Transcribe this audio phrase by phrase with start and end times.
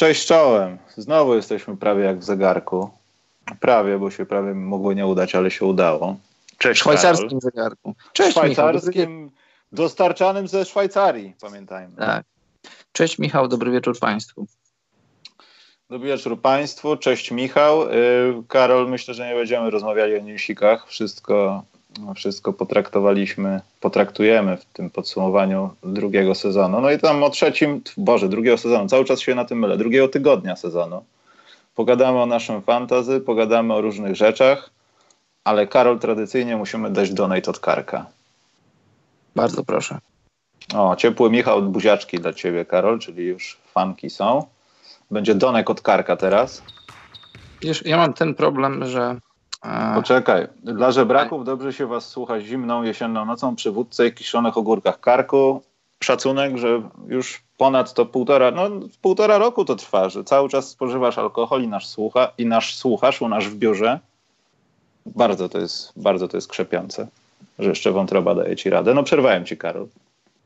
[0.00, 0.78] Cześć czołem.
[0.96, 2.90] Znowu jesteśmy prawie jak w zegarku.
[3.60, 6.16] Prawie, bo się prawie mogło nie udać, ale się udało.
[6.58, 7.40] Cześć, szwajcarskim Karol.
[7.40, 7.94] zegarku.
[8.12, 9.36] Cześć, szwajcarskim, Michał,
[9.72, 11.96] dostarczanym ze Szwajcarii, pamiętajmy.
[11.96, 12.24] Tak.
[12.92, 14.46] Cześć Michał, dobry wieczór Państwu.
[15.90, 17.82] Dobry wieczór Państwu, cześć Michał.
[17.82, 20.88] Y, Karol, myślę, że nie będziemy rozmawiali o newsikach.
[20.88, 21.64] Wszystko,
[22.14, 26.80] wszystko potraktowaliśmy, potraktujemy w tym podsumowaniu drugiego sezonu.
[26.80, 30.08] No i tam o trzecim, Boże, drugiego sezonu, cały czas się na tym mylę, drugiego
[30.08, 31.04] tygodnia sezonu.
[31.74, 34.70] Pogadamy o naszym fantazy, pogadamy o różnych rzeczach,
[35.44, 38.06] ale Karol, tradycyjnie musimy dać donate od Karka.
[39.36, 39.98] Bardzo proszę.
[40.74, 44.46] O, ciepły Michał od buziaczki dla ciebie, Karol, czyli już fanki są.
[45.10, 46.62] Będzie donek od Karka teraz.
[47.62, 49.16] Wiesz, ja mam ten problem, że...
[49.94, 50.48] Poczekaj.
[50.62, 55.62] Dla żebraków dobrze się was słucha zimną, jesienną nocą przy wódce i kiszonych ogórkach Karku.
[56.02, 58.70] Szacunek, że już ponad to półtora, no
[59.02, 63.22] półtora roku to trwa, że cały czas spożywasz alkohol i nasz, słucha, i nasz słuchasz
[63.22, 63.98] u nas w biurze.
[65.06, 67.06] Bardzo to jest, bardzo to jest krzepiące,
[67.58, 68.94] że jeszcze wątroba daje ci radę.
[68.94, 69.86] No przerwałem ci, Karol.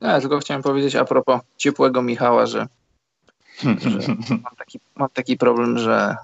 [0.00, 2.66] Ja tylko chciałem powiedzieć a propos ciepłego Michała, że,
[3.62, 3.90] że
[4.44, 6.16] mam, taki, mam taki problem, że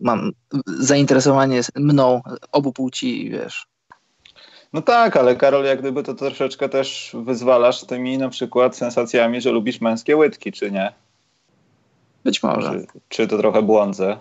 [0.00, 0.32] mam
[0.66, 2.22] zainteresowanie mną
[2.52, 3.66] obu płci, wiesz.
[4.72, 9.50] No tak, ale Karol, jak gdyby to troszeczkę też wyzwalasz tymi na przykład sensacjami, że
[9.50, 10.92] lubisz męskie łydki, czy nie?
[12.24, 12.70] Być może.
[12.70, 14.18] Czy, czy to trochę błądzę?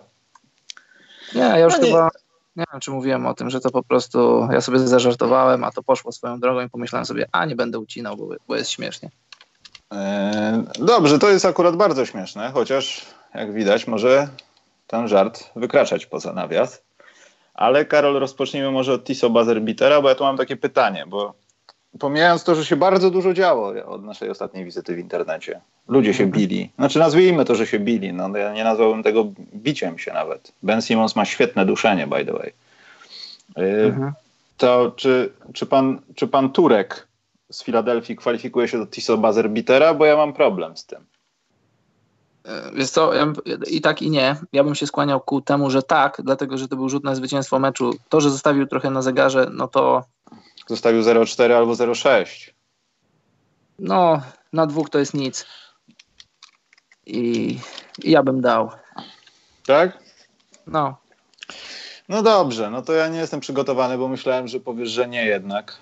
[1.36, 2.10] Nie, ja już no chyba
[2.56, 5.84] nie wiem, czy mówiłem o tym, że to po prostu ja sobie zażartowałem, a to
[5.84, 9.10] poszło swoją drogą i pomyślałem sobie, a nie będę ucinał, bo, bo jest śmiesznie.
[9.92, 14.28] Eee, dobrze, to jest akurat bardzo śmieszne, chociaż jak widać może
[14.92, 16.84] ten żart wykraczać poza nawias.
[17.54, 21.34] Ale Karol, rozpocznijmy może od Tiso Bazerbitera, bo ja tu mam takie pytanie, bo
[22.00, 25.62] pomijając to, że się bardzo dużo działo od naszej ostatniej wizyty w internecie.
[25.88, 26.72] Ludzie się bili.
[26.78, 28.14] Znaczy nazwijmy to, że się bili.
[28.14, 29.26] No, ja nie nazwałbym tego
[29.56, 30.52] biciem się nawet.
[30.64, 32.54] Ben Simmons ma świetne duszenie, by the way.
[33.58, 34.14] Y, mhm.
[34.58, 37.08] To czy, czy, pan, czy pan Turek
[37.52, 39.94] z Filadelfii kwalifikuje się do Tiso Bazerbitera?
[39.94, 41.06] Bo ja mam problem z tym.
[42.46, 43.34] E, wiesz co, ja
[43.68, 44.36] i tak i nie.
[44.54, 47.60] Ja bym się skłaniał ku temu, że tak, dlatego że to był rzut na zwycięstwo
[47.60, 47.94] meczu.
[48.10, 50.04] To, że zostawił trochę na zegarze, no to
[50.68, 52.52] Zostawił 0,4 albo 0,6.
[53.80, 54.22] No,
[54.54, 55.46] na dwóch to jest nic.
[57.06, 57.58] I,
[58.04, 58.72] I ja bym dał.
[59.66, 59.98] Tak?
[60.68, 60.98] No.
[62.10, 65.78] No dobrze, no to ja nie jestem przygotowany, bo myślałem, że powiesz, że nie jednak.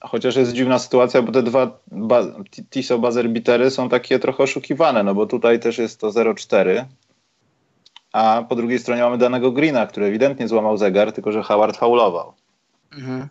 [0.00, 2.22] Chociaż jest dziwna sytuacja, bo te dwa ba
[2.70, 6.84] Tiso buzzer bitery są takie trochę oszukiwane, no bo tutaj też jest to 0,4,
[8.12, 12.32] a po drugiej stronie mamy danego Greena, który ewidentnie złamał zegar, tylko że Howard faulował.
[12.92, 13.28] Mhm.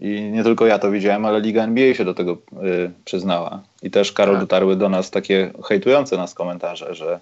[0.00, 3.62] I nie tylko ja to widziałem, ale Liga NBA się do tego y, przyznała.
[3.82, 4.42] I też, Karol, tak.
[4.42, 7.20] dotarły do nas takie hejtujące nas komentarze, że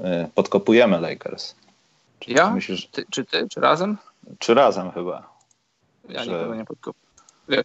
[0.00, 0.04] y,
[0.34, 1.54] podkopujemy Lakers.
[2.20, 2.50] Czy ja?
[2.50, 3.46] Myślisz, ty, czy ty?
[3.50, 3.96] Czy razem?
[4.38, 5.28] Czy razem chyba.
[6.08, 6.32] Ja że...
[6.32, 7.05] nikogo nie podkopuję.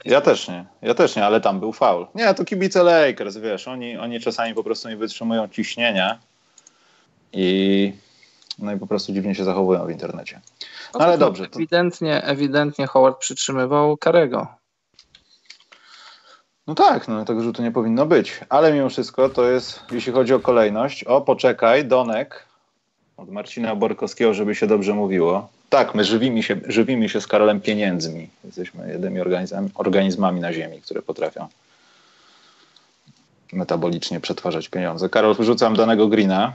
[0.06, 2.08] Ja też nie, ja też nie, ale tam był faul.
[2.16, 6.19] Nie, to kibice Lakers, wiesz, oni, oni czasami po prostu nie wytrzymują ciśnienia
[7.34, 7.94] i
[8.59, 10.42] no i po prostu dziwnie się zachowują w internecie.
[10.94, 11.47] No, ale dobrze.
[11.47, 11.56] To...
[11.56, 14.47] Ewidentnie, ewidentnie Howard przytrzymywał Karego.
[16.68, 18.40] No tak, no tego rzutu nie powinno być.
[18.50, 22.50] Ale mimo wszystko to jest, jeśli chodzi o kolejność, o poczekaj, Donek
[23.21, 25.49] od Marcina Borkowskiego, żeby się dobrze mówiło.
[25.69, 28.29] Tak, my żywimy się, żywimy się z Karolem pieniędzmi.
[28.44, 31.47] Jesteśmy jedynymi organizmami, organizmami na Ziemi, które potrafią
[33.53, 35.09] metabolicznie przetwarzać pieniądze.
[35.09, 36.53] Karol, wyrzucam danego Greena,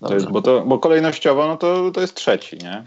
[0.00, 2.84] to jest, bo, to, bo kolejnościowo no to, to jest trzeci, nie?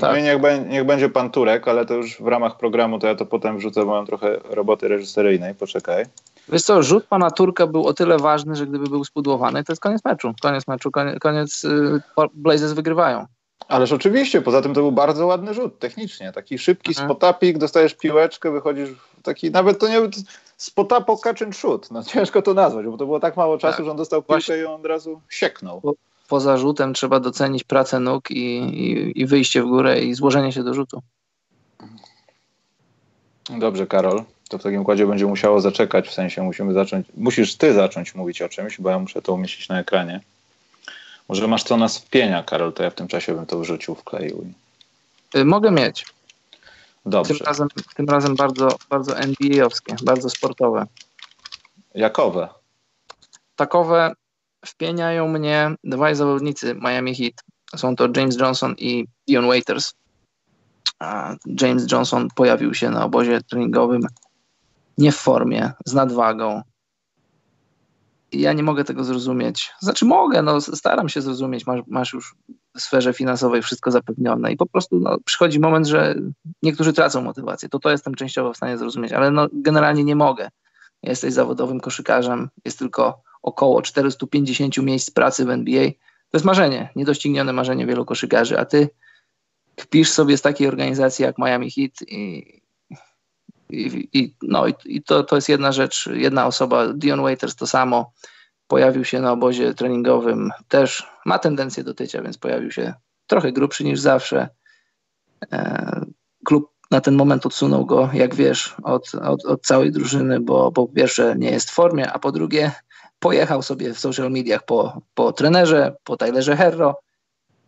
[0.00, 0.02] Tak.
[0.02, 0.38] No i niech,
[0.68, 3.84] niech będzie pan Turek, ale to już w ramach programu to ja to potem wrzucę,
[3.84, 6.04] bo mam trochę roboty reżyseryjnej, poczekaj.
[6.48, 9.82] Wiesz co, rzut pana Turka był o tyle ważny, że gdyby był spudłowany, to jest
[9.82, 10.32] koniec meczu.
[10.42, 12.00] Koniec meczu, koniec, koniec y,
[12.34, 13.26] Blazers wygrywają.
[13.68, 16.32] Ależ oczywiście, poza tym to był bardzo ładny rzut technicznie.
[16.32, 17.08] Taki szybki mhm.
[17.08, 18.88] spotapik, dostajesz piłeczkę, wychodzisz
[19.22, 20.00] taki, nawet to nie
[20.56, 21.90] spotapo catch and shoot.
[21.90, 23.84] No ciężko to nazwać, bo to było tak mało czasu, tak.
[23.84, 24.56] że on dostał piłkę Właśnie.
[24.56, 25.82] i on od razu sieknął
[26.28, 30.64] poza rzutem trzeba docenić pracę nóg i, i, i wyjście w górę i złożenie się
[30.64, 31.02] do rzutu.
[33.58, 34.24] Dobrze, Karol.
[34.48, 38.42] To w takim układzie będzie musiało zaczekać, w sensie musimy zacząć, musisz ty zacząć mówić
[38.42, 40.20] o czymś, bo ja muszę to umieścić na ekranie.
[41.28, 44.46] Może masz co nas wpienia, Karol, to ja w tym czasie bym to wrzucił, wkleił.
[45.36, 46.06] Y, mogę mieć.
[47.06, 47.34] Dobrze.
[47.34, 50.86] Tym razem, tym razem bardzo, bardzo NBA-owskie, bardzo sportowe.
[51.94, 52.48] Jakowe?
[53.56, 54.12] Takowe
[54.66, 57.32] wpieniają mnie dwaj zawodnicy Miami Heat.
[57.76, 59.94] Są to James Johnson i Dion Waiters.
[61.60, 64.06] James Johnson pojawił się na obozie treningowym
[64.98, 66.62] nie w formie, z nadwagą.
[68.32, 69.72] ja nie mogę tego zrozumieć.
[69.80, 72.34] Znaczy mogę, no staram się zrozumieć, masz, masz już
[72.76, 76.14] w sferze finansowej wszystko zapewnione i po prostu no, przychodzi moment, że
[76.62, 77.68] niektórzy tracą motywację.
[77.68, 80.48] To to jestem częściowo w stanie zrozumieć, ale no, generalnie nie mogę.
[81.02, 85.90] Jesteś zawodowym koszykarzem, jest tylko około 450 miejsc pracy w NBA.
[86.30, 88.88] To jest marzenie, niedoścignione marzenie wielu koszykarzy, a ty
[89.76, 92.63] kpisz sobie z takiej organizacji jak Miami Heat i,
[93.70, 98.12] i, no, i, to, to jest jedna rzecz, jedna osoba, Dion Waiters to samo,
[98.66, 102.94] pojawił się na obozie treningowym, też ma tendencję do tycia, więc pojawił się
[103.26, 104.48] trochę grubszy niż zawsze.
[105.52, 106.00] E,
[106.44, 110.88] klub na ten moment odsunął go, jak wiesz, od, od, od całej drużyny, bo po
[110.88, 112.72] pierwsze nie jest w formie, a po drugie
[113.18, 117.00] pojechał sobie w social mediach po, po trenerze, po Tylerze Herro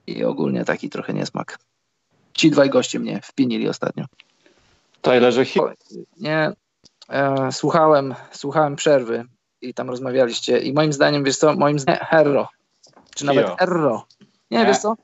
[0.06, 1.58] i ogólnie taki trochę niesmak.
[2.32, 4.04] Ci dwaj goście mnie wpienili ostatnio.
[5.10, 5.72] Tylerze Herro?
[6.20, 6.52] Nie,
[7.08, 9.24] e, słuchałem, słuchałem przerwy
[9.60, 12.48] i tam rozmawialiście i moim zdaniem, wiesz co, moim zdaniem Herro,
[13.14, 14.06] czy nawet Herro.
[14.50, 14.94] Nie, nie, wiesz co,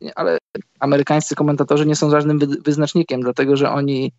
[0.00, 0.38] nie, ale
[0.80, 4.12] amerykańscy komentatorzy nie są żadnym wy, wyznacznikiem, dlatego że oni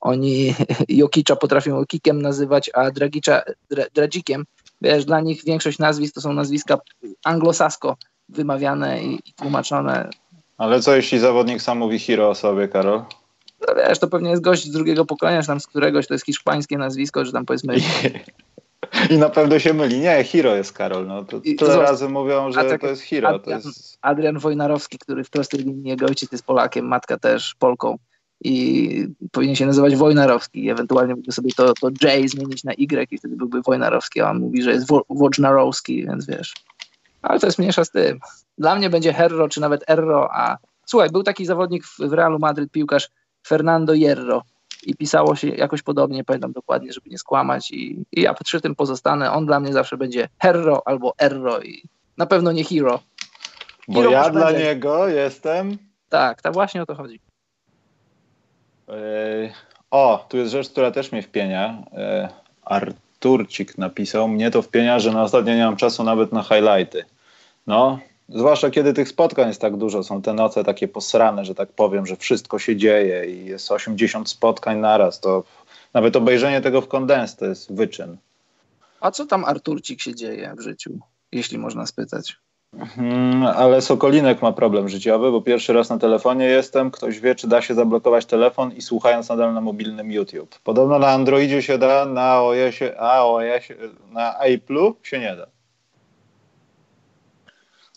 [0.00, 0.54] oni
[0.88, 4.44] Jokicza potrafią kikiem nazywać, a Dragicza dra, Dradzikiem.
[4.80, 6.78] Wiesz, dla nich większość nazwisk to są nazwiska
[7.24, 7.96] anglosasko
[8.28, 10.10] wymawiane i, i tłumaczone.
[10.58, 13.02] Ale co jeśli zawodnik sam mówi Hiro o sobie, Karol?
[13.68, 16.26] No wiesz, to pewnie jest gość z drugiego pokolenia, czy tam z któregoś, to jest
[16.26, 17.76] hiszpańskie nazwisko, czy tam powiedzmy...
[19.10, 20.00] I na pewno się myli.
[20.00, 21.06] Nie, Hiro jest Karol.
[21.06, 23.28] No, to tyle razy mówią, że tak, to jest Hiro.
[23.28, 23.98] Adrian, to jest...
[24.02, 27.98] Adrian Wojnarowski, który w prostej linii, jego ojciec jest Polakiem, matka też Polką
[28.44, 30.70] i powinien się nazywać Wojnarowski.
[30.70, 34.38] Ewentualnie mógłby sobie to, to J zmienić na Y i wtedy byłby Wojnarowski, a on
[34.38, 36.54] mówi, że jest Wojnarowski, więc wiesz.
[37.22, 38.18] Ale to jest mniejsza z tym.
[38.58, 42.38] Dla mnie będzie Herro, czy nawet Erro, a słuchaj, był taki zawodnik w, w Realu
[42.38, 43.08] Madryt, piłkarz
[43.46, 44.42] Fernando Hierro
[44.86, 48.74] i pisało się jakoś podobnie, pamiętam dokładnie, żeby nie skłamać i, i ja przy tym
[48.74, 49.32] pozostanę.
[49.32, 51.82] On dla mnie zawsze będzie Herro albo Erro i
[52.16, 53.00] na pewno nie Hero.
[53.88, 54.64] Bo Hero ja dla będzie.
[54.64, 55.78] niego jestem...
[56.08, 57.20] Tak, tak właśnie o to chodzi.
[59.90, 61.82] O, tu jest rzecz, która też mnie wpienia.
[62.64, 67.04] Arturcik napisał, mnie to wpienia, że na ostatnio nie mam czasu nawet na highlighty.
[67.66, 71.72] No, zwłaszcza kiedy tych spotkań jest tak dużo, są te noce takie posrane, że tak
[71.72, 75.44] powiem, że wszystko się dzieje i jest 80 spotkań naraz, to
[75.94, 78.16] nawet obejrzenie tego w kondens to jest wyczyn.
[79.00, 80.98] A co tam Arturcik się dzieje w życiu,
[81.32, 82.36] jeśli można spytać?
[82.96, 86.90] Hmm, ale Sokolinek ma problem życiowy, bo pierwszy raz na telefonie jestem.
[86.90, 90.58] Ktoś wie, czy da się zablokować telefon i słuchając nadal na mobilnym YouTube.
[90.64, 93.74] Podobno na Androidzie się da, na iOSie, iOSie
[94.10, 95.53] na Apple'u się nie da.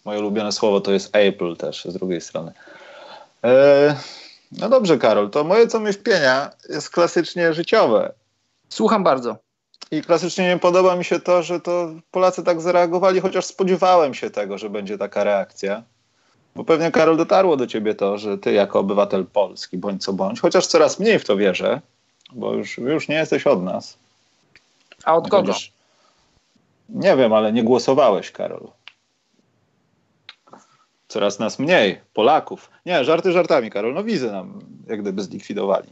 [0.08, 2.52] Moje ulubione słowo to jest Apple też z drugiej strony.
[3.44, 3.96] E,
[4.52, 8.14] no dobrze, Karol, to moje co mnie wpienia jest klasycznie życiowe.
[8.70, 9.38] Słucham bardzo.
[9.92, 14.30] I klasycznie nie podoba mi się to, że to Polacy tak zareagowali, chociaż spodziewałem się
[14.30, 15.84] tego, że będzie taka reakcja.
[16.56, 20.40] Bo pewnie, Karol, dotarło do ciebie to, że ty jako obywatel Polski, bądź co bądź,
[20.40, 21.82] chociaż coraz mniej w to wierzę,
[22.34, 23.98] bo już, już nie jesteś od nas.
[25.04, 25.54] A od kogo?
[26.90, 28.68] Nie wiem, ale nie głosowałeś, Karol.
[31.08, 32.70] Coraz nas mniej, Polaków.
[32.86, 33.94] Nie, żarty żartami, Karol.
[33.94, 35.88] No wizy nam jak gdyby zlikwidowali.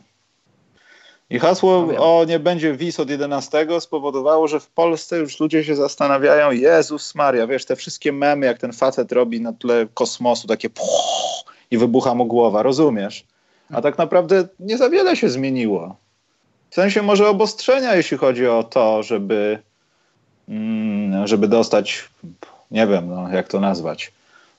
[1.30, 5.64] I hasło no o nie będzie wiz od 11 spowodowało, że w Polsce już ludzie
[5.64, 10.48] się zastanawiają, Jezus Maria, wiesz, te wszystkie memy, jak ten facet robi na tle kosmosu,
[10.48, 13.26] takie puch, i wybucha mu głowa, rozumiesz?
[13.74, 15.96] A tak naprawdę nie za wiele się zmieniło.
[16.70, 19.60] W sensie może obostrzenia, jeśli chodzi o to, żeby,
[20.50, 22.10] mm, żeby dostać,
[22.72, 24.12] nie wiem, no, jak to nazwać,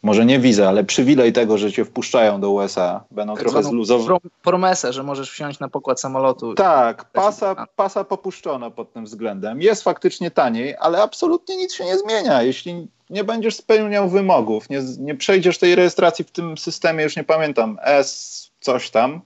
[0.07, 4.19] może nie wizę, ale przywilej tego, że cię wpuszczają do USA, będą tak trochę zluzowane.
[4.43, 6.55] Promesę, że możesz wsiąść na pokład samolotu.
[6.55, 9.63] Tak, pasa, pasa popuszczono pod tym względem.
[9.63, 12.43] Jest faktycznie taniej, ale absolutnie nic się nie zmienia.
[12.43, 17.25] Jeśli nie będziesz spełniał wymogów, nie, nie przejdziesz tej rejestracji w tym systemie, już nie
[17.25, 19.21] pamiętam, S coś tam,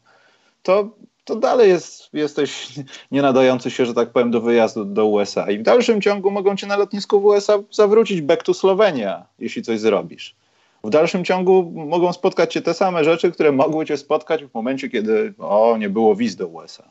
[0.62, 0.88] to,
[1.24, 2.68] to dalej jest, jesteś
[3.12, 5.50] nie nadający się, że tak powiem, do wyjazdu do USA.
[5.50, 9.62] I w dalszym ciągu mogą cię na lotnisku w USA zawrócić back to Słowenia, jeśli
[9.62, 10.39] coś zrobisz
[10.84, 14.88] w dalszym ciągu mogą spotkać cię te same rzeczy, które mogły cię spotkać w momencie,
[14.88, 16.90] kiedy o, nie było wiz do USA.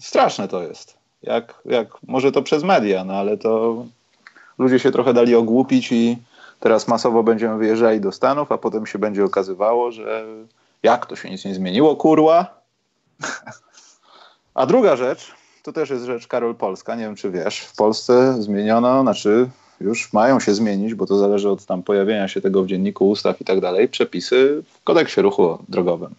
[0.00, 0.98] Straszne to jest.
[1.22, 3.84] Jak, jak może to przez media, no ale to
[4.58, 6.18] ludzie się trochę dali ogłupić i
[6.60, 10.24] teraz masowo będziemy wyjeżdżali do Stanów, a potem się będzie okazywało, że
[10.82, 12.46] jak to się nic nie zmieniło, kurła.
[14.54, 18.42] A druga rzecz, to też jest rzecz Karol Polska, nie wiem czy wiesz, w Polsce
[18.42, 22.66] zmieniono, znaczy już mają się zmienić, bo to zależy od tam pojawienia się tego w
[22.66, 26.14] dzienniku ustaw i tak dalej, przepisy w kodeksie ruchu drogowym.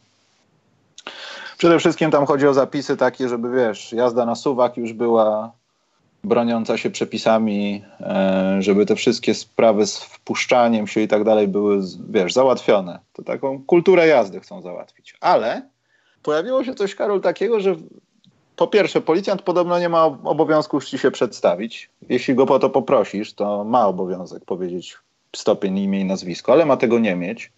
[1.58, 5.52] Przede wszystkim tam chodzi o zapisy takie, żeby wiesz, jazda na suwak już była
[6.24, 11.82] broniąca się przepisami, e, żeby te wszystkie sprawy z wpuszczaniem się i tak dalej były,
[12.10, 13.00] wiesz, załatwione.
[13.14, 15.16] To taką kulturę jazdy chcą załatwić.
[15.22, 15.62] Ale
[16.24, 17.76] pojawiło się coś, Karol, takiego, że
[18.62, 21.90] po pierwsze, policjant podobno nie ma obowiązku już ci się przedstawić.
[22.10, 24.98] Jeśli go po to poprosisz, to ma obowiązek powiedzieć
[25.36, 27.52] stopień, imię i nazwisko, ale ma tego nie mieć.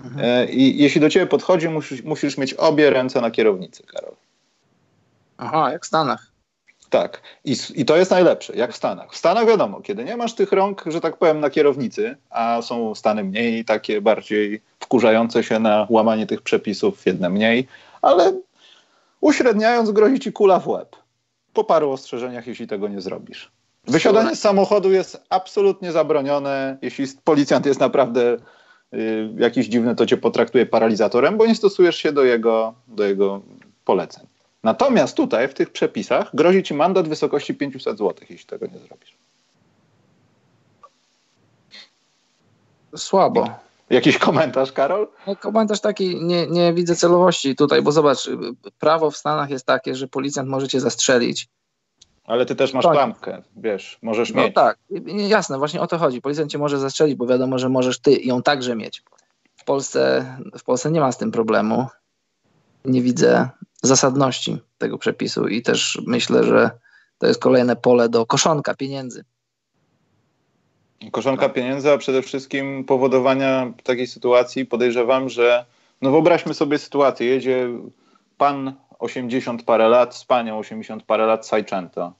[0.00, 0.24] Mhm.
[0.24, 4.14] E, I jeśli do ciebie podchodzi, musisz, musisz mieć obie ręce na kierownicy, Karol.
[5.38, 6.26] Aha, jak w Stanach.
[6.90, 7.22] Tak.
[7.44, 9.12] I, I to jest najlepsze, jak w Stanach.
[9.12, 12.94] W Stanach wiadomo, kiedy nie masz tych rąk, że tak powiem, na kierownicy, a są
[12.94, 17.68] Stany mniej takie bardziej wkurzające się na łamanie tych przepisów, jedne mniej,
[18.02, 18.32] ale
[19.20, 20.96] uśredniając grozi ci kula w łeb.
[21.52, 23.50] Po paru ostrzeżeniach, jeśli tego nie zrobisz.
[23.86, 26.78] Wysiadanie z samochodu jest absolutnie zabronione.
[26.82, 28.36] Jeśli policjant jest naprawdę
[28.94, 33.40] y, jakiś dziwny, to cię potraktuje paralizatorem, bo nie stosujesz się do jego, do jego
[33.84, 34.26] poleceń.
[34.62, 38.78] Natomiast tutaj w tych przepisach grozi ci mandat w wysokości 500 zł, jeśli tego nie
[38.78, 39.16] zrobisz.
[42.96, 43.67] Słabo.
[43.90, 45.08] Jakiś komentarz, Karol?
[45.26, 48.30] No, komentarz taki, nie, nie widzę celowości tutaj, bo zobacz,
[48.78, 51.48] prawo w Stanach jest takie, że policjant może cię zastrzelić.
[52.24, 52.92] Ale ty też masz tak.
[52.92, 54.54] klamkę, wiesz, możesz no mieć.
[54.56, 54.78] No tak,
[55.28, 56.20] jasne, właśnie o to chodzi.
[56.20, 59.02] Policjant cię może zastrzelić, bo wiadomo, że możesz ty ją także mieć.
[59.56, 60.26] W Polsce,
[60.58, 61.86] w Polsce nie ma z tym problemu.
[62.84, 63.48] Nie widzę
[63.82, 66.70] zasadności tego przepisu i też myślę, że
[67.18, 69.24] to jest kolejne pole do koszonka pieniędzy.
[71.10, 75.64] Koszonka pieniędzy, a przede wszystkim powodowania takiej sytuacji podejrzewam, że
[76.02, 77.68] no wyobraźmy sobie sytuację, jedzie
[78.38, 82.12] pan 80 parę lat z panią 80 parę lat Sajczęto.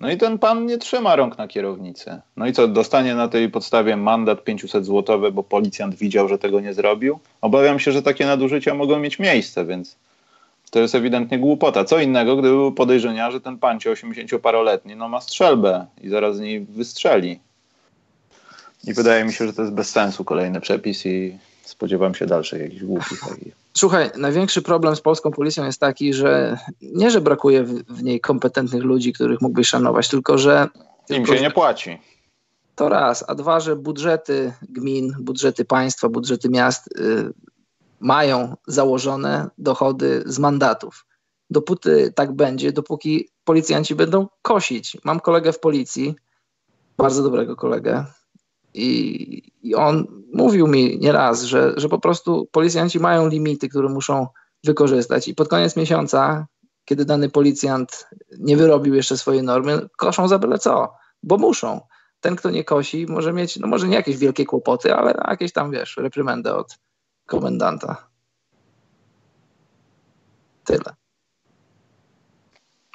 [0.00, 2.20] No i ten pan nie trzyma rąk na kierownicy.
[2.36, 6.60] No i co, dostanie na tej podstawie mandat 500 złotowy, bo policjant widział, że tego
[6.60, 7.18] nie zrobił?
[7.40, 9.96] Obawiam się, że takie nadużycia mogą mieć miejsce, więc
[10.70, 11.84] to jest ewidentnie głupota.
[11.84, 16.40] Co innego, gdyby były podejrzenia, że ten pancie 80-paroletni no, ma strzelbę i zaraz z
[16.40, 17.40] niej wystrzeli.
[18.84, 22.60] I wydaje mi się, że to jest bez sensu kolejny przepis i spodziewam się dalszych
[22.60, 23.20] jakichś głupich.
[23.74, 28.20] Słuchaj, największy problem z polską policją jest taki, że nie, że brakuje w, w niej
[28.20, 30.68] kompetentnych ludzi, których mógłbyś szanować, tylko że.
[31.08, 31.98] Im się nie płaci.
[32.74, 37.32] To raz, a dwa, że budżety gmin, budżety państwa, budżety miast y,
[38.00, 41.06] mają założone dochody z mandatów.
[41.50, 44.96] Dopóty tak będzie, dopóki policjanci będą kosić.
[45.04, 46.14] Mam kolegę w policji,
[46.96, 48.04] bardzo dobrego kolegę,
[48.74, 54.26] i, i on mówił mi nieraz, że, że po prostu policjanci mają limity, które muszą
[54.64, 56.46] wykorzystać, i pod koniec miesiąca,
[56.84, 58.06] kiedy dany policjant
[58.38, 61.80] nie wyrobił jeszcze swojej normy, koszą za byle co, bo muszą.
[62.20, 65.70] Ten, kto nie kosi, może mieć, no może nie jakieś wielkie kłopoty, ale jakieś tam,
[65.70, 66.78] wiesz, reprymendę od,
[67.26, 68.08] komendanta.
[70.64, 71.01] Tyle.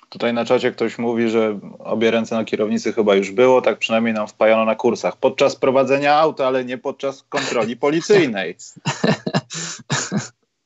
[0.09, 4.13] Tutaj na czacie ktoś mówi, że obie ręce na kierownicy chyba już było, tak przynajmniej
[4.13, 5.17] nam wpajano na kursach.
[5.17, 8.55] Podczas prowadzenia auta, ale nie podczas kontroli policyjnej.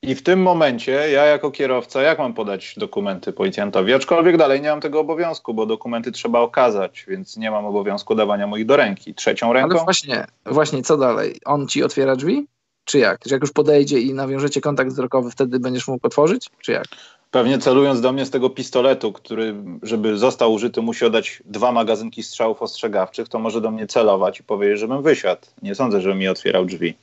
[0.04, 3.94] I w tym momencie ja jako kierowca, jak mam podać dokumenty policjantowi?
[3.94, 8.48] Aczkolwiek dalej nie mam tego obowiązku, bo dokumenty trzeba okazać, więc nie mam obowiązku dawania
[8.48, 9.14] moich do ręki.
[9.14, 9.76] Trzecią ręką?
[9.76, 11.40] Ale właśnie, właśnie co dalej?
[11.46, 12.48] On ci otwiera drzwi?
[12.86, 13.20] Czy jak?
[13.26, 16.50] Że jak już podejdzie i nawiążecie kontakt wzrokowy, wtedy będziesz mógł otworzyć?
[16.62, 16.86] Czy jak?
[17.32, 22.24] Pewnie celując do mnie z tego pistoletu, który, żeby został użyty, musi oddać dwa magazynki
[22.24, 25.42] strzałów ostrzegawczych, to może do mnie celować i powiedzieć, żebym wysiadł.
[25.62, 26.98] Nie sądzę, żeby mi otwierał drzwi.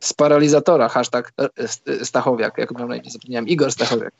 [0.00, 1.48] Z paralizatora, hashtag e,
[1.86, 4.12] e, Stachowiak, jak miał na imię, zapomniałem, Igor Stachowiak.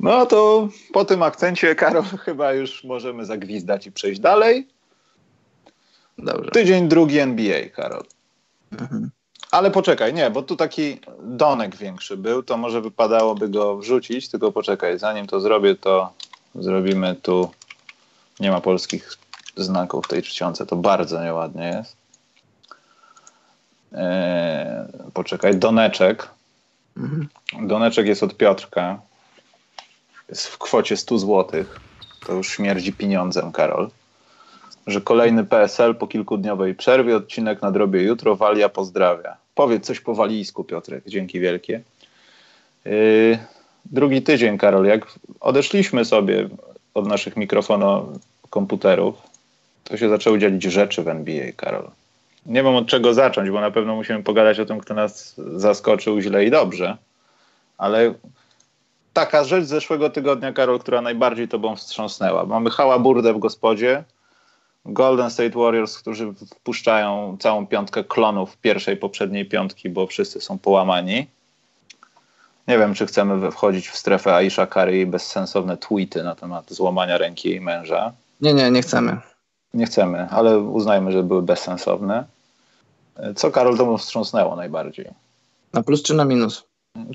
[0.00, 4.68] No to po tym akcencie, Karol, chyba już możemy zagwizdać i przejść dalej.
[6.18, 6.50] Dobrze.
[6.50, 8.04] Tydzień drugi NBA, Karol.
[8.72, 9.10] Mhm.
[9.50, 14.52] Ale poczekaj, nie, bo tu taki donek większy był, to może wypadałoby go wrzucić, tylko
[14.52, 16.12] poczekaj, zanim to zrobię, to
[16.54, 17.50] zrobimy tu,
[18.40, 19.18] nie ma polskich
[19.56, 21.96] znaków w tej czcionce, to bardzo nieładnie jest.
[23.92, 26.28] Eee, poczekaj, doneczek.
[26.96, 27.28] Mhm.
[27.68, 29.00] Doneczek jest od Piotrka.
[30.28, 31.64] Jest w kwocie 100 zł.
[32.26, 33.90] To już śmierdzi pieniądzem, Karol
[34.86, 39.36] że kolejny PSL po kilkudniowej przerwie, odcinek na drobie jutro, Walia pozdrawia.
[39.54, 41.80] Powiedz coś po walijsku, Piotrek, dzięki wielkie.
[42.84, 43.38] Yy,
[43.84, 45.06] drugi tydzień, Karol, jak
[45.40, 46.48] odeszliśmy sobie
[46.94, 48.08] od naszych mikrofonów
[48.50, 49.14] komputerów,
[49.84, 51.90] to się zaczęły dzielić rzeczy w NBA, Karol.
[52.46, 56.20] Nie wiem od czego zacząć, bo na pewno musimy pogadać o tym, kto nas zaskoczył
[56.20, 56.96] źle i dobrze,
[57.78, 58.14] ale
[59.12, 62.46] taka rzecz z zeszłego tygodnia, Karol, która najbardziej tobą wstrząsnęła.
[62.46, 64.04] Mamy hałaburdę w gospodzie,
[64.84, 71.26] Golden State Warriors, którzy wpuszczają całą piątkę klonów pierwszej, poprzedniej piątki, bo wszyscy są połamani.
[72.68, 77.18] Nie wiem, czy chcemy wchodzić w strefę Aisha Curry i bezsensowne tweety na temat złamania
[77.18, 78.12] ręki jej męża.
[78.40, 79.16] Nie, nie, nie chcemy.
[79.74, 82.24] Nie chcemy, ale uznajmy, że były bezsensowne.
[83.36, 85.10] Co Karol temu wstrząsnęło najbardziej?
[85.72, 86.64] Na plus czy na minus?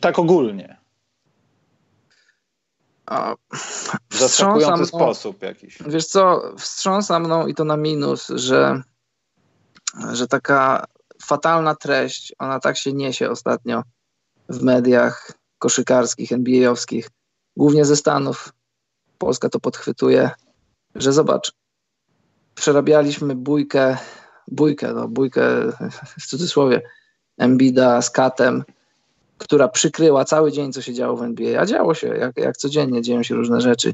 [0.02, 0.78] Tak ogólnie.
[3.06, 3.36] A,
[4.10, 5.78] W zaskakujący mną, sposób jakiś.
[5.88, 8.82] Wiesz co, wstrząsa mną i to na minus, że,
[10.14, 10.86] że taka
[11.24, 13.84] fatalna treść, ona tak się niesie ostatnio
[14.50, 17.10] w mediach koszykarskich, NBA-owskich,
[17.58, 18.54] głównie ze Stanów.
[19.18, 20.30] Polska to podchwytuje,
[20.96, 21.54] że zobacz,
[22.56, 23.98] przerabialiśmy bójkę,
[24.48, 25.42] bójkę, no bójkę
[26.20, 26.82] w cudzysłowie,
[27.38, 28.64] Embida z Katem,
[29.38, 33.02] która przykryła cały dzień, co się działo w NBA, a działo się, jak, jak codziennie
[33.02, 33.94] dzieją się różne rzeczy.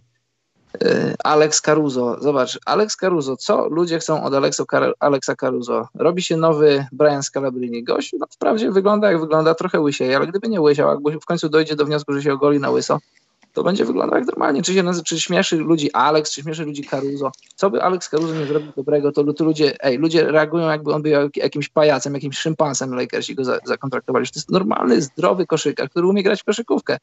[0.81, 4.65] Yy, Alex Caruso, zobacz, Alex Caruso, co ludzie chcą od Alexo,
[4.99, 5.87] Alexa Caruso?
[5.95, 7.83] Robi się nowy Brian Scalabrini.
[7.83, 11.49] Gość no, wprawdzie wygląda jak wygląda, trochę łysieje, ale gdyby nie łysiał, jakby w końcu
[11.49, 12.99] dojdzie do wniosku, że się ogoli na łyso,
[13.53, 14.61] to będzie wyglądał jak normalnie.
[14.61, 17.31] Czy, się nazywa, czy śmieszy ludzi Alex, czy śmieszy ludzi Caruso.
[17.55, 21.01] Co by Alex Caruso nie zrobił dobrego, to, to ludzie, ej, ludzie reagują jakby on
[21.01, 24.25] był jakimś pajacem, jakimś szympansem Lakersi go za, zakontraktowali.
[24.25, 26.97] To jest normalny, zdrowy koszykarz, który umie grać w koszykówkę.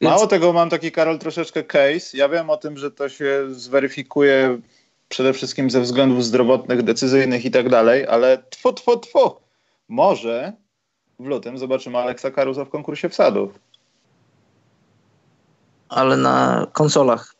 [0.00, 0.14] Więc...
[0.14, 2.16] Mało tego, mam taki, Karol, troszeczkę case.
[2.16, 4.58] Ja wiem o tym, że to się zweryfikuje
[5.08, 9.30] przede wszystkim ze względów zdrowotnych, decyzyjnych i tak dalej, ale tfu, tfu, tfu.
[9.88, 10.52] Może
[11.18, 13.58] w lutym zobaczymy Aleksa Caruso w konkursie wsadów
[15.88, 17.34] ale na konsolach.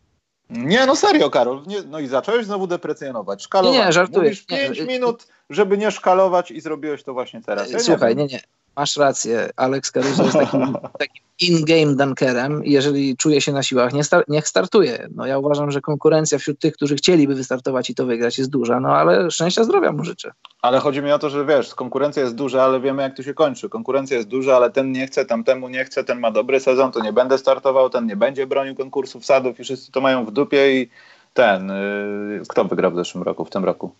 [0.50, 1.62] Nie, no serio, Karol.
[1.66, 3.42] Nie, no i zacząłeś znowu deprecjonować.
[3.42, 3.78] Szkalować.
[3.78, 4.22] Nie, żartuję.
[4.22, 7.70] Mówisz 5 minut, żeby nie szkalować i zrobiłeś to właśnie teraz.
[7.70, 8.40] Ja Słuchaj, nie, nie.
[8.76, 9.50] Masz rację.
[9.56, 12.62] Alex Caruso jest takim, takim in-game dunkerem.
[12.64, 15.08] Jeżeli czuje się na siłach, nie star niech startuje.
[15.14, 18.80] No ja uważam, że konkurencja wśród tych, którzy chcieliby wystartować i to wygrać jest duża,
[18.80, 20.32] no ale szczęścia zdrowia mu życzę.
[20.62, 23.34] Ale chodzi mi o to, że wiesz, konkurencja jest duża, ale wiemy jak to się
[23.34, 23.68] kończy.
[23.68, 27.00] Konkurencja jest duża, ale ten nie chce, tamtemu nie chce, ten ma dobry sezon, to
[27.00, 30.80] nie będę startował, ten nie będzie bronił konkursów sadów i wszyscy to mają w dupie
[30.80, 30.90] i
[31.34, 33.90] ten, yy, kto wygrał w zeszłym roku, w tym roku?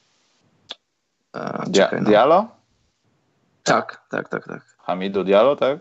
[1.33, 2.09] A, czekaj, no.
[2.09, 2.49] Dialo?
[3.67, 4.77] Tak, tak, tak, tak.
[4.79, 5.79] Hamidu Diallo, tak?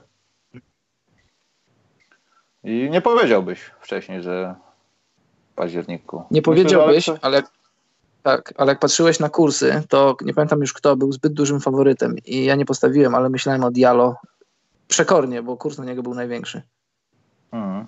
[2.63, 4.55] I nie powiedziałbyś wcześniej, że
[5.51, 6.23] w październiku.
[6.31, 7.43] Nie powiedziałbyś, ale
[8.23, 12.15] tak, ale jak patrzyłeś na kursy, to nie pamiętam już kto był zbyt dużym faworytem
[12.25, 14.15] i ja nie postawiłem, ale myślałem o Diallo
[14.87, 16.61] przekornie, bo kurs na niego był największy.
[17.51, 17.85] Hmm.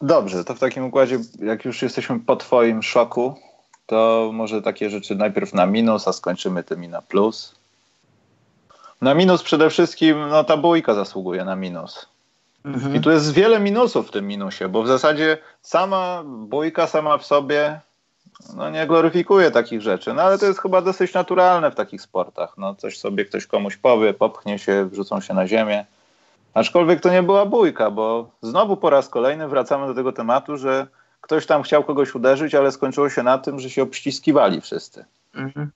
[0.00, 3.34] Dobrze, to w takim układzie, jak już jesteśmy po twoim szoku,
[3.86, 7.59] to może takie rzeczy najpierw na minus, a skończymy tymi na plus.
[9.00, 12.08] Na minus przede wszystkim, no ta bójka zasługuje na minus.
[12.64, 12.96] Mhm.
[12.96, 17.26] I tu jest wiele minusów w tym minusie, bo w zasadzie sama bójka sama w
[17.26, 17.80] sobie
[18.56, 22.58] no nie gloryfikuje takich rzeczy, no ale to jest chyba dosyć naturalne w takich sportach.
[22.58, 25.86] No coś sobie ktoś komuś powie, popchnie się, wrzucą się na ziemię.
[26.54, 30.86] Aczkolwiek to nie była bójka, bo znowu po raz kolejny wracamy do tego tematu, że
[31.20, 35.04] ktoś tam chciał kogoś uderzyć, ale skończyło się na tym, że się obściskiwali wszyscy.
[35.34, 35.70] Mhm.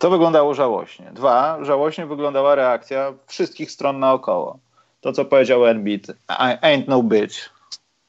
[0.00, 1.10] To wyglądało żałośnie.
[1.14, 4.58] Dwa, żałośnie wyglądała reakcja wszystkich stron naokoło.
[5.00, 6.06] To, co powiedział Embiid,
[6.62, 7.50] ain't no bitch.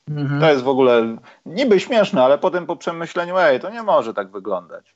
[0.09, 0.41] Mhm.
[0.41, 4.31] To jest w ogóle niby śmieszne, ale potem po przemyśleniu, ej, to nie może tak
[4.31, 4.95] wyglądać.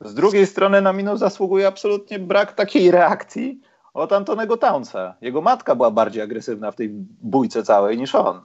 [0.00, 3.60] Z drugiej strony na minus zasługuje absolutnie brak takiej reakcji
[3.94, 5.14] od Antonego Townsa.
[5.20, 6.88] Jego matka była bardziej agresywna w tej
[7.22, 8.40] bójce całej niż on.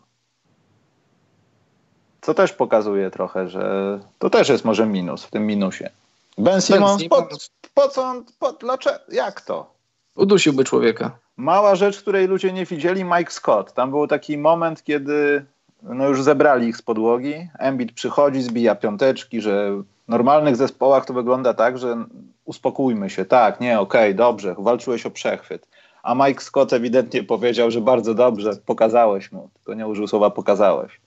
[2.21, 5.89] Co też pokazuje trochę, że to też jest może minus w tym minusie.
[6.37, 7.27] Ben Simmons, po,
[7.73, 9.75] po co on, po, dlaczego, jak to?
[10.15, 11.11] Udusiłby człowieka.
[11.37, 13.73] Mała rzecz, której ludzie nie widzieli, Mike Scott.
[13.73, 15.45] Tam był taki moment, kiedy
[15.83, 17.49] no już zebrali ich z podłogi.
[17.59, 22.05] Embiid przychodzi, zbija piąteczki, że w normalnych zespołach to wygląda tak, że
[22.45, 25.67] uspokójmy się, tak, nie, okej, okay, dobrze, walczyłeś o przechwyt.
[26.03, 29.49] A Mike Scott ewidentnie powiedział, że bardzo dobrze, pokazałeś mu.
[29.65, 31.01] To nie użył słowa pokazałeś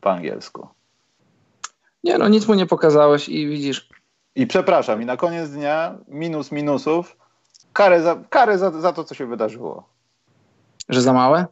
[0.00, 0.68] po angielsku.
[2.04, 3.88] Nie, no nic mu nie pokazałeś i widzisz,
[4.38, 7.16] i przepraszam, i na koniec dnia minus minusów,
[7.72, 9.88] karę za, karę za, za to, co się wydarzyło.
[10.88, 11.46] Że za małe?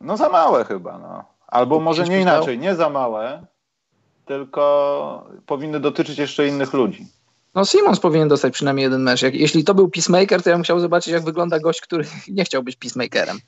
[0.00, 1.24] No za małe chyba, no.
[1.46, 3.46] Albo może nie inaczej, nie za małe,
[4.24, 7.06] tylko powinny dotyczyć jeszcze innych ludzi.
[7.54, 9.22] No Simons powinien dostać przynajmniej jeden mecz.
[9.22, 12.44] Jak, jeśli to był Peacemaker, to ja bym chciał zobaczyć, jak wygląda gość, który nie
[12.44, 13.38] chciał być Peacemakerem.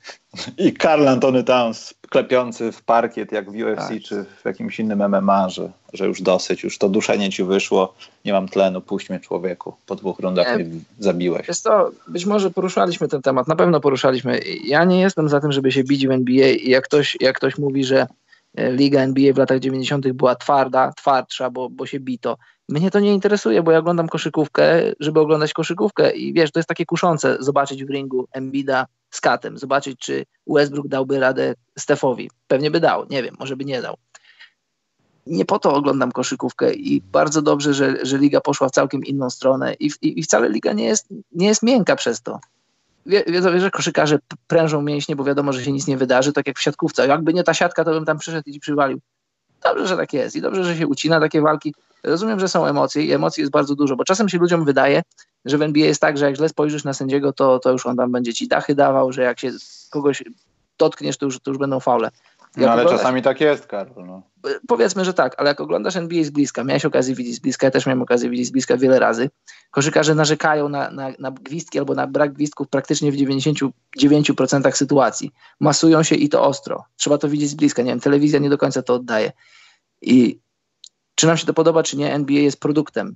[0.57, 4.01] I Karl Antony Towns klepiący w parkiet jak w UFC tak.
[4.03, 7.93] czy w jakimś innym MMA, że, że już dosyć, już to duszenie ci wyszło,
[8.25, 9.73] nie mam tlenu, puść mnie człowieku.
[9.85, 11.47] Po dwóch rundach nie, mnie zabiłeś.
[11.47, 14.39] Jest to, być może poruszaliśmy ten temat, na pewno poruszaliśmy.
[14.63, 17.57] Ja nie jestem za tym, żeby się bić w NBA i jak ktoś, jak ktoś
[17.57, 18.07] mówi, że
[18.55, 20.11] e, liga NBA w latach 90.
[20.11, 22.37] była twarda, twardsza, bo, bo się bito
[22.69, 26.69] mnie to nie interesuje, bo ja oglądam koszykówkę, żeby oglądać koszykówkę i wiesz, to jest
[26.69, 32.29] takie kuszące zobaczyć w ringu Embida z Katem, zobaczyć czy Westbrook dałby radę Stefowi.
[32.47, 33.97] Pewnie by dał, nie wiem, może by nie dał.
[35.27, 39.29] nie po to oglądam koszykówkę i bardzo dobrze, że, że liga poszła w całkiem inną
[39.29, 42.39] stronę i, i, i wcale liga nie jest, nie jest miękka przez to.
[43.05, 46.61] Wiedzą, że koszykarze prężą mięśnie, bo wiadomo, że się nic nie wydarzy, tak jak w
[46.61, 47.07] siatkówce.
[47.07, 48.99] Jakby nie ta siatka, to bym tam przyszedł i ci przywalił.
[49.63, 51.73] Dobrze, że tak jest i dobrze, że się ucina takie walki.
[52.05, 55.01] Rozumiem, że są emocje i emocji jest bardzo dużo, bo czasem się ludziom wydaje,
[55.45, 57.97] że w NBA jest tak, że jak źle spojrzysz na sędziego, to, to już on
[57.97, 59.51] tam będzie ci dachy dawał, że jak się
[59.89, 60.23] kogoś
[60.77, 62.09] dotkniesz, to już, to już będą faule.
[62.57, 64.05] No ale czasami tak jest, Karol.
[64.05, 64.21] No.
[64.67, 67.71] Powiedzmy, że tak, ale jak oglądasz NBA z bliska, miałeś okazję widzieć z bliska, ja
[67.71, 69.29] też miałem okazję widzieć z bliska wiele razy,
[69.71, 75.31] koszykarze narzekają na, na, na gwizdki albo na brak gwizdków praktycznie w 99% sytuacji.
[75.59, 76.83] Masują się i to ostro.
[76.95, 77.81] Trzeba to widzieć z bliska.
[77.81, 79.31] Nie wiem, telewizja nie do końca to oddaje.
[80.01, 80.39] I
[81.15, 83.15] czy nam się to podoba, czy nie, NBA jest produktem.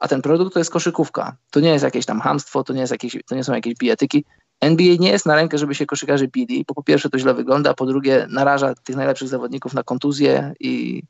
[0.00, 1.36] A ten produkt to jest koszykówka.
[1.50, 4.24] To nie jest jakieś tam hamstwo, to nie, jest jakieś, to nie są jakieś bijatyki.
[4.60, 7.74] NBA nie jest na rękę, żeby się koszykarze bili, bo po pierwsze to źle wygląda,
[7.74, 11.02] po drugie naraża tych najlepszych zawodników na kontuzję i,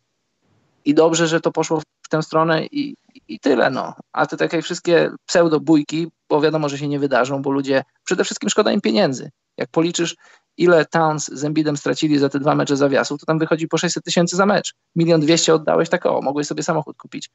[0.85, 2.97] i dobrze, że to poszło w tę stronę i,
[3.29, 3.71] i tyle.
[3.71, 3.95] No.
[4.13, 8.51] A te takie wszystkie pseudo-bójki, bo wiadomo, że się nie wydarzą, bo ludzie, przede wszystkim
[8.51, 9.31] szkoda im pieniędzy.
[9.57, 10.17] Jak policzysz,
[10.57, 14.05] ile Towns z Embidem stracili za te dwa mecze zawiasu, to tam wychodzi po 600
[14.05, 14.75] tysięcy za mecz.
[14.97, 17.31] Milion dwieście oddałeś, tak o, mogłeś sobie samochód kupić.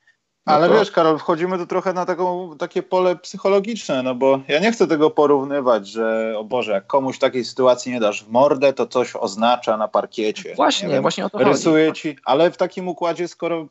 [0.47, 0.73] No Ale to...
[0.73, 4.88] wiesz, Karol, wchodzimy tu trochę na taką, takie pole psychologiczne, no bo ja nie chcę
[4.88, 9.15] tego porównywać, że o Boże, jak komuś takiej sytuacji nie dasz w mordę, to coś
[9.15, 10.56] oznacza na parkiecie.
[10.56, 12.01] Właśnie, wiem, właśnie o to rysuje chodzi.
[12.01, 13.67] ci, ale w takim układzie, skoro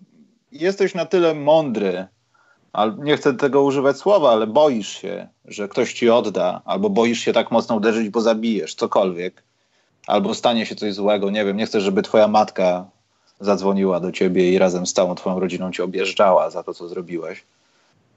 [0.52, 2.06] jesteś na tyle mądry,
[2.76, 7.20] ale nie chcę tego używać słowa, ale boisz się, że ktoś ci odda, albo boisz
[7.20, 9.42] się tak mocno uderzyć, bo zabijesz, cokolwiek,
[10.06, 12.84] albo stanie się coś złego, nie wiem, nie chcę, żeby twoja matka
[13.40, 17.44] zadzwoniła do ciebie i razem z całą twoją rodziną cię objeżdżała za to, co zrobiłeś.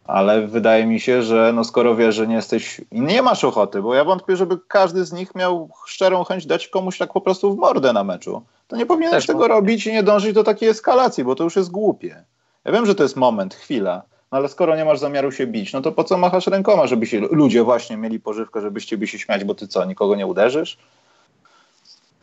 [0.05, 3.81] Ale wydaje mi się, że no skoro wiesz, że nie jesteś i nie masz ochoty,
[3.81, 7.53] bo ja wątpię, żeby każdy z nich miał szczerą chęć dać komuś tak po prostu
[7.53, 11.23] w mordę na meczu, to nie powinieneś tego robić i nie dążyć do takiej eskalacji,
[11.23, 12.23] bo to już jest głupie.
[12.65, 15.81] Ja wiem, że to jest moment, chwila, ale skoro nie masz zamiaru się bić, no
[15.81, 19.43] to po co machasz rękoma, żeby się ludzie właśnie mieli pożywkę, żebyście by się śmiać,
[19.43, 20.77] bo ty co, nikogo nie uderzysz?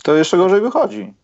[0.03, 1.15] To jeszcze gorzej wychodzi.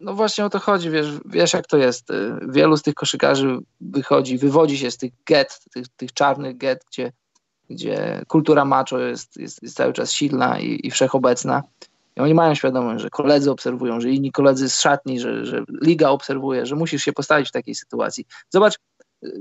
[0.00, 2.10] No właśnie o to chodzi, wiesz, wiesz jak to jest.
[2.10, 6.84] Y, wielu z tych koszykarzy wychodzi, wywodzi się z tych get, tych, tych czarnych get,
[6.90, 7.12] gdzie,
[7.70, 11.62] gdzie kultura macho jest, jest, jest cały czas silna i, i wszechobecna.
[12.16, 16.08] I oni mają świadomość, że koledzy obserwują, że inni koledzy z szatni, że, że liga
[16.08, 18.26] obserwuje, że musisz się postawić w takiej sytuacji.
[18.50, 18.78] Zobacz,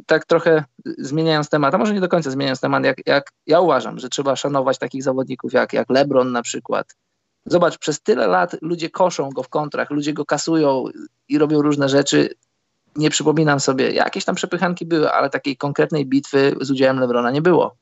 [0.06, 4.00] tak trochę zmieniając temat, a może nie do końca zmieniając temat, jak, jak ja uważam,
[4.00, 6.96] że trzeba szanować takich zawodników jak, jak LeBron na przykład,
[7.46, 10.86] Zobacz, przez tyle lat ludzie koszą go w kontrach, ludzie go kasują
[11.28, 12.30] i robią różne rzeczy.
[12.96, 17.42] Nie przypominam sobie, jakieś tam przepychanki były, ale takiej konkretnej bitwy z udziałem Lebrona nie
[17.42, 17.76] było.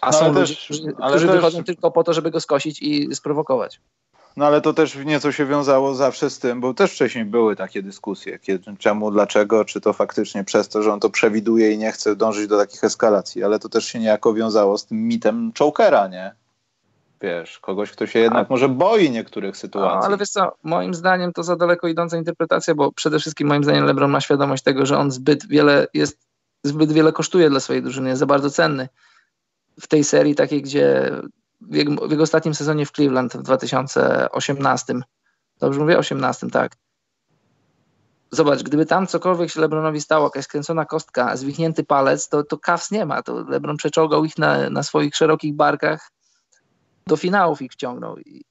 [0.00, 1.36] A no, są ludzie, też, którzy, którzy też...
[1.36, 3.80] wychodzą tylko po to, żeby go skosić i sprowokować.
[4.36, 7.82] No ale to też nieco się wiązało zawsze z tym, bo też wcześniej były takie
[7.82, 11.92] dyskusje, kiedy, czemu, dlaczego, czy to faktycznie przez to, że on to przewiduje i nie
[11.92, 16.08] chce dążyć do takich eskalacji, ale to też się niejako wiązało z tym mitem Chokera,
[16.08, 16.34] nie?
[17.22, 20.06] wiesz, kogoś, kto się jednak A, może boi niektórych sytuacji.
[20.06, 23.84] ale wiesz co, moim zdaniem to za daleko idąca interpretacja, bo przede wszystkim moim zdaniem
[23.84, 26.18] LeBron ma świadomość tego, że on zbyt wiele jest,
[26.64, 28.88] zbyt wiele kosztuje dla swojej drużyny, jest za bardzo cenny
[29.80, 31.10] w tej serii takiej, gdzie
[31.60, 34.94] w jego, ostatnim sezonie w Cleveland w 2018,
[35.60, 36.76] dobrze mówię, 18, tak,
[38.30, 42.90] Zobacz, gdyby tam cokolwiek się Lebronowi stało, jakaś skręcona kostka, zwichnięty palec, to, to Cavs
[42.90, 43.22] nie ma.
[43.22, 46.10] To Lebron przeczołgał ich na, na swoich szerokich barkach
[47.06, 48.18] do finałów ich wciągnął.
[48.18, 48.44] I,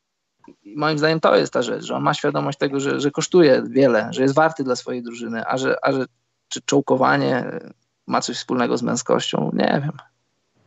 [0.64, 3.64] I, moim zdaniem to jest ta rzecz, że on ma świadomość tego, że, że kosztuje
[3.70, 6.06] wiele, że jest warty dla swojej drużyny, a że, a że
[6.48, 7.60] czy czołkowanie
[8.08, 9.98] ma coś wspólnego z męskością, nie wiem.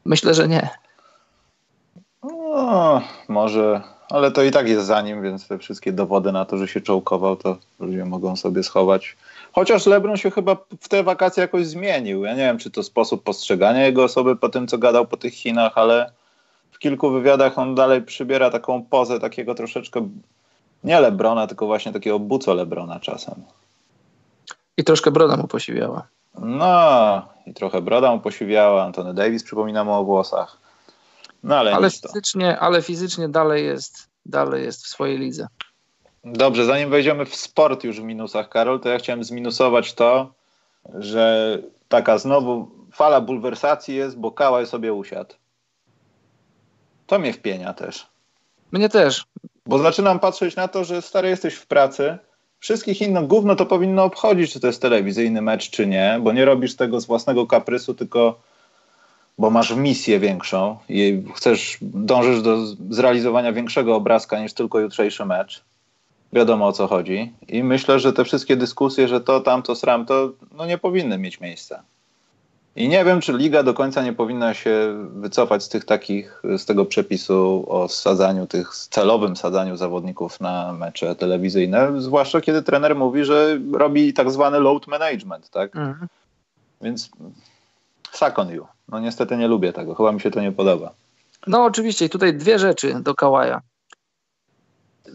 [0.04, 0.68] Myślę, że nie.
[2.48, 3.80] No, może,
[4.10, 6.80] ale to i tak jest za nim, więc te wszystkie dowody na to, że się
[6.80, 9.16] czołkował, to ludzie mogą sobie schować.
[9.52, 12.24] Chociaż LeBron się chyba w te wakacje jakoś zmienił.
[12.24, 15.34] Ja nie wiem, czy to sposób postrzegania jego osoby po tym, co gadał po tych
[15.34, 16.12] Chinach, ale
[16.72, 20.08] w kilku wywiadach on dalej przybiera taką pozę takiego troszeczkę
[20.84, 23.34] nie Lebrona, tylko właśnie takiego buco Lebrona czasem.
[24.76, 26.06] I troszkę broda mu posiwiała.
[26.38, 28.84] No, i trochę broda mu posiwiała.
[28.84, 30.67] Antony Davis przypomina mu o włosach.
[31.42, 35.46] No, ale ale fizycznie, ale fizycznie dalej jest, dalej jest w swojej lidze.
[36.24, 40.32] Dobrze, zanim wejdziemy w sport już w minusach, Karol, to ja chciałem zminusować to,
[40.94, 45.34] że taka znowu fala bulwersacji jest, bo Kałaj sobie usiadł.
[47.06, 48.06] To mnie wpienia też.
[48.72, 49.24] Mnie też.
[49.66, 52.18] Bo zaczynam patrzeć na to, że stary jesteś w pracy,
[52.58, 56.44] wszystkich innych gówno to powinno obchodzić, czy to jest telewizyjny mecz, czy nie, bo nie
[56.44, 58.40] robisz tego z własnego kaprysu, tylko
[59.38, 62.56] bo masz misję większą i chcesz, dążysz do
[62.90, 65.64] zrealizowania większego obrazka niż tylko jutrzejszy mecz.
[66.32, 67.32] wiadomo o co chodzi.
[67.48, 71.40] I myślę, że te wszystkie dyskusje, że to, tamto, sram, to no nie powinny mieć
[71.40, 71.82] miejsca.
[72.76, 76.64] I nie wiem, czy liga do końca nie powinna się wycofać z tych takich, z
[76.64, 83.24] tego przepisu o sadzaniu tych, celowym sadzaniu zawodników na mecze telewizyjne, zwłaszcza kiedy trener mówi,
[83.24, 85.76] że robi tak zwany load management, tak?
[85.76, 86.08] Mhm.
[86.80, 87.10] Więc
[88.12, 88.66] suck on you.
[88.88, 90.94] No niestety nie lubię tego, chyba mi się to nie podoba.
[91.46, 93.62] No oczywiście i tutaj dwie rzeczy do Kałaja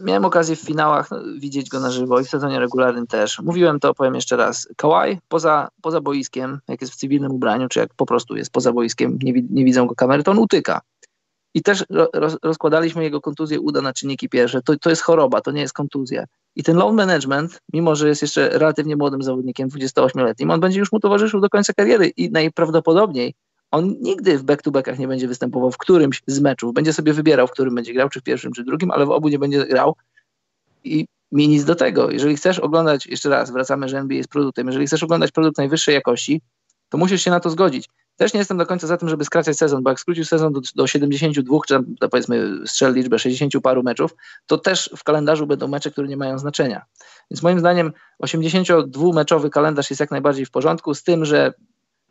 [0.00, 3.40] miałem okazję w finałach widzieć go na żywo i w sezonie regularnym też.
[3.40, 4.68] Mówiłem to, powiem jeszcze raz.
[4.76, 8.72] Kawhi poza, poza boiskiem, jak jest w cywilnym ubraniu, czy jak po prostu jest poza
[8.72, 10.80] boiskiem, nie, nie widzą go kamery, to on utyka.
[11.54, 11.84] I też
[12.14, 14.62] roz, rozkładaliśmy jego kontuzję uda na czynniki pierwsze.
[14.62, 16.24] To, to jest choroba, to nie jest kontuzja.
[16.56, 20.92] I ten load management, mimo że jest jeszcze relatywnie młodym zawodnikiem, 28-letnim, on będzie już
[20.92, 23.34] mu towarzyszył do końca kariery i najprawdopodobniej
[23.74, 26.74] on nigdy w back-to-backach nie będzie występował w którymś z meczów.
[26.74, 29.28] Będzie sobie wybierał, w którym będzie grał, czy w pierwszym, czy drugim, ale w obu
[29.28, 29.96] nie będzie grał.
[30.84, 32.10] I mi nic do tego.
[32.10, 35.94] Jeżeli chcesz oglądać, jeszcze raz, wracamy, że NBA jest produktem, jeżeli chcesz oglądać produkt najwyższej
[35.94, 36.40] jakości,
[36.88, 37.88] to musisz się na to zgodzić.
[38.16, 40.60] Też nie jestem do końca za tym, żeby skracać sezon, bo jak skrócił sezon do,
[40.74, 44.14] do 72, czy tam, powiedzmy strzel liczbę 60 paru meczów,
[44.46, 46.84] to też w kalendarzu będą mecze, które nie mają znaczenia.
[47.30, 51.52] Więc moim zdaniem 82-meczowy kalendarz jest jak najbardziej w porządku, z tym, że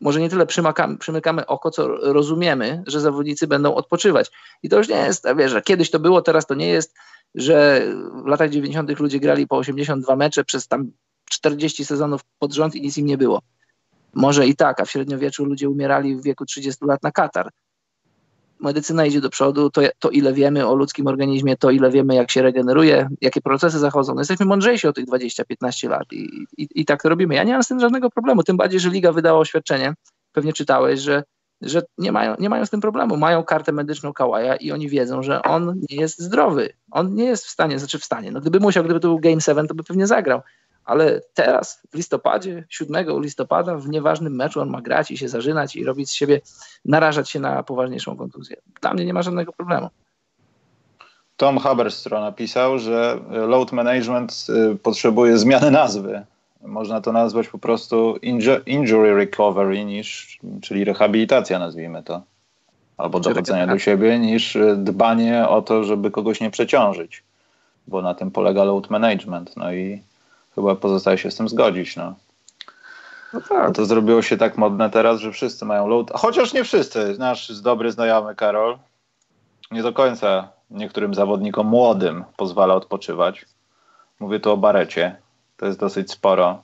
[0.02, 4.32] może nie tyle przymykamy, przymykamy oko, co rozumiemy, że zawodnicy będą odpoczywać.
[4.64, 6.96] I to już nie jest, wiesz, że kiedyś to było, teraz to nie jest,
[7.36, 7.88] że
[8.24, 9.00] w latach 90.
[9.00, 10.92] ludzie grali po 82 mecze przez tam
[11.30, 13.42] 40 sezonów pod rząd i nic im nie było.
[14.14, 17.50] Może i tak, a w średniowieczu ludzie umierali w wieku 30 lat na katar
[18.64, 22.32] medycyna idzie do przodu, to, to ile wiemy o ludzkim organizmie, to ile wiemy, jak
[22.32, 24.14] się regeneruje, jakie procesy zachodzą.
[24.14, 27.36] No jesteśmy mądrzejsi o tych 20-15 lat i, i, i tak to robimy.
[27.36, 29.94] Ja nie mam z tym żadnego problemu, tym bardziej, że Liga wydała oświadczenie,
[30.32, 31.24] pewnie czytałeś, że
[31.64, 33.18] że nie mają, nie mają z tym problemu.
[33.18, 36.74] Mają kartę medyczną Kałaja i oni wiedzą, że on nie jest zdrowy.
[36.92, 38.32] On nie jest w stanie, znaczy w stanie.
[38.32, 40.42] No gdyby musiał, gdyby to był Game 7, to by pewnie zagrał
[40.86, 45.76] ale teraz w listopadzie, 7 listopada, w nieważnym meczu on ma grać i się zażynać
[45.76, 46.42] i robić z siebie,
[46.86, 48.58] narażać się na poważniejszą kontuzję.
[48.82, 49.90] Dla mnie nie ma żadnego problemu.
[51.38, 56.26] Tom Haberstro napisał, że load management y, potrzebuje zmiany nazwy.
[56.62, 58.20] Można to nazwać po prostu
[58.66, 62.22] injury recovery, niż, czyli rehabilitacja, nazwijmy to.
[62.98, 67.24] Albo dochodzenia do siebie, niż y, dbanie o to, żeby kogoś nie przeciążyć.
[67.88, 69.58] Bo na tym polega load management.
[69.58, 70.02] No i
[70.56, 71.96] chyba pozostaje się z tym zgodzić.
[71.96, 72.16] No.
[73.34, 73.76] No tak.
[73.76, 76.12] to zrobiło się tak modne teraz, że wszyscy mają load.
[76.14, 77.16] Chociaż nie wszyscy.
[77.20, 78.78] Nasz dobry znajomy Karol
[79.72, 83.46] nie do końca niektórym zawodnikom młodym pozwala odpoczywać.
[84.20, 85.16] Mówię tu o Barecie.
[85.58, 86.64] To jest dosyć sporo.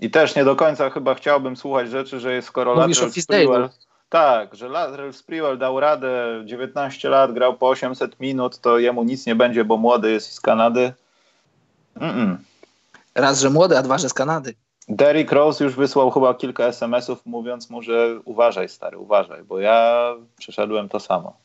[0.00, 3.68] I też nie do końca chyba chciałbym słuchać rzeczy, że jest skoro Mówisz Latrell Sprewell...
[4.08, 9.26] Tak, że Latrell Sprewell dał radę, 19 lat, grał po 800 minut, to jemu nic
[9.26, 10.92] nie będzie, bo młody jest z Kanady.
[12.00, 12.36] Mm -mm.
[13.14, 14.54] Raz, że młody, a dwa, że z Kanady.
[14.88, 20.14] Derrick Rose już wysłał chyba kilka SMS-ów mówiąc mu, że uważaj stary, uważaj, bo ja
[20.38, 21.36] przeszedłem to samo.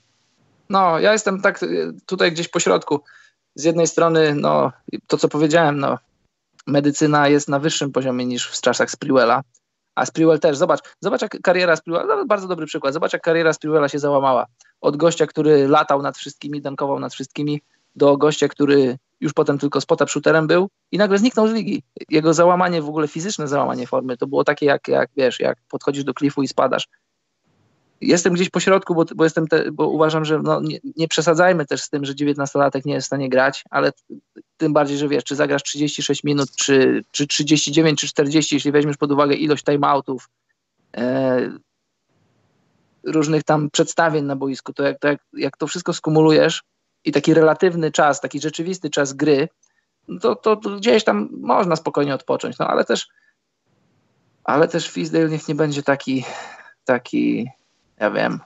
[0.69, 3.01] No, ja jestem tak y, tutaj gdzieś po środku.
[3.55, 4.71] Z jednej strony, no,
[5.07, 5.97] to co powiedziałem, no,
[6.67, 9.41] medycyna jest na wyższym poziomie niż w czasach Sprewella,
[9.95, 13.53] a Sprewell też, zobacz, zobacz jak kariera Sprewella, no, bardzo dobry przykład, zobacz jak kariera
[13.53, 14.45] Sprewella się załamała.
[14.81, 17.61] Od gościa, który latał nad wszystkimi, dankował nad wszystkimi,
[17.97, 21.83] do gościa, który już potem tylko spot shooterem był i nagle zniknął z ligi.
[22.09, 26.03] Jego załamanie, w ogóle fizyczne załamanie formy, to było takie jak, jak wiesz, jak podchodzisz
[26.03, 26.87] do klifu i spadasz.
[28.01, 31.65] Jestem gdzieś po środku, bo, bo, jestem te, bo uważam, że no, nie, nie, przesadzajmy
[31.65, 33.91] też z tym, że 19-latek nie jest w stanie grać, ale
[34.57, 38.97] tym bardziej, że wiesz, czy zagrasz 36 minut, czy, czy 39, czy 40, jeśli weźmiesz
[38.97, 40.29] pod uwagę ilość timeoutów,
[40.97, 41.51] e,
[43.03, 46.63] różnych tam przedstawień na boisku, to jak to, jak, jak to wszystko skumulujesz,
[47.05, 49.49] i taki relatywny czas, taki rzeczywisty czas gry,
[50.21, 52.57] to, to, to gdzieś tam można spokojnie odpocząć.
[52.59, 53.07] No ale też,
[54.43, 56.25] ale też Fizdale niech nie będzie taki,
[56.85, 57.49] taki,
[57.99, 58.39] ja wiem,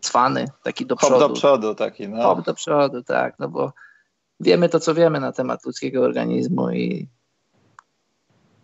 [0.00, 1.18] cwany, taki do przodu.
[1.18, 2.22] Hop do przodu taki, no.
[2.22, 3.72] Hop do przodu, tak, no bo
[4.40, 7.08] wiemy to, co wiemy na temat ludzkiego organizmu i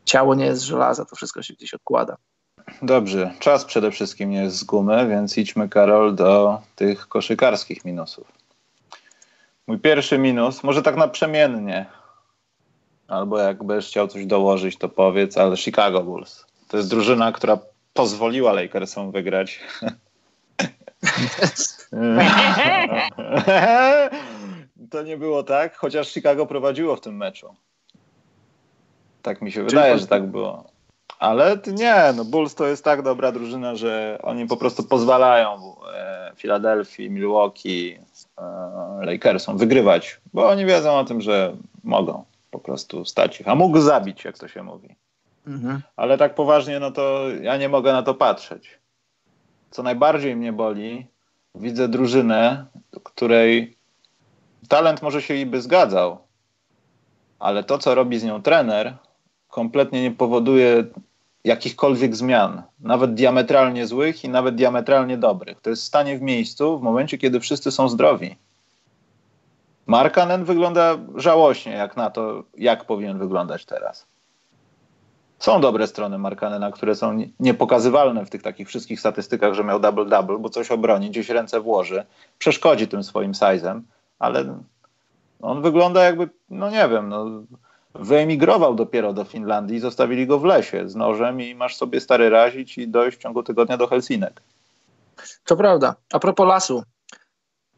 [0.05, 2.17] ciało nie jest żelaza, to wszystko się gdzieś odkłada.
[2.83, 8.33] Dobrze, czas przede wszystkim nie jest z gumy, więc idźmy, Karol, do tych koszykarskich minusów.
[9.67, 11.87] Mój pierwszy minus, może tak naprzemiennie,
[13.09, 16.47] albo jakbyś chciał coś dołożyć, to powiedz, ale Chicago Bulls.
[16.69, 17.59] To jest drużyna, która
[17.95, 19.61] pozwoliła Lakersom wygrać.
[24.91, 27.55] to nie było tak, chociaż Chicago prowadziło w tym meczu.
[29.23, 30.76] Tak mi się wydaje, że tak było.
[31.19, 35.77] Ale nie, no Bulls to jest tak dobra drużyna, że oni po prostu pozwalają
[36.37, 37.99] Filadelfii, Milwaukee,
[38.39, 38.43] e,
[39.07, 42.25] Lakersom wygrywać, bo oni wiedzą o tym, że mogą.
[42.51, 43.49] po prostu stać ich.
[43.49, 44.97] A mógł zabić, jak to się mówi.
[45.47, 45.83] Mhm.
[45.97, 48.79] Ale tak poważnie, no to ja nie mogę na to patrzeć.
[49.71, 51.07] Co najbardziej mnie boli,
[51.55, 52.67] widzę drużynę,
[53.05, 53.77] której
[54.69, 56.19] talent może się i by zgadzał,
[57.39, 58.97] ale to, co robi z nią trener,
[59.49, 60.85] kompletnie nie powoduje
[61.47, 65.61] jakichkolwiek zmian, nawet diametralnie złych i nawet diametralnie dobrych.
[65.61, 68.37] To jest stanie w miejscu w momencie, kiedy wszyscy są zdrowi.
[69.87, 74.07] Markanen wygląda żałośnie jak na to, jak powinien wyglądać teraz.
[75.39, 80.39] Są dobre strony Markanena, które są niepokazywalne w tych takich wszystkich statystykach, że miał double-double,
[80.39, 82.05] bo coś obroni, gdzieś ręce włoży,
[82.39, 83.81] przeszkodzi tym swoim size'em,
[84.19, 84.59] ale
[85.43, 87.27] on wygląda jakby, no nie wiem, no,
[88.01, 92.79] wyemigrował dopiero do Finlandii, zostawili go w lesie z nożem i masz sobie stary razić
[92.79, 94.43] i dojść w ciągu tygodnia do Helsinek.
[95.45, 95.95] To prawda.
[96.13, 96.83] A propos lasu.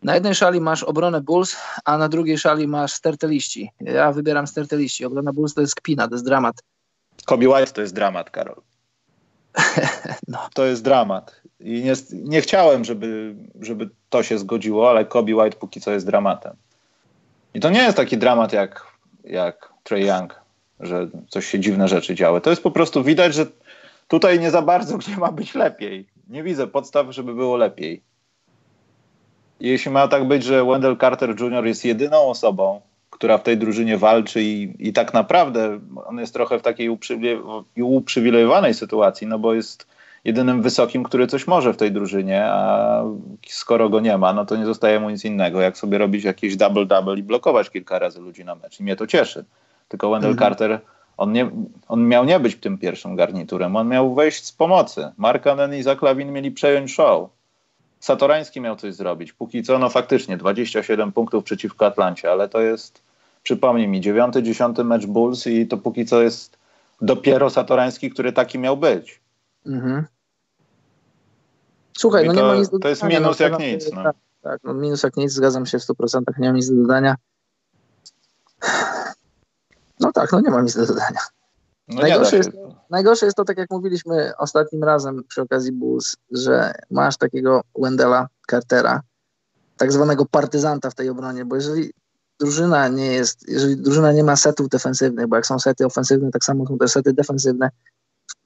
[0.02, 3.70] Na jednej szali masz obronę Bulls, a na drugiej szali masz sterteliści.
[3.81, 5.04] Ja wybieram sterteliści.
[5.04, 6.62] Obrona Bulls to jest kpina, to jest dramat.
[7.24, 8.62] Kobe White to jest dramat, Karol.
[10.28, 10.48] no.
[10.54, 11.42] To jest dramat.
[11.61, 16.07] I nie, nie chciałem, żeby, żeby to się zgodziło, ale Kobe White póki co jest
[16.07, 16.57] dramatem.
[17.54, 18.87] I to nie jest taki dramat jak,
[19.24, 20.40] jak Trey Young,
[20.81, 22.40] że coś się dziwne rzeczy działy.
[22.40, 23.46] To jest po prostu widać, że
[24.09, 26.07] tutaj nie za bardzo gdzie ma być lepiej.
[26.29, 28.03] Nie widzę podstaw, żeby było lepiej.
[29.61, 31.66] Jeśli ma tak być, że Wendell Carter Jr.
[31.66, 36.59] jest jedyną osobą, która w tej drużynie walczy i, i tak naprawdę on jest trochę
[36.59, 36.88] w takiej
[37.77, 39.87] uprzywilejowanej sytuacji, no bo jest
[40.24, 43.03] jedynym wysokim, który coś może w tej drużynie, a
[43.48, 46.57] skoro go nie ma, no to nie zostaje mu nic innego, jak sobie robić jakieś
[46.57, 48.81] double-double i blokować kilka razy ludzi na mecz.
[48.81, 49.44] I mnie to cieszy.
[49.88, 50.48] Tylko Wendell mhm.
[50.48, 50.81] Carter,
[51.16, 51.51] on, nie,
[51.88, 55.11] on miał nie być tym pierwszym garniturem, on miał wejść z pomocy.
[55.16, 57.31] Markanen i Zaklawin mieli przejąć show.
[58.01, 59.33] Satorański miał coś zrobić.
[59.33, 63.03] Póki co, no faktycznie, 27 punktów przeciwko Atlancie, ale to jest,
[63.42, 66.59] przypomnij mi, dziewiąty, dziesiąty mecz Bulls i to póki co jest
[67.01, 69.20] dopiero Satorański, który taki miał być.
[69.66, 70.07] Mhm.
[71.98, 73.92] Słuchaj, no to, nie ma nic do To jest minus no, jak nic.
[73.92, 74.03] No.
[74.03, 77.14] Tak, tak, no minus jak nic, zgadzam się w 100%, nie mam nic do dodania.
[80.00, 81.20] No tak, no nie mam nic do dodania.
[81.88, 82.50] No najgorsze, jest,
[82.90, 88.28] najgorsze jest to, tak jak mówiliśmy ostatnim razem przy okazji Bulls, że masz takiego Wendela
[88.50, 89.02] Cartera,
[89.76, 91.92] tak zwanego partyzanta w tej obronie, bo jeżeli
[92.40, 96.44] drużyna nie jest, jeżeli drużyna nie ma setów defensywnych, bo jak są sety ofensywne, tak
[96.44, 97.70] samo są te sety defensywne,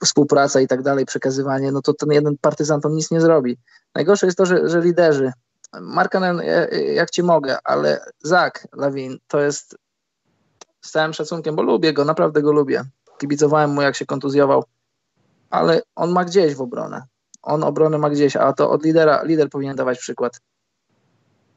[0.05, 3.59] współpraca i tak dalej, przekazywanie, no to ten jeden partyzant on nic nie zrobi.
[3.95, 5.33] Najgorsze jest to, że, że liderzy,
[5.81, 6.43] Markanen,
[6.95, 9.77] jak ci mogę, ale Zach Lawin to jest
[10.85, 12.85] z całym szacunkiem, bo lubię go, naprawdę go lubię.
[13.18, 14.64] Kibicowałem mu, jak się kontuzjował,
[15.51, 17.03] ale on ma gdzieś w obronę.
[17.42, 20.40] On obronę ma gdzieś, a to od lidera, lider powinien dawać przykład.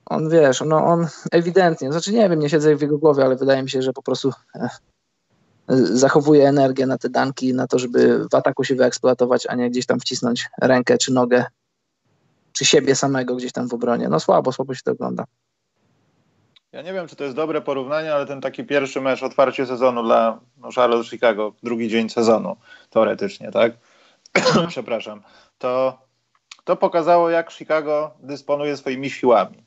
[0.05, 3.63] On, wiesz, no on ewidentnie, znaczy nie wiem, nie siedzę w jego głowie, ale wydaje
[3.63, 4.79] mi się, że po prostu eh,
[5.93, 9.85] zachowuje energię na te danki, na to, żeby w ataku się wyeksploatować, a nie gdzieś
[9.85, 11.45] tam wcisnąć rękę czy nogę,
[12.51, 14.09] czy siebie samego gdzieś tam w obronie.
[14.09, 15.23] No słabo, słabo się to ogląda.
[16.75, 20.03] Ja nie wiem, czy to jest dobre porównanie, ale ten taki pierwszy mecz, otwarcie sezonu
[20.03, 22.55] dla no, Charlotte Chicago, drugi dzień sezonu,
[22.89, 23.71] teoretycznie, tak?
[24.67, 25.21] Przepraszam.
[25.57, 25.97] To,
[26.63, 29.63] to pokazało, jak Chicago dysponuje swoimi siłami.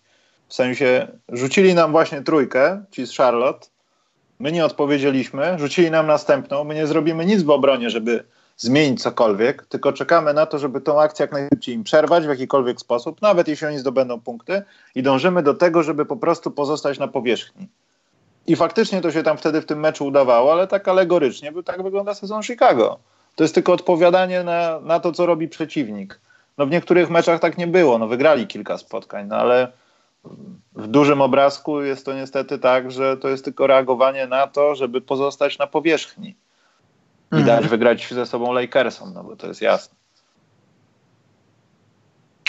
[0.49, 3.69] W sensie, rzucili nam właśnie trójkę, ci z Charlotte,
[4.39, 8.25] my nie odpowiedzieliśmy, rzucili nam następną, my nie zrobimy nic w obronie, żeby
[8.59, 12.81] zmienić cokolwiek, tylko czekamy na to, żeby tą akcję jak najszybciej im przerwać w jakikolwiek
[12.81, 14.63] sposób, nawet jeśli oni zdobędą punkty
[14.95, 17.69] i dążymy do tego, żeby po prostu pozostać na powierzchni.
[18.47, 21.83] I faktycznie to się tam wtedy w tym meczu udawało, ale tak alegorycznie, bo tak
[21.83, 22.99] wygląda sezon Chicago.
[23.37, 26.21] To jest tylko odpowiadanie na, na to, co robi przeciwnik.
[26.59, 29.73] No w niektórych meczach tak nie było, no wygrali kilka spotkań, no ale
[30.75, 35.01] w dużym obrazku jest to niestety tak, że to jest tylko reagowanie na to, żeby
[35.01, 36.37] pozostać na powierzchni
[37.33, 37.47] i mhm.
[37.47, 39.99] dać wygrać ze sobą Lakersom, no bo to jest jasne.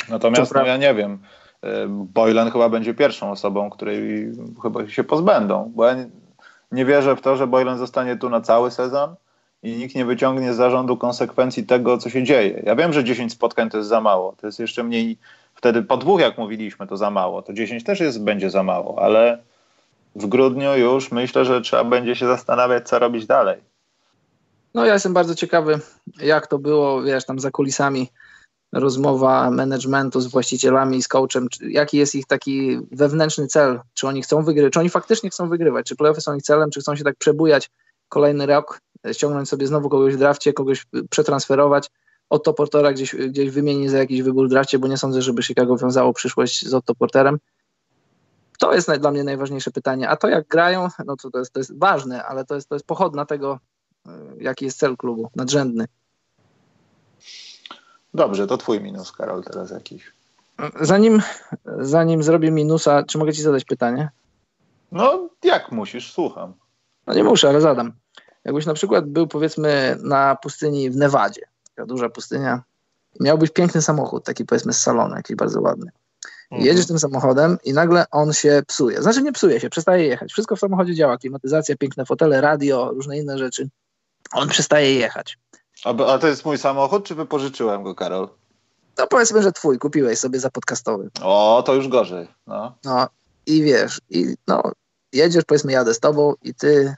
[0.09, 1.19] Natomiast no, ja nie wiem,
[1.63, 6.09] y, Boylan chyba będzie pierwszą osobą, której chyba się pozbędą, bo ja nie,
[6.71, 9.15] nie wierzę w to, że Boylan zostanie tu na cały sezon
[9.63, 12.63] i nikt nie wyciągnie z zarządu konsekwencji tego, co się dzieje.
[12.65, 15.17] Ja wiem, że 10 spotkań to jest za mało, to jest jeszcze mniej,
[15.55, 19.01] wtedy po dwóch, jak mówiliśmy, to za mało, to 10 też jest, będzie za mało,
[19.01, 19.38] ale
[20.15, 23.68] w grudniu już myślę, że trzeba będzie się zastanawiać, co robić dalej.
[24.74, 25.80] No ja jestem bardzo ciekawy,
[26.22, 28.09] jak to było, wiesz, tam za kulisami.
[28.72, 34.43] Rozmowa managementu z właścicielami, z coachem, jaki jest ich taki wewnętrzny cel, czy oni chcą
[34.43, 37.15] wygrywać, czy oni faktycznie chcą wygrywać, czy playoffy są ich celem, czy chcą się tak
[37.15, 37.70] przebujać
[38.09, 41.89] kolejny rok, ściągnąć sobie znowu kogoś w drafcie, kogoś przetransferować,
[42.30, 45.78] Otto Portera gdzieś, gdzieś wymienić za jakiś wybór w drafcie, bo nie sądzę, żeby Chicago
[45.78, 47.39] wiązało przyszłość z Otto Porterem.
[48.59, 50.09] to jest dla mnie najważniejsze pytanie.
[50.09, 52.76] A to jak grają, no to, to, jest, to jest ważne, ale to jest, to
[52.76, 53.59] jest pochodna tego,
[54.39, 55.86] jaki jest cel klubu, nadrzędny.
[58.14, 60.14] Dobrze, to twój minus, Karol, teraz jakiś.
[60.82, 61.22] Zanim,
[61.80, 64.10] zanim zrobię minusa, czy mogę ci zadać pytanie?
[64.91, 66.53] No, jak musisz, słucham.
[67.07, 67.93] No nie muszę, ale zadam.
[68.45, 71.41] Jakbyś na przykład był powiedzmy na pustyni w Nevadzie,
[71.76, 72.64] taka duża pustynia,
[73.20, 75.91] miałbyś piękny samochód, taki powiedzmy z salonu, jakiś bardzo ładny.
[76.51, 76.68] Mhm.
[76.68, 79.01] Jedziesz tym samochodem i nagle on się psuje.
[79.01, 80.32] Znaczy nie psuje się, przestaje jechać.
[80.32, 83.70] Wszystko w samochodzie działa, klimatyzacja, piękne fotele, radio, różne inne rzeczy.
[84.34, 85.38] On przestaje jechać.
[85.86, 88.30] A, a to jest mój samochód, czy wypożyczyłem go, Karol?
[88.97, 91.09] No powiedzmy, że twój, kupiłeś sobie za podcastowy.
[91.22, 92.28] O, to już gorzej.
[92.47, 93.07] No, no
[93.45, 94.63] i wiesz, i no,
[95.13, 96.95] jedziesz, powiedzmy, jadę z tobą i ty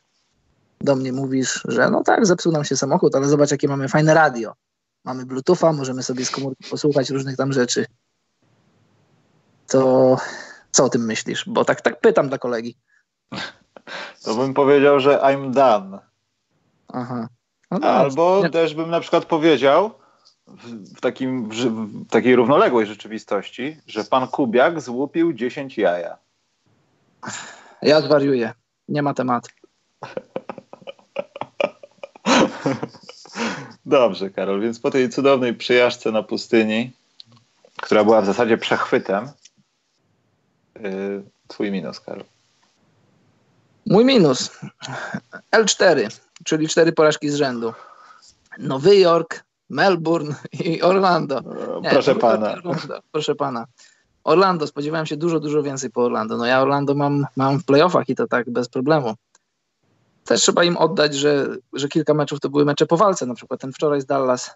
[0.82, 4.14] do mnie mówisz, że no tak, zepsuł nam się samochód, ale zobacz, jakie mamy fajne
[4.14, 4.54] radio.
[5.04, 7.86] Mamy Bluetootha, możemy sobie z komórki posłuchać różnych tam rzeczy.
[9.68, 10.18] To
[10.72, 11.44] co o tym myślisz?
[11.48, 12.78] Bo tak, tak pytam dla kolegi.
[14.24, 16.11] To bym powiedział, że I'm done.
[16.94, 17.28] Aha.
[17.72, 19.92] No Albo też bym na przykład powiedział
[20.96, 26.18] w, takim, w, takiej równoległej rzeczywistości, że pan Kubiak złupił 10 jaja.
[27.82, 28.54] Ja zwariuję.
[28.88, 29.50] Nie ma tematu.
[33.86, 36.92] Dobrze, Karol, więc po tej cudownej przyjażdżce na pustyni,
[37.82, 39.30] która była w zasadzie przechwytem,
[40.80, 42.24] yy, twój minus, Karol.
[43.86, 44.60] Mój minus.
[45.56, 47.74] L4, czyli cztery porażki z rzędu.
[48.58, 50.36] Nowy Jork, Melbourne
[50.66, 51.42] i Orlando.
[51.82, 52.54] Nie, proszę pana.
[52.54, 53.66] Orlando, proszę pana.
[54.24, 56.38] Orlando, spodziewałem się dużo, dużo więcej po Orlando.
[56.38, 59.16] No ja Orlando mam, mam w playoffach i to tak bez problemu.
[60.26, 63.62] Też trzeba im oddać, że, że kilka meczów to były mecze po walce, na przykład
[63.62, 64.52] ten wczoraj z Dallas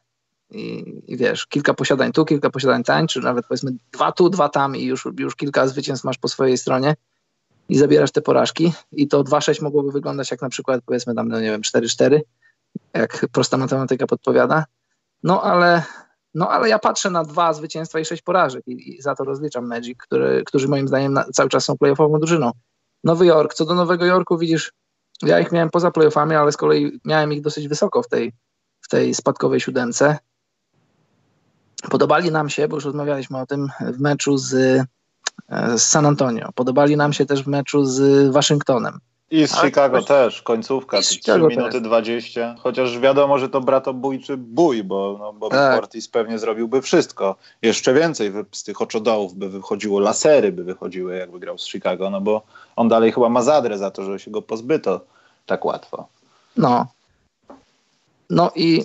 [0.52, 4.50] i, i wiesz, kilka posiadań tu, kilka posiadań tam, czy nawet powiedzmy dwa tu, dwa
[4.50, 6.96] tam i już, już kilka zwycięstw masz po swojej stronie
[7.70, 11.40] i zabierasz te porażki i to 2-6 mogłoby wyglądać jak na przykład powiedzmy tam, no
[11.40, 12.20] nie wiem, 4-4,
[12.94, 14.66] jak prosta matematyka podpowiada.
[15.24, 15.84] No ale,
[16.34, 19.68] no ale ja patrzę na dwa zwycięstwa i sześć porażek i, i za to rozliczam
[19.68, 22.52] Magic, który, którzy moim zdaniem na, cały czas są playoffową drużyną.
[23.04, 24.72] Nowy Jork, co do Nowego Jorku widzisz,
[25.22, 28.34] ja ich miałem poza playoffami, ale z kolei miałem ich dosyć wysoko w tej,
[28.82, 30.18] w tej spadkowej siódemce.
[31.90, 34.84] Podobali nam się, bo już rozmawialiśmy o tym w meczu z,
[35.76, 36.50] z San Antonio.
[36.56, 39.00] Podobali nam się też w meczu z Waszyngtonem.
[39.32, 41.82] I z Chicago też, końcówka, 3 minuty też.
[41.82, 42.56] 20.
[42.60, 45.80] Chociaż wiadomo, że to bratobójczy bój, bo no, Bobby tak.
[45.80, 47.36] Portis pewnie zrobiłby wszystko.
[47.62, 52.22] Jeszcze więcej z tych oczodołów by wychodziło, lasery by wychodziły, jakby grał z Chicago, no
[52.22, 52.42] bo
[52.76, 55.02] on dalej chyba ma zadrę za to, że się go pozbyto
[55.46, 56.08] tak łatwo.
[56.58, 56.88] No.
[58.30, 58.84] No i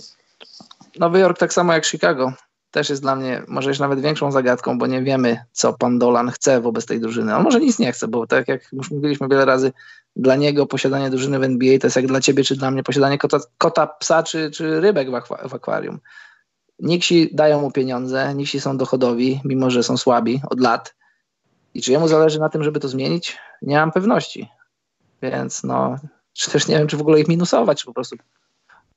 [0.98, 2.32] Nowy Jork tak samo jak Chicago
[2.70, 6.30] też jest dla mnie może jeszcze nawet większą zagadką, bo nie wiemy, co pan Dolan
[6.30, 7.36] chce wobec tej drużyny.
[7.36, 9.72] On może nic nie chce, bo tak jak już mówiliśmy wiele razy,
[10.16, 13.18] dla niego posiadanie drużyny w NBA to jest jak dla ciebie czy dla mnie posiadanie
[13.18, 16.00] kota, kota psa czy, czy rybek w, akwa, w akwarium.
[16.78, 20.94] Niksi dają mu pieniądze, niksi są dochodowi, mimo że są słabi od lat.
[21.74, 23.38] I czy jemu zależy na tym, żeby to zmienić?
[23.62, 24.48] Nie mam pewności.
[25.22, 25.96] Więc no,
[26.32, 28.16] czy też nie wiem, czy w ogóle ich minusować, czy po prostu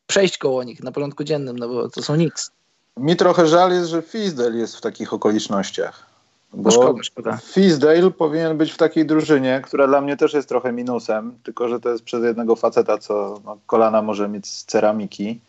[0.08, 2.52] przejść koło nich na porządku dziennym, no bo to są niks.
[2.98, 6.06] Mi trochę żal jest, że Fizdale jest w takich okolicznościach.
[6.54, 7.38] Bo szkoda, szkoda.
[7.38, 11.80] Fizdale powinien być w takiej drużynie, która dla mnie też jest trochę minusem, tylko że
[11.80, 15.40] to jest przez jednego faceta, co no, kolana może mieć z ceramiki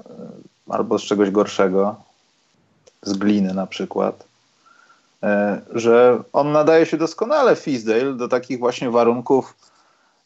[0.00, 0.12] e,
[0.68, 1.96] albo z czegoś gorszego,
[3.02, 4.24] z gliny na przykład,
[5.22, 9.56] e, że on nadaje się doskonale Fizdale do takich właśnie warunków.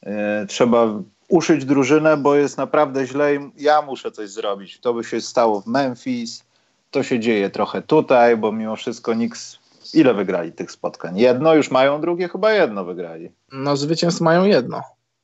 [0.03, 0.87] E, trzeba
[1.29, 4.81] uszyć drużynę, bo jest naprawdę źle i ja muszę coś zrobić.
[4.81, 6.45] To by się stało w Memphis,
[6.91, 9.59] to się dzieje trochę tutaj, bo mimo wszystko nikt
[9.95, 11.19] Ile wygrali tych spotkań?
[11.19, 13.31] Jedno już mają, drugie chyba jedno wygrali.
[13.53, 14.83] No zwycięstw mają jedno.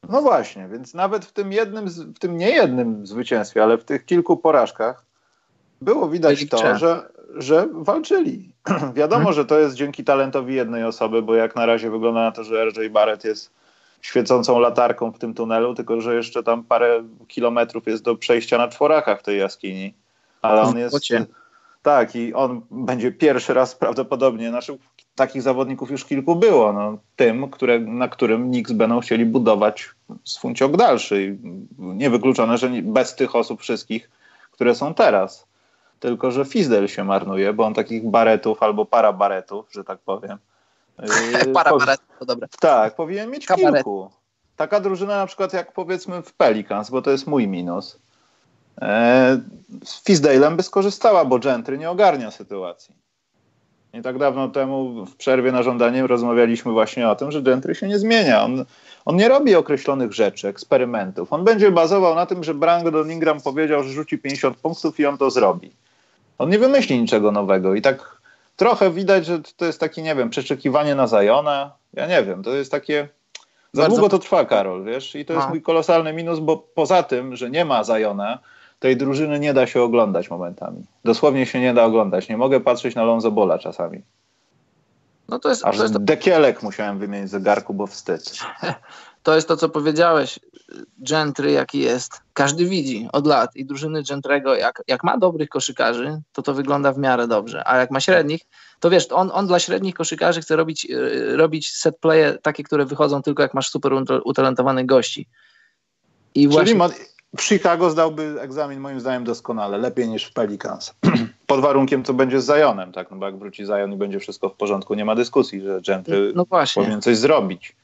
[0.09, 4.37] No właśnie, więc nawet w tym jednym, w tym niejednym zwycięstwie, ale w tych kilku
[4.37, 5.05] porażkach
[5.81, 8.53] było widać to, że, że walczyli.
[8.95, 9.35] Wiadomo, hmm.
[9.35, 12.65] że to jest dzięki talentowi jednej osoby, bo jak na razie wygląda na to, że
[12.65, 13.51] RJ Barrett jest
[14.05, 18.69] świecącą latarką w tym tunelu, tylko że jeszcze tam parę kilometrów jest do przejścia na
[18.69, 19.95] czworakach w tej jaskini.
[20.43, 21.09] Ale on jest...
[21.83, 24.49] Tak, i on będzie pierwszy raz prawdopodobnie.
[24.49, 24.79] Znaczy,
[25.15, 26.73] takich zawodników już kilku było.
[26.73, 29.91] No, tym, które, na którym Knicks będą chcieli budować
[30.25, 31.25] swój ciąg dalszy.
[31.25, 31.39] I
[31.79, 34.11] niewykluczone, że bez tych osób wszystkich,
[34.51, 35.47] które są teraz.
[36.01, 40.39] Tylko, że Fizdel się marnuje, bo on takich baretów albo parabaretów, że tak powiem.
[41.55, 42.49] para baretów, to dobre.
[42.61, 43.75] Tak, powinien mieć Kabaret.
[43.75, 44.11] kilku.
[44.57, 47.99] Taka drużyna na przykład jak powiedzmy w Pelicans, bo to jest mój minus
[48.81, 49.41] E,
[49.85, 52.95] z Fisdale'em by skorzystała, bo Gentry nie ogarnia sytuacji.
[53.95, 57.89] Nie tak dawno temu w przerwie na żądanie rozmawialiśmy właśnie o tym, że Gentry się
[57.89, 58.45] nie zmienia.
[58.45, 58.65] On,
[59.05, 61.33] on nie robi określonych rzeczy, eksperymentów.
[61.33, 65.19] On będzie bazował na tym, że Brandon Ingram powiedział, że rzuci 50 punktów i on
[65.19, 65.71] to zrobi.
[66.39, 68.17] On nie wymyśli niczego nowego i tak
[68.57, 71.73] trochę widać, że to jest takie, nie wiem, przeczekiwanie na Zajona.
[71.93, 73.09] Ja nie wiem, to jest takie...
[73.73, 73.97] Za Bardzo...
[73.97, 75.15] długo to trwa, Karol, wiesz?
[75.15, 78.39] I to jest mój kolosalny minus, bo poza tym, że nie ma Zajona,
[78.79, 80.85] tej drużyny nie da się oglądać momentami.
[81.05, 82.29] Dosłownie się nie da oglądać.
[82.29, 84.03] Nie mogę patrzeć na Lonzo Bola czasami.
[85.29, 88.31] No to jest, Aż to jest dekielek musiałem wymienić zegarku, bo wstyd.
[89.23, 90.41] To jest to, co powiedziałeś.
[90.99, 96.21] Gentry, jaki jest, każdy widzi od lat i drużyny Gentrego, jak, jak ma dobrych koszykarzy,
[96.33, 98.41] to to wygląda w miarę dobrze, a jak ma średnich,
[98.81, 102.87] to wiesz, on, on dla średnich koszykarzy chce robić, yy, robić set playe takie, które
[102.87, 103.93] wychodzą tylko jak masz super
[104.25, 105.29] utalentowanych gości.
[106.35, 106.75] I Czyli właśnie...
[106.75, 106.89] ma,
[107.37, 110.95] w Chicago zdałby egzamin moim zdaniem doskonale, lepiej niż w Pelicans.
[111.47, 113.11] Pod warunkiem, co będzie z Zionem, tak?
[113.11, 116.33] No bo jak wróci Zion i będzie wszystko w porządku, nie ma dyskusji, że Gentry
[116.35, 117.77] no powinien coś zrobić.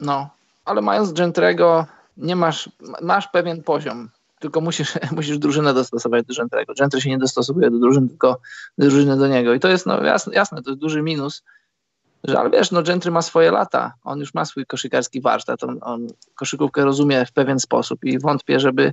[0.00, 0.30] No,
[0.68, 2.70] ale mając Gentrego, nie masz,
[3.02, 4.10] masz pewien poziom,
[4.40, 6.72] tylko musisz, musisz drużynę dostosować do Gentrego.
[6.78, 8.40] Gentry się nie dostosowuje do drużyny, tylko
[8.78, 9.54] do drużyny do niego.
[9.54, 11.42] I to jest, no jasne, jasne to jest duży minus,
[12.24, 15.78] że ale wiesz, no Gentry ma swoje lata, on już ma swój koszykarski warsztat, on,
[15.80, 18.92] on koszykówkę rozumie w pewien sposób i wątpię, żeby,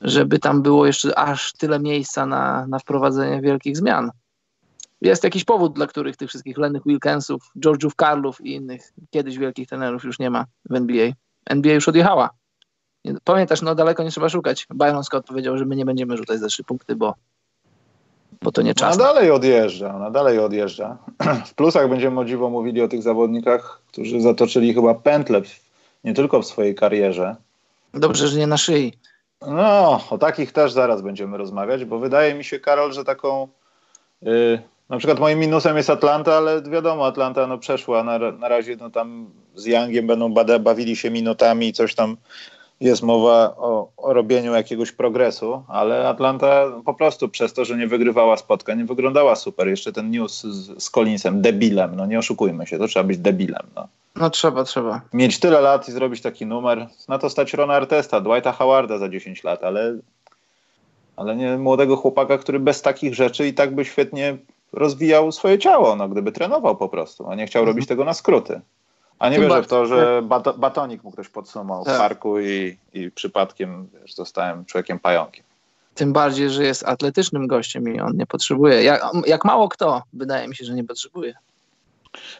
[0.00, 4.10] żeby tam było jeszcze aż tyle miejsca na, na wprowadzenie wielkich zmian.
[5.04, 9.68] Jest jakiś powód, dla których tych wszystkich Lennych Wilkensów, George'ów Karlów i innych kiedyś wielkich
[9.68, 11.12] trenerów już nie ma w NBA.
[11.46, 12.30] NBA już odjechała.
[13.24, 14.66] Pamiętasz, no daleko nie trzeba szukać.
[14.70, 17.14] Byron Scott powiedział, że my nie będziemy rzucać za trzy punkty, bo
[18.42, 18.96] bo to nie czas.
[18.96, 20.98] Ona dalej odjeżdża, ona dalej odjeżdża.
[21.46, 25.42] W plusach będziemy o dziwo mówili o tych zawodnikach, którzy zatoczyli chyba pętlę
[26.04, 27.36] nie tylko w swojej karierze.
[27.94, 28.98] Dobrze, że nie na szyi.
[29.46, 33.48] No, o takich też zaraz będziemy rozmawiać, bo wydaje mi się, Karol, że taką
[34.22, 34.62] yy,
[34.94, 38.90] na przykład moim minusem jest Atlanta, ale wiadomo, Atlanta no przeszła, na, na razie no
[38.90, 42.16] tam z Youngiem będą bawili się minutami, coś tam
[42.80, 47.86] jest mowa o, o, robieniu jakiegoś progresu, ale Atlanta po prostu przez to, że nie
[47.86, 49.68] wygrywała spotkań, nie wyglądała super.
[49.68, 53.66] Jeszcze ten news z, z Collinsem, debilem, no nie oszukujmy się, to trzeba być debilem.
[53.76, 53.88] No.
[54.16, 55.00] no trzeba, trzeba.
[55.12, 59.08] Mieć tyle lat i zrobić taki numer, na to stać Rona Artesta, Dwighta Howarda za
[59.08, 59.94] 10 lat, ale,
[61.16, 64.38] ale nie młodego chłopaka, który bez takich rzeczy i tak by świetnie
[64.74, 67.76] rozwijał swoje ciało, no gdyby trenował po prostu, a nie chciał mhm.
[67.76, 68.60] robić tego na skróty.
[69.18, 71.94] A nie wierzę w to, że bato, batonik mu ktoś podsumował tak.
[71.94, 75.44] w parku i, i przypadkiem wiesz, zostałem człowiekiem pająkiem.
[75.94, 78.82] Tym bardziej, że jest atletycznym gościem i on nie potrzebuje.
[78.82, 81.34] Jak, jak mało kto, wydaje mi się, że nie potrzebuje.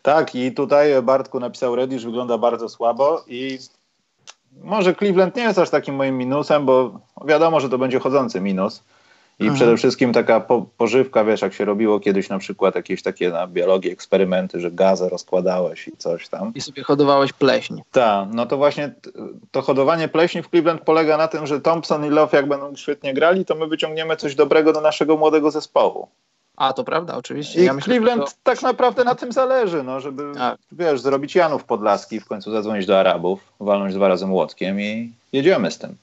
[0.03, 3.59] Tak, i tutaj Bartku napisał Reddish, wygląda bardzo słabo i
[4.63, 8.83] może Cleveland nie jest aż takim moim minusem, bo wiadomo, że to będzie chodzący minus.
[9.39, 9.57] I mhm.
[9.57, 13.47] przede wszystkim taka po, pożywka, wiesz, jak się robiło kiedyś na przykład jakieś takie na
[13.47, 16.53] biologii eksperymenty, że gazę rozkładałeś i coś tam.
[16.55, 17.81] I sobie hodowałeś pleśń.
[17.93, 18.95] Tak, no to właśnie
[19.51, 23.15] to hodowanie pleśni w Cleveland polega na tym, że Thompson i Love jak będą świetnie
[23.15, 26.09] grali, to my wyciągniemy coś dobrego do naszego młodego zespołu.
[26.57, 27.63] A, to prawda, oczywiście.
[27.63, 28.37] I ja myślę, Cleveland to...
[28.43, 30.59] tak naprawdę na tym zależy, no, żeby, tak.
[30.73, 35.71] wiesz, zrobić Janów Podlaski, w końcu zadzwonić do Arabów, walnąć dwa razy młotkiem i jedziemy
[35.71, 35.97] z tym.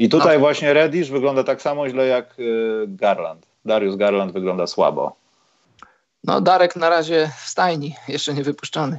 [0.00, 0.40] I tutaj no.
[0.40, 3.46] właśnie Reddish wygląda tak samo źle jak y, Garland.
[3.64, 5.16] Darius Garland wygląda słabo.
[6.24, 8.98] No Darek na razie w stajni, jeszcze nie wypuszczony.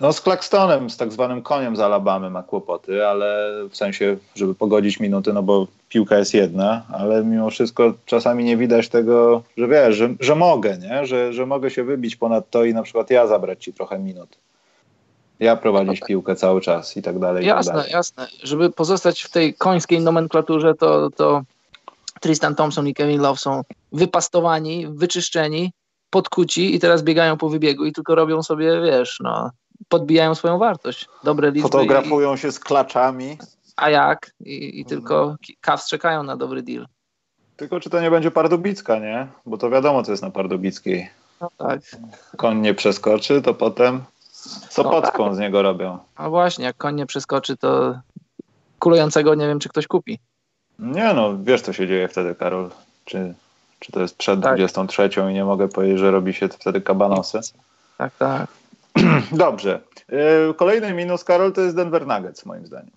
[0.00, 4.54] No z Claxtonem, z tak zwanym koniem z Alabamy ma kłopoty, ale w sensie, żeby
[4.54, 9.68] pogodzić minuty, no bo piłka jest jedna, ale mimo wszystko czasami nie widać tego, że
[9.68, 11.06] wiesz, że, że mogę, nie?
[11.06, 14.38] Że, że mogę się wybić ponad to i na przykład ja zabrać ci trochę minut
[15.40, 17.46] ja prowadzić no piłkę cały czas i tak dalej.
[17.46, 17.92] Jasne, tak dalej.
[17.92, 18.26] jasne.
[18.42, 21.42] Żeby pozostać w tej końskiej nomenklaturze, to, to
[22.20, 23.62] Tristan Thompson i Kevin Love są
[23.92, 25.72] wypastowani, wyczyszczeni,
[26.10, 29.50] podkuci i teraz biegają po wybiegu i tylko robią sobie, wiesz, no,
[29.88, 31.08] podbijają swoją wartość.
[31.24, 31.68] Dobre liczby.
[31.68, 33.38] Fotografują i, się z klaczami.
[33.76, 34.30] A jak?
[34.40, 36.86] I, i tylko Cavs czekają na dobry deal.
[37.56, 39.26] Tylko czy to nie będzie Pardubicka, nie?
[39.46, 41.10] Bo to wiadomo, co jest na Pardubickiej.
[41.40, 41.80] No tak.
[42.36, 44.04] Koń nie przeskoczy, to potem
[44.70, 45.34] Sopocką no tak.
[45.34, 45.98] z niego robią.
[46.18, 48.00] No właśnie, jak koń nie przeskoczy, to
[48.78, 50.18] kulującego nie wiem, czy ktoś kupi.
[50.78, 52.70] Nie no, wiesz co się dzieje wtedy, Karol.
[53.04, 53.34] Czy,
[53.78, 54.56] czy to jest przed tak.
[54.56, 57.40] 23 i nie mogę powiedzieć, że robi się wtedy kabanosy?
[57.98, 58.46] Tak, tak.
[59.32, 59.80] Dobrze.
[60.50, 62.90] Y, kolejny minus, Karol, to jest Denver Nuggets, moim zdaniem.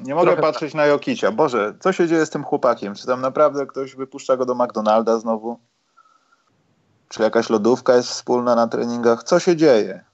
[0.00, 0.76] Nie mogę Trochę patrzeć tak.
[0.76, 1.32] na Jokicia.
[1.32, 2.94] Boże, co się dzieje z tym chłopakiem?
[2.94, 5.58] Czy tam naprawdę ktoś wypuszcza go do McDonalda znowu?
[7.08, 9.22] Czy jakaś lodówka jest wspólna na treningach?
[9.22, 10.04] Co się dzieje?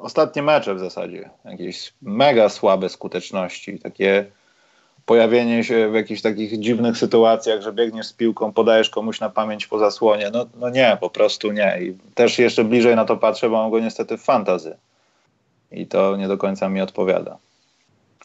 [0.00, 4.26] Ostatnie mecze w zasadzie, jakieś mega słabe skuteczności, takie
[5.06, 9.66] pojawienie się w jakichś takich dziwnych sytuacjach, że biegniesz z piłką, podajesz komuś na pamięć
[9.66, 10.30] po zasłonie.
[10.32, 11.78] No, no nie, po prostu nie.
[11.80, 14.76] I też jeszcze bliżej na to patrzę, bo mam go niestety w fantazy.
[15.72, 17.38] I to nie do końca mi odpowiada.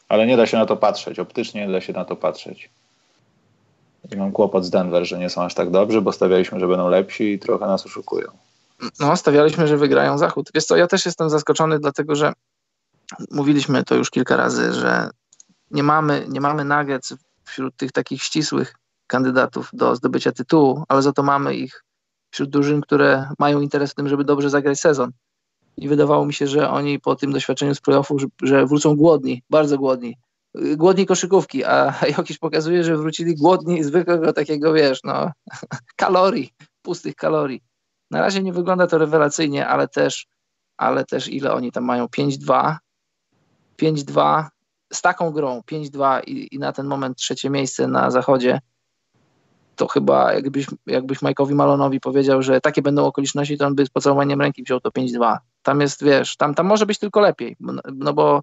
[0.08, 1.18] Ale nie da się na to patrzeć.
[1.18, 2.70] Optycznie nie da się na to patrzeć.
[4.12, 6.88] I mam kłopot z Denver, że nie są aż tak dobrzy, bo stawialiśmy, że będą
[6.88, 8.28] lepsi i trochę nas oszukują.
[9.00, 10.50] No, stawialiśmy, że wygrają Zachód.
[10.54, 12.32] Wiesz co, ja też jestem zaskoczony, dlatego że
[13.30, 15.10] mówiliśmy to już kilka razy, że
[15.70, 17.14] nie mamy, nie mamy nuggets
[17.44, 18.74] wśród tych takich ścisłych
[19.06, 21.84] kandydatów do zdobycia tytułu, ale za to mamy ich
[22.30, 25.10] wśród drużyn, które mają interes w tym, żeby dobrze zagrać sezon.
[25.76, 29.78] I wydawało mi się, że oni po tym doświadczeniu z playoffów, że, wrócą głodni, bardzo
[29.78, 30.16] głodni.
[30.76, 35.30] Głodni koszykówki, a jakiś pokazuje, że wrócili głodni zwykłego takiego, wiesz, no,
[35.96, 36.50] kalorii,
[36.82, 37.62] pustych kalorii.
[38.10, 40.26] Na razie nie wygląda to rewelacyjnie, ale też,
[40.76, 42.06] ale też ile oni tam mają?
[42.06, 42.76] 5-2.
[43.82, 44.44] 5-2
[44.92, 48.60] z taką grą 5-2 i, i, na ten moment trzecie miejsce na zachodzie,
[49.76, 53.90] to chyba jakbyś, jakbyś Mike'owi Malonowi powiedział, że takie będą okoliczności, to on by z
[53.90, 55.36] pocałowaniem ręki wziął to 5-2.
[55.62, 57.56] Tam jest, wiesz, tam, tam może być tylko lepiej,
[57.94, 58.42] no bo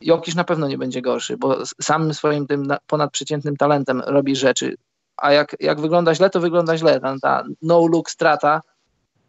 [0.00, 4.76] Jokisz na pewno nie będzie gorszy, bo samym swoim tym ponadprzeciętnym talentem robi rzeczy,
[5.16, 7.00] a jak, jak wygląda źle, to wygląda źle.
[7.00, 8.60] Tam ta no-look strata,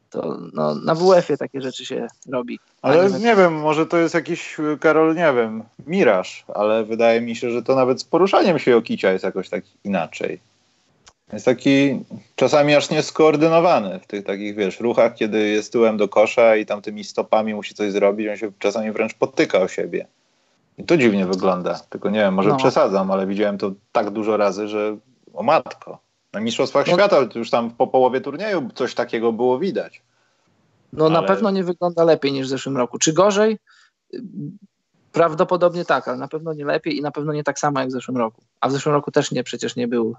[0.09, 2.59] to no, na WF-ie takie rzeczy się robi.
[2.81, 7.51] Ale nie, wiem, może to jest jakiś, Karol, nie wiem, miraż, ale wydaje mi się,
[7.51, 10.39] że to nawet z poruszaniem się Jokicia jest jakoś tak inaczej.
[11.33, 11.99] Jest taki
[12.35, 16.81] czasami aż nieskoordynowany w tych takich, wiesz, ruchach, kiedy jest tyłem do kosza i tam
[16.81, 20.07] tymi stopami musi coś zrobić, on się czasami wręcz potyka o siebie.
[20.77, 21.79] I to dziwnie wygląda.
[21.89, 22.57] Tylko nie wiem, może no.
[22.57, 24.97] przesadzam, ale widziałem to tak dużo razy, że
[25.33, 25.99] o matko.
[26.33, 26.93] Na Mistrzostwach no.
[26.93, 30.01] Świata już tam po połowie turnieju coś takiego było widać.
[30.93, 31.13] No ale...
[31.13, 32.99] na pewno nie wygląda lepiej niż w zeszłym roku.
[32.99, 33.59] Czy gorzej?
[35.11, 37.91] Prawdopodobnie tak, ale na pewno nie lepiej i na pewno nie tak samo jak w
[37.91, 38.41] zeszłym roku.
[38.61, 40.15] A w zeszłym roku też nie, przecież nie był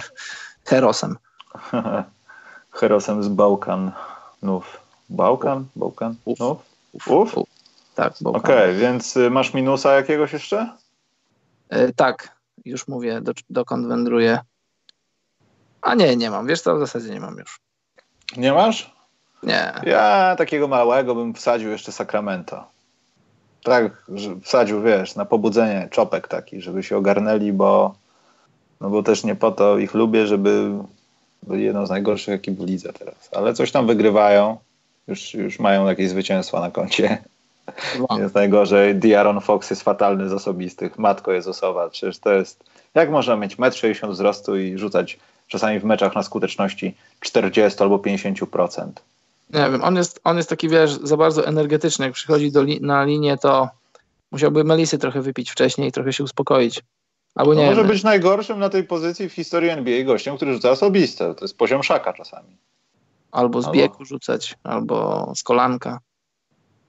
[0.68, 1.16] herosem.
[2.78, 4.80] herosem z Bałkanów.
[5.10, 5.66] Bałkan?
[5.76, 6.14] Bałkan?
[6.24, 6.40] Uf.
[6.40, 6.58] Uf?
[7.08, 7.36] Uf?
[7.36, 7.48] Uf.
[7.94, 10.76] Tak, Okej, okay, więc y, masz minusa jakiegoś jeszcze?
[11.70, 14.38] Yy, tak, już mówię, do, dokąd wędruję.
[15.84, 16.46] A nie, nie mam.
[16.46, 17.60] Wiesz co, w zasadzie nie mam już.
[18.36, 18.94] Nie masz?
[19.42, 19.72] Nie.
[19.82, 22.64] Ja takiego małego bym wsadził jeszcze Sacramento.
[23.64, 27.94] Tak, że wsadził, wiesz, na pobudzenie czopek taki, żeby się ogarnęli, bo
[28.80, 30.70] no bo też nie po to ich lubię, żeby
[31.42, 33.28] byli jedną z najgorszych ekip w lidze teraz.
[33.32, 34.56] Ale coś tam wygrywają.
[35.08, 37.22] Już, już mają jakieś zwycięstwa na koncie.
[37.98, 38.20] Wow.
[38.20, 38.94] Jest najgorzej.
[38.94, 40.98] Diaron Fox jest fatalny z osobistych.
[40.98, 41.90] Matko jest osoba.
[41.90, 42.64] Przecież to jest...
[42.94, 45.18] Jak można mieć 1,60 m wzrostu i rzucać
[45.54, 48.88] czasami w meczach na skuteczności 40 albo 50%?
[49.50, 52.04] Nie wiem, on jest, on jest taki, wiesz, za bardzo energetyczny.
[52.04, 53.68] Jak przychodzi do li na linię, to
[54.32, 56.82] musiałby Melisy trochę wypić wcześniej i trochę się uspokoić.
[57.34, 57.90] Albo no nie może wiem.
[57.90, 61.34] być najgorszym na tej pozycji w historii NBA gościem, który rzuca osobiste.
[61.34, 62.56] To jest poziom szaka czasami.
[63.32, 63.78] Albo z albo...
[63.78, 65.98] biegu rzucać, albo z kolanka.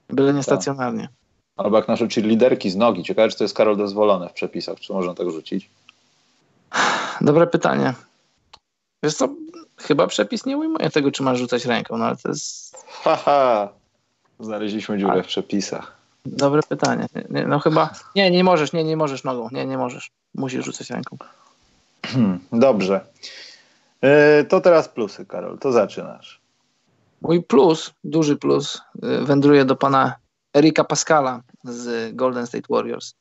[0.08, 0.44] Byle nie tak.
[0.44, 1.08] stacjonarnie.
[1.56, 3.02] Albo jak nasze liderki z nogi.
[3.02, 4.80] Ciekawe, czy to jest Karol dozwolone w przepisach.
[4.80, 5.70] Czy można tak rzucić?
[7.20, 7.94] Dobre pytanie.
[9.06, 9.28] Wiesz co,
[9.76, 12.76] chyba przepis nie ujmuje tego, czy masz rzucać ręką, no ale to jest...
[12.88, 13.68] Haha,
[14.40, 15.96] znaleźliśmy dziurę w przepisach.
[16.24, 17.06] Dobre pytanie.
[17.30, 20.10] Nie, no chyba, nie, nie możesz, nie, nie możesz nogą, nie, nie możesz.
[20.34, 21.16] Musisz rzucać ręką.
[22.52, 23.00] Dobrze.
[24.02, 24.10] Yy,
[24.44, 26.40] to teraz plusy, Karol, to zaczynasz.
[27.22, 30.16] Mój plus, duży plus, yy, wędruje do pana
[30.56, 33.14] Erika Pascala z Golden State Warriors.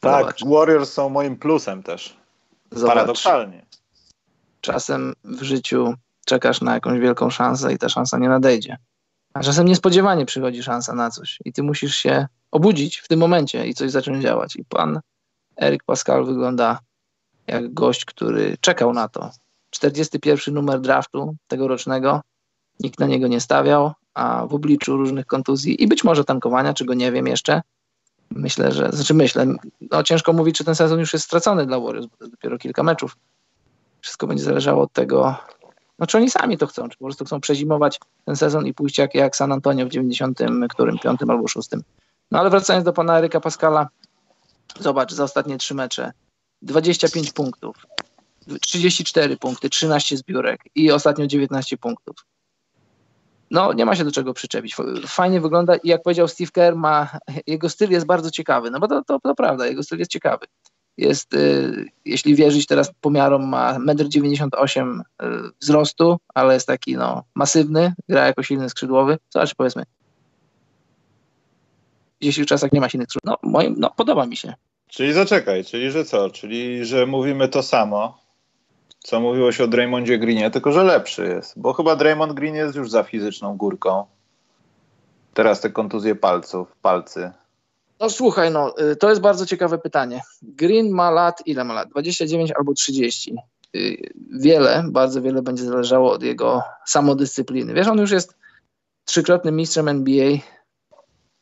[0.00, 0.44] Tak, Zobacz.
[0.44, 2.16] Warriors są moim plusem też.
[2.70, 2.94] Zobacz.
[2.94, 3.70] Paradoksalnie
[4.60, 5.94] czasem w życiu
[6.24, 8.76] czekasz na jakąś wielką szansę i ta szansa nie nadejdzie.
[9.34, 13.66] A czasem niespodziewanie przychodzi szansa na coś i ty musisz się obudzić w tym momencie
[13.66, 14.56] i coś zacząć działać.
[14.56, 15.00] I pan
[15.60, 16.78] Erik Pascal wygląda
[17.46, 19.30] jak gość, który czekał na to.
[19.70, 22.20] 41 numer draftu tegorocznego,
[22.80, 26.94] nikt na niego nie stawiał, a w obliczu różnych kontuzji i być może tankowania, czego
[26.94, 27.62] nie wiem jeszcze,
[28.30, 29.46] myślę, że, znaczy myślę,
[29.90, 32.82] no ciężko mówić, czy ten sezon już jest stracony dla Warriors, bo to dopiero kilka
[32.82, 33.16] meczów,
[34.02, 35.36] wszystko będzie zależało od tego,
[35.98, 38.98] no czy oni sami to chcą, czy po prostu chcą przezimować ten sezon i pójść
[38.98, 40.38] jak, jak San Antonio w 90
[40.68, 41.82] którym, piątym albo szóstym.
[42.30, 43.88] No ale wracając do pana Eryka Pascala,
[44.80, 46.12] zobacz, za ostatnie trzy mecze
[46.62, 47.76] 25 punktów,
[48.60, 52.16] 34 punkty, 13 zbiórek i ostatnio 19 punktów.
[53.50, 54.76] No, nie ma się do czego przyczepić.
[55.06, 57.08] Fajnie wygląda i jak powiedział Steve Kerr, ma,
[57.46, 60.46] jego styl jest bardzo ciekawy, no bo to, to, to prawda, jego styl jest ciekawy
[60.98, 65.26] jest, y, jeśli wierzyć teraz pomiarom, ma 1,98 m y,
[65.60, 69.18] wzrostu, ale jest taki no, masywny, gra jako silny skrzydłowy.
[69.30, 69.82] Zobacz, powiedzmy,
[72.22, 73.40] w czasach nie ma silnych skrzydłowych.
[73.42, 74.54] No, moim, no, podoba mi się.
[74.88, 76.30] Czyli zaczekaj, czyli że co?
[76.30, 78.18] Czyli że mówimy to samo,
[78.98, 81.58] co mówiło się o Draymondzie Greenie, tylko że lepszy jest.
[81.58, 84.04] Bo chyba Draymond Green jest już za fizyczną górką.
[85.34, 87.32] Teraz te kontuzje palców, palcy.
[88.00, 90.20] No słuchaj, no, y, to jest bardzo ciekawe pytanie.
[90.42, 91.88] Green ma lat, ile ma lat?
[91.88, 93.34] 29 albo 30.
[93.76, 97.74] Y, wiele, bardzo wiele będzie zależało od jego samodyscypliny.
[97.74, 98.34] Wiesz, on już jest
[99.04, 100.38] trzykrotnym mistrzem NBA.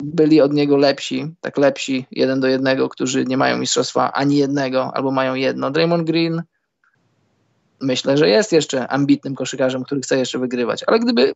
[0.02, 4.90] Byli od niego lepsi, tak lepsi, jeden do jednego, którzy nie mają mistrzostwa ani jednego,
[4.94, 5.70] albo mają jedno.
[5.70, 6.42] Draymond Green
[7.80, 11.32] myślę, że jest jeszcze ambitnym koszykarzem, który chce jeszcze wygrywać, ale gdyby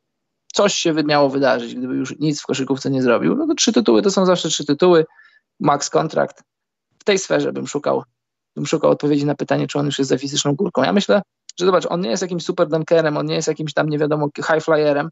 [0.52, 4.02] coś się miało wydarzyć, gdyby już nic w koszykówce nie zrobił, no to trzy tytuły
[4.02, 5.06] to są zawsze trzy tytuły,
[5.60, 6.42] max kontrakt.
[6.98, 8.02] W tej sferze bym szukał,
[8.56, 10.82] bym szukał odpowiedzi na pytanie, czy on już jest za fizyczną górką.
[10.82, 11.22] Ja myślę,
[11.58, 14.28] że zobacz, on nie jest jakimś super dunkerem, on nie jest jakimś tam, nie wiadomo,
[14.36, 15.08] high flyerem,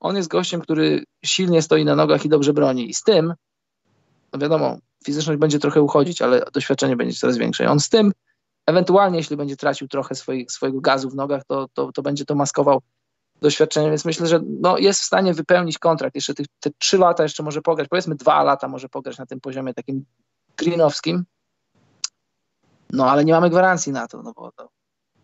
[0.00, 2.90] on jest gościem, który silnie stoi na nogach i dobrze broni.
[2.90, 3.34] I z tym,
[4.32, 7.64] no wiadomo, fizyczność będzie trochę uchodzić, ale doświadczenie będzie coraz większe.
[7.64, 8.12] I on z tym,
[8.66, 12.34] ewentualnie jeśli będzie tracił trochę swoich, swojego gazu w nogach, to, to, to będzie to
[12.34, 12.82] maskował
[13.42, 16.14] doświadczeniem, więc myślę, że no, jest w stanie wypełnić kontrakt.
[16.14, 19.40] Jeszcze tych, te trzy lata jeszcze może pograć, powiedzmy dwa lata może pograć na tym
[19.40, 20.04] poziomie takim
[20.56, 21.24] greenowskim.
[22.92, 24.68] No ale nie mamy gwarancji na to, no bo to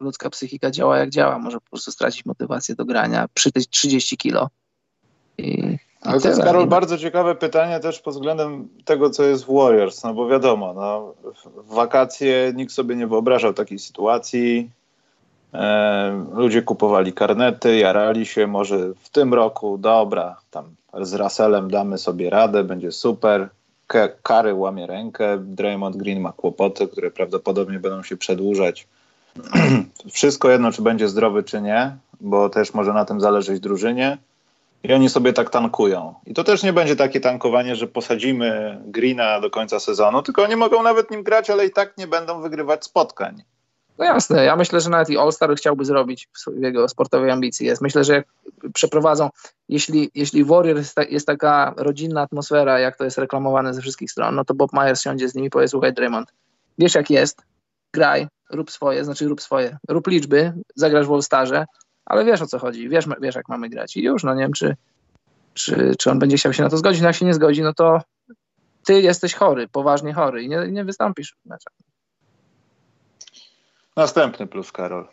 [0.01, 1.39] ludzka psychika działa jak działa.
[1.39, 4.49] Może po prostu stracić motywację do grania przy tych 30 kilo.
[5.39, 9.55] I, ale to jest, Karol, bardzo ciekawe pytanie też pod względem tego, co jest w
[9.55, 11.15] Warriors, no bo wiadomo, no,
[11.57, 14.71] w wakacje nikt sobie nie wyobrażał takiej sytuacji,
[16.35, 20.65] ludzie kupowali karnety, jarali się, może w tym roku, dobra, tam
[21.01, 23.49] z Russellem damy sobie radę, będzie super.
[24.23, 28.89] Kary łamie rękę, Draymond Green ma kłopoty, które prawdopodobnie będą się przedłużać.
[30.13, 34.19] Wszystko jedno, czy będzie zdrowy, czy nie, bo też może na tym zależeć drużynie.
[34.83, 36.15] I oni sobie tak tankują.
[36.27, 40.57] I to też nie będzie takie tankowanie, że posadzimy Greena do końca sezonu, tylko oni
[40.57, 43.43] mogą nawet nim grać, ale i tak nie będą wygrywać spotkań.
[44.01, 47.67] No jasne, ja myślę, że nawet i All-Star chciałby zrobić w jego sportowej ambicji.
[47.67, 47.83] Jest.
[47.83, 48.27] Myślę, że jak
[48.75, 49.31] przeprowadzą,
[49.69, 54.11] jeśli, jeśli Warrior jest, ta, jest, taka rodzinna atmosfera, jak to jest reklamowane ze wszystkich
[54.11, 56.33] stron, no to Bob Myers siądzie z nimi i powie, słuchaj Draymond,
[56.79, 57.43] wiesz jak jest,
[57.95, 61.65] graj, rób swoje, znaczy rób swoje, rób liczby, zagrasz w All-Starze,
[62.07, 64.53] ale wiesz o co chodzi, wiesz, wiesz jak mamy grać i już, no nie wiem,
[64.53, 64.77] czy,
[65.55, 67.75] czy, czy on będzie chciał się na to zgodzić, no jak się nie zgodzi, no
[67.75, 68.01] to
[68.85, 71.73] ty jesteś chory, poważnie chory i nie, nie wystąpisz w meczach.
[73.97, 75.09] Następny plus, Karol.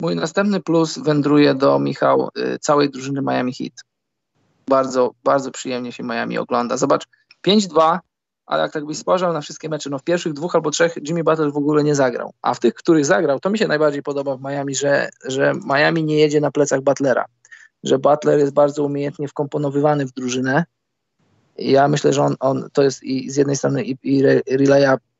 [0.00, 3.72] Mój następny plus wędruje do Michał y, całej drużyny Miami Heat.
[4.68, 6.76] Bardzo, bardzo przyjemnie się Miami ogląda.
[6.76, 7.04] Zobacz,
[7.46, 7.98] 5-2,
[8.46, 11.24] ale jak tak byś spojrzał na wszystkie mecze, no w pierwszych dwóch albo trzech Jimmy
[11.24, 14.36] Butler w ogóle nie zagrał, a w tych, których zagrał, to mi się najbardziej podoba
[14.36, 17.24] w Miami, że, że Miami nie jedzie na plecach Butlera,
[17.84, 20.64] że Butler jest bardzo umiejętnie wkomponowywany w drużynę,
[21.58, 24.22] ja myślę, że on, on to jest i z jednej strony i, i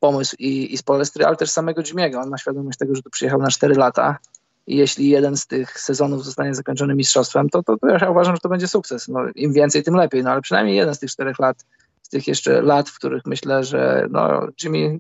[0.05, 2.23] pomysł i, i z Polestry, ale też samego Jimmy'ego.
[2.23, 4.19] On ma świadomość tego, że tu przyjechał na 4 lata
[4.67, 8.41] i jeśli jeden z tych sezonów zostanie zakończony mistrzostwem, to, to, to ja uważam, że
[8.41, 9.09] to będzie sukces.
[9.09, 11.65] No, Im więcej, tym lepiej, no ale przynajmniej jeden z tych czterech lat,
[12.03, 14.99] z tych jeszcze lat, w których myślę, że no, Jimmy,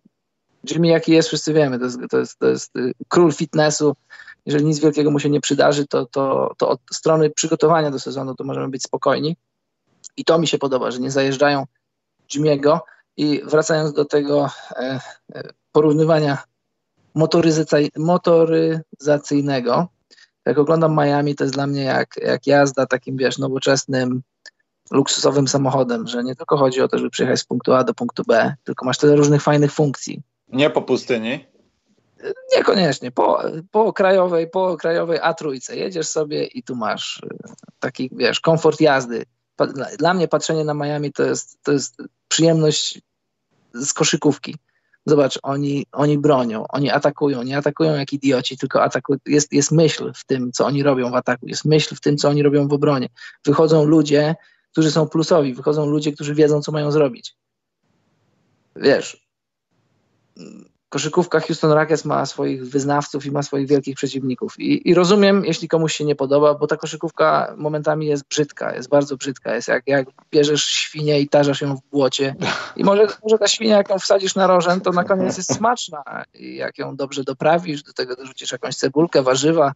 [0.70, 3.96] Jimmy jaki jest, wszyscy wiemy, to jest, to jest, to jest y, król fitnessu.
[4.46, 8.34] Jeżeli nic wielkiego mu się nie przydarzy, to, to, to od strony przygotowania do sezonu
[8.34, 9.36] to możemy być spokojni.
[10.16, 11.64] I to mi się podoba, że nie zajeżdżają
[12.34, 12.78] Jimmy'ego.
[13.16, 15.00] I wracając do tego e,
[15.34, 15.42] e,
[15.72, 16.38] porównywania
[17.96, 19.88] motoryzacyjnego,
[20.46, 24.22] jak oglądam Miami, to jest dla mnie jak, jak jazda takim, wiesz, nowoczesnym,
[24.90, 28.22] luksusowym samochodem, że nie tylko chodzi o to, żeby przyjechać z punktu A do punktu
[28.28, 30.22] B, tylko masz tyle różnych fajnych funkcji.
[30.48, 31.46] Nie po pustyni?
[32.56, 33.10] Niekoniecznie.
[33.10, 37.28] Po, po krajowej, po krajowej A trójce jedziesz sobie i tu masz e,
[37.78, 39.24] taki, wiesz, komfort jazdy
[39.98, 41.96] dla mnie patrzenie na Miami to jest, to jest
[42.28, 43.00] przyjemność
[43.74, 44.56] z koszykówki.
[45.06, 49.18] Zobacz, oni, oni bronią, oni atakują, nie atakują jak idioci, tylko atakują.
[49.26, 52.28] Jest, jest myśl w tym, co oni robią w ataku, jest myśl w tym, co
[52.28, 53.08] oni robią w obronie.
[53.44, 54.34] Wychodzą ludzie,
[54.72, 57.36] którzy są plusowi, wychodzą ludzie, którzy wiedzą, co mają zrobić.
[58.76, 59.26] Wiesz,
[60.94, 64.60] koszykówka Houston Rockets ma swoich wyznawców i ma swoich wielkich przeciwników.
[64.60, 68.88] I, I, rozumiem, jeśli komuś się nie podoba, bo ta koszykówka momentami jest brzydka, jest
[68.88, 69.54] bardzo brzydka.
[69.54, 72.34] Jest jak, jak bierzesz świnię i tarzasz ją w błocie.
[72.76, 76.02] I może, może ta świnia, jak ją wsadzisz na rożen, to na koniec jest smaczna.
[76.34, 79.72] I jak ją dobrze doprawisz, do tego dorzucisz jakąś cebulkę, warzywa,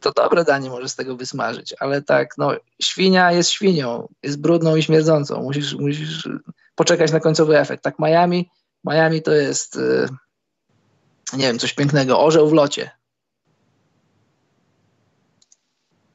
[0.00, 1.74] to dobre danie może z tego wysmażyć.
[1.80, 2.52] Ale tak, no,
[2.82, 5.42] świnia jest świnią, jest brudną i śmierdzącą.
[5.42, 6.28] Musisz, musisz
[6.74, 7.82] poczekać na końcowy efekt.
[7.82, 8.50] Tak Miami
[8.84, 10.08] Miami to jest, y,
[11.32, 12.20] nie wiem, coś pięknego.
[12.20, 12.90] Orzeł w locie.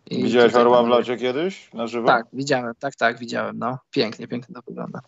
[0.09, 2.07] I Widziałeś orła w locie kiedyś na żywo?
[2.07, 3.59] Tak, widziałem, tak, tak, widziałem.
[3.59, 4.99] No, pięknie, pięknie to wygląda.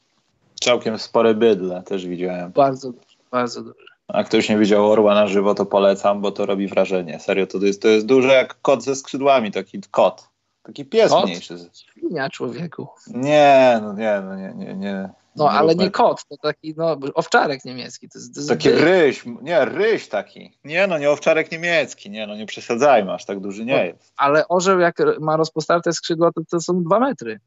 [0.61, 2.51] Całkiem spore bydle też widziałem.
[2.51, 3.85] Bardzo duże, bardzo duże.
[4.07, 7.19] A ktoś nie widział orła na żywo, to polecam, bo to robi wrażenie.
[7.19, 10.29] Serio, to jest, to jest duże jak kot ze skrzydłami, taki kot.
[10.63, 11.25] Taki pies Kot?
[11.25, 11.57] mniejszy.
[11.73, 12.87] Świnia człowieku.
[13.07, 15.09] Nie, no nie, no nie, nie, nie.
[15.35, 18.09] No ale nie kot, to taki no, owczarek niemiecki.
[18.09, 20.57] To jest, to jest Taki ryś, nie, ryś taki.
[20.63, 24.13] Nie no, nie owczarek niemiecki, nie no, nie przesadzajmy, aż tak duży nie jest.
[24.17, 27.39] Ale orzeł jak ma rozpostarte skrzydła, to, to są dwa metry.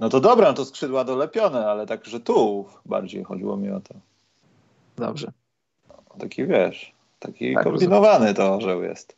[0.00, 3.80] No to dobra, no to skrzydła dolepione, ale tak, że tu bardziej chodziło mi o
[3.80, 3.94] to.
[4.96, 5.32] Dobrze.
[6.18, 9.16] Taki wiesz, taki Tak, kombinowany to orzeł jest.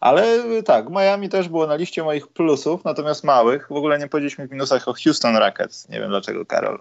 [0.00, 3.68] Ale y, tak, Miami też było na liście moich plusów, natomiast małych.
[3.68, 5.88] W ogóle nie powiedzieliśmy w minusach o Houston Rockets.
[5.88, 6.78] Nie wiem dlaczego, Karol.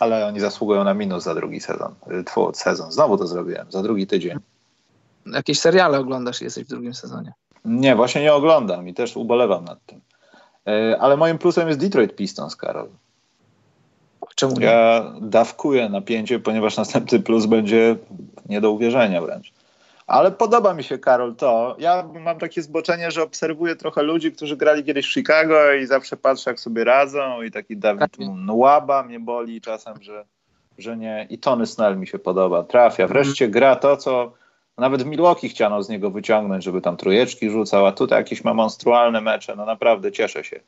[0.00, 1.94] Ale oni zasługują na minus za drugi sezon.
[2.10, 2.92] Y, Tfu, sezon.
[2.92, 3.66] Znowu to zrobiłem.
[3.72, 4.38] Za drugi tydzień.
[5.26, 7.32] Jakieś seriale oglądasz jesteś w drugim sezonie.
[7.64, 10.00] Nie, właśnie nie oglądam i też ubolewam nad tym.
[10.68, 12.88] Y, Ale moim plusem jest Detroit Pistons, Karol.
[14.34, 14.66] Czemu nie?
[14.66, 17.96] Ja dawkuję napięcie, ponieważ następny plus będzie
[18.48, 19.52] nie do uwierzenia wręcz.
[20.06, 21.76] Ale podoba mi się, Karol, to.
[21.78, 26.16] Ja mam takie zboczenie, że obserwuję trochę ludzi, którzy grali kiedyś w Chicago i zawsze
[26.16, 27.42] patrzę, jak sobie radzą.
[27.42, 28.10] I taki Dawid Tak.
[28.18, 30.24] Nwaba mnie boli czasem, że,
[30.78, 31.26] że nie.
[31.30, 32.62] I Tony Snell mi się podoba.
[32.62, 33.06] Trafia.
[33.06, 34.32] Wreszcie gra to, co
[34.78, 38.54] nawet w Milwaukee chciano z niego wyciągnąć, żeby tam trójeczki rzucał, a tutaj jakieś ma
[38.54, 39.56] monstrualne mecze.
[39.56, 40.60] No naprawdę cieszę się.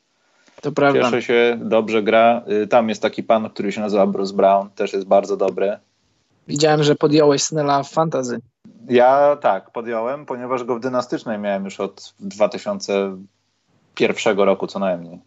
[0.61, 1.01] To prawda.
[1.01, 2.41] Cieszę się, dobrze gra.
[2.63, 5.77] Y, Tam jest taki pan, który się nazywa Bruce Brown, też jest bardzo dobry.
[6.47, 8.39] Widziałem, że podjąłeś Snella w fantazy.
[8.87, 15.19] Ja tak, podjąłem, ponieważ go w dynastycznej miałem już od 2001 roku co najmniej.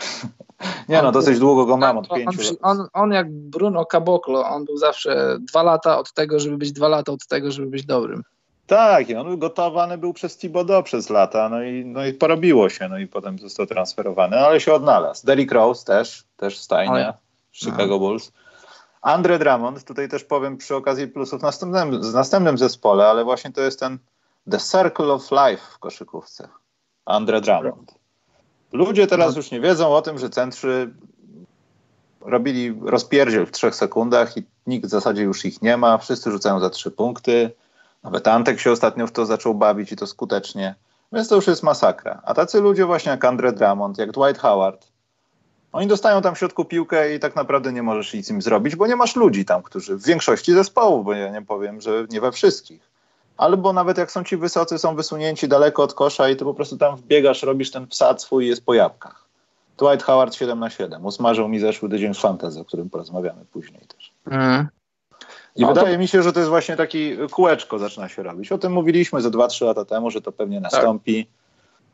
[0.88, 2.56] Nie no, dosyć długo go mam, od on, pięciu on, lat.
[2.62, 6.88] on, on jak Bruno Caboclo, on był zawsze dwa lata od tego, żeby być dwa
[6.88, 8.22] lata od tego, żeby być dobrym.
[8.66, 12.88] Tak, i on gotowany był przez Thibodeau przez lata, no i, no i porobiło się,
[12.88, 15.26] no i potem został transferowany, no ale się odnalazł.
[15.26, 17.14] Derrick Rose też, też stajnia.
[17.52, 18.32] Chicago Bulls.
[19.02, 23.52] Andre Drummond, tutaj też powiem przy okazji plusów w następnym, z następnym zespole, ale właśnie
[23.52, 23.98] to jest ten
[24.50, 26.48] The Circle of Life w koszykówce.
[27.06, 27.94] Andre Drummond.
[28.72, 30.94] Ludzie teraz już nie wiedzą o tym, że centrzy
[32.20, 35.98] robili rozpierdziel w trzech sekundach i nikt w zasadzie już ich nie ma.
[35.98, 37.50] Wszyscy rzucają za trzy punkty.
[38.02, 40.74] Nawet Antek się ostatnio w to zaczął bawić i to skutecznie.
[41.12, 42.22] Więc to już jest masakra.
[42.24, 44.89] A tacy ludzie właśnie jak Andre Drummond, jak Dwight Howard,
[45.72, 48.86] oni dostają tam w środku piłkę i tak naprawdę nie możesz nic im zrobić, bo
[48.86, 52.32] nie masz ludzi tam, którzy w większości zespołów, bo ja nie powiem, że nie we
[52.32, 52.90] wszystkich.
[53.36, 56.76] Albo nawet jak są ci wysocy, są wysunięci daleko od kosza i ty po prostu
[56.76, 59.24] tam wbiegasz, robisz ten wsad swój i jest po jabłkach.
[59.78, 61.06] Dwight Howard 7 na 7.
[61.06, 64.12] Usmażył mi zeszły tydzień fantasy, o którym porozmawiamy później też.
[64.26, 64.68] Mm.
[65.56, 68.52] I No to- wydaje mi się, że to jest właśnie taki kółeczko zaczyna się robić.
[68.52, 71.26] O tym mówiliśmy ze 2-3 lata temu, że to pewnie nastąpi,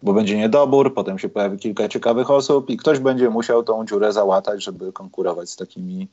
[0.02, 4.12] bo będzie niedobór, potem się pojawi kilka ciekawych osób i ktoś będzie musiał tą dziurę
[4.12, 6.08] załatać, żeby konkurować z takimi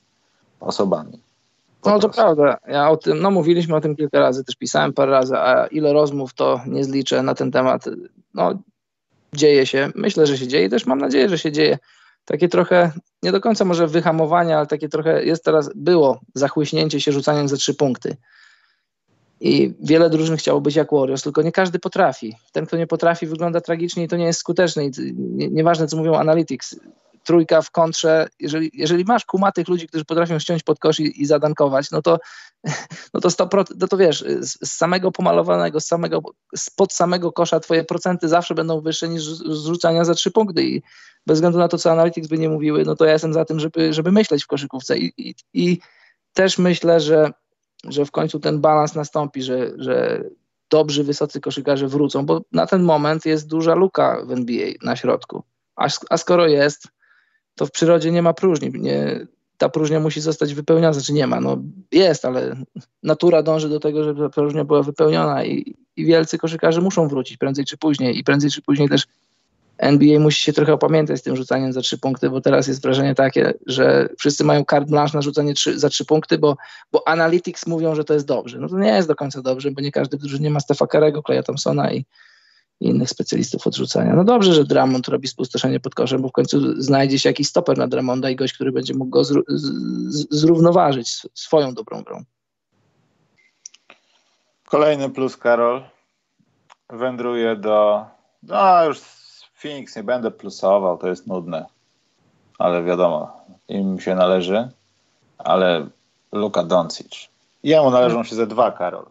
[0.59, 1.19] osobami.
[1.81, 2.21] Po No to prostu.
[2.21, 2.57] prawda.
[2.67, 5.93] Ja o tym, no mówiliśmy o tym kilka razy, też pisałem parę razy, a ile
[5.93, 7.85] rozmów to nie zliczę na ten temat.
[8.33, 8.53] No
[9.33, 9.91] dzieje się.
[9.95, 11.77] Myślę, że się dzieje i też mam nadzieję, że się dzieje.
[12.25, 12.91] Takie trochę,
[13.23, 17.55] nie do końca może wyhamowanie, ale takie trochę jest teraz, było zachłyśnięcie się rzucaniem za
[17.57, 18.17] trzy punkty.
[19.45, 22.35] I wiele drużyn chciało być jak Warriors, tylko nie każdy potrafi.
[22.51, 24.85] Ten, kto nie potrafi, wygląda tragicznie i to nie jest skuteczne.
[24.85, 24.91] I
[25.51, 26.75] nieważne, co mówią analytics.
[27.23, 31.25] Trójka w kontrze, jeżeli, jeżeli masz kumatych ludzi, którzy potrafią ściąć pod kosz i, i
[31.25, 32.19] zadankować, no to,
[33.13, 36.21] no to 100%, no to wiesz, z, samego pomalowanego, z samego,
[36.55, 40.63] spod samego kosza twoje procenty zawsze będą wyższe niż z z rzucania za trzy punkty
[40.63, 40.81] i
[41.25, 43.59] bez względu na to, co analytics by nie mówiły, no to ja jestem za tym,
[43.59, 45.79] żeby, żeby myśleć w koszykówce i, i, i
[46.33, 47.31] też myślę, że,
[47.87, 50.23] że w końcu ten balans nastąpi, że, że
[50.69, 55.43] dobrzy, wysocy koszykarze wrócą, bo na ten moment jest duża luka w NBA na środku.
[55.75, 56.87] A, a skoro jest,
[57.55, 58.71] to w przyrodzie nie ma próżni.
[58.73, 59.27] Nie,
[59.57, 61.57] ta próżnia musi zostać wypełniona, znaczy nie ma, no
[61.91, 62.55] jest, ale
[63.03, 67.37] natura dąży do tego, żeby ta próżnia była wypełniona i, i wielcy koszykarze muszą wrócić
[67.37, 69.07] prędzej czy później i prędzej czy później też
[69.83, 73.15] NBA musi się trochę opamiętać z tym rzucaniem za trzy punkty, bo teraz jest wrażenie
[73.15, 76.57] takie, że wszyscy mają carte blanche na rzucanie trzy, za trzy punkty, bo,
[76.91, 78.59] bo analytics mówią, że to jest dobrze.
[78.59, 81.23] No to nie jest do końca dobrze, bo nie każdy w drużynie ma Stefa Karego,
[81.23, 82.05] Kleja Thompsona i,
[82.79, 84.15] i innych specjalistów od rzucania.
[84.15, 87.77] No dobrze, że Drummond robi spustoszenie pod koszem, bo w końcu znajdzie się jakiś stoper
[87.77, 89.61] na Drummonda i gość, który będzie mógł go zró- z,
[90.15, 92.23] z, zrównoważyć sw- swoją dobrą grą.
[94.65, 95.83] Kolejny plus, Karol.
[96.89, 98.05] Wędruje do.
[98.43, 98.99] No, już
[99.63, 101.65] Phoenix nie będę plusował, to jest nudne.
[102.59, 104.69] Ale wiadomo, im się należy.
[105.37, 105.87] Ale
[106.31, 107.29] Luka Doncic.
[107.63, 109.05] Jemu należą się ze dwa, Karol.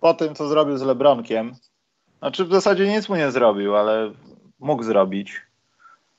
[0.00, 1.54] Po tym, co zrobił z Lebronkiem,
[2.18, 4.10] znaczy w zasadzie nic mu nie zrobił, ale
[4.60, 5.42] mógł zrobić.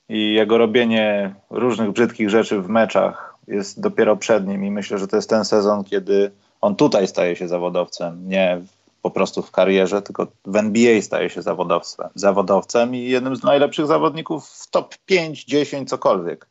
[0.10, 5.08] I jego robienie różnych brzydkich rzeczy w meczach jest dopiero przed nim i myślę, że
[5.08, 8.62] to jest ten sezon, kiedy on tutaj staje się zawodowcem, nie
[9.08, 13.88] po prostu w karierze, tylko w NBA staje się zawodowcem, zawodowcem i jednym z najlepszych
[13.88, 16.48] zawodników w top 5, 10, cokolwiek.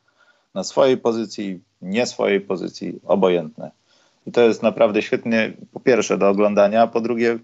[0.53, 3.71] Na swojej pozycji, nie swojej pozycji, obojętne.
[4.27, 7.39] I to jest naprawdę świetnie, po pierwsze, do oglądania, a po drugie,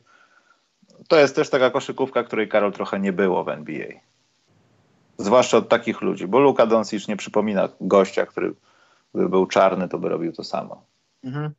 [1.07, 3.87] to jest też taka koszykówka, której Karol trochę nie było w NBA.
[5.17, 8.53] Zwłaszcza od takich ludzi, bo Luka Doncic nie przypomina gościa, który
[9.13, 10.85] by był czarny, to by robił to samo.
[11.23, 11.51] Mhm.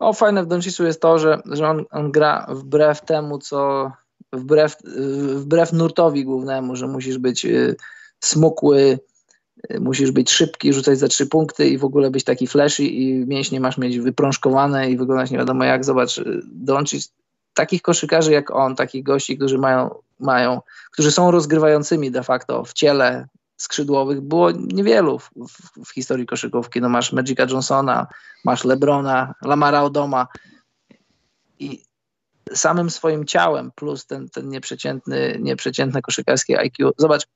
[0.00, 3.90] O, fajne w Donciczu jest to, że, że on, on gra wbrew temu, co
[4.32, 4.76] wbrew,
[5.34, 7.76] wbrew nurtowi głównemu, że musisz być y,
[8.20, 8.98] smukły,
[9.70, 13.26] y, musisz być szybki, rzucać za trzy punkty i w ogóle być taki flashy i
[13.26, 15.84] mięśnie masz mieć wyprążkowane i wyglądać nie wiadomo jak.
[15.84, 17.12] Zobacz, y, Doncic,
[17.54, 20.60] takich koszykarzy jak on, takich gości, którzy mają, mają,
[20.92, 23.28] którzy są rozgrywającymi de facto w ciele,
[23.62, 26.80] skrzydłowych było niewielu w, w, w, historii koszykówki.
[26.80, 28.06] No masz Magica Johnsona,
[28.44, 30.26] masz Lebrona, Lamara Odoma
[31.58, 31.84] i
[32.54, 36.90] samym swoim ciałem plus ten, ten nieprzeciętny, nieprzeciętne koszykarskie IQ.
[36.98, 37.26] Zobacz,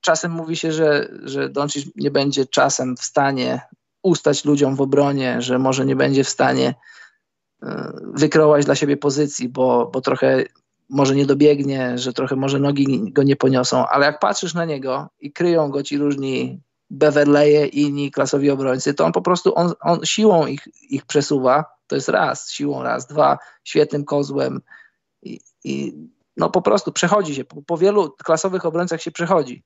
[0.00, 3.60] czasem mówi się, że, że Doncic nie będzie czasem w stanie
[4.02, 6.74] ustać ludziom w obronie, że może nie będzie w stanie
[7.62, 10.44] e, wykrołać dla siebie pozycji, bo, bo trochę
[10.92, 15.08] może nie dobiegnie, że trochę może nogi go nie poniosą, ale jak patrzysz na niego
[15.20, 19.72] i kryją go ci różni Beverleye i inni klasowi obrońcy, to on po prostu on,
[19.80, 24.60] on siłą ich, ich przesuwa, to jest raz, siłą raz, dwa, świetnym kozłem
[25.22, 25.94] i, i
[26.36, 29.62] no po prostu przechodzi się, po, po wielu klasowych obrońcach się przechodzi.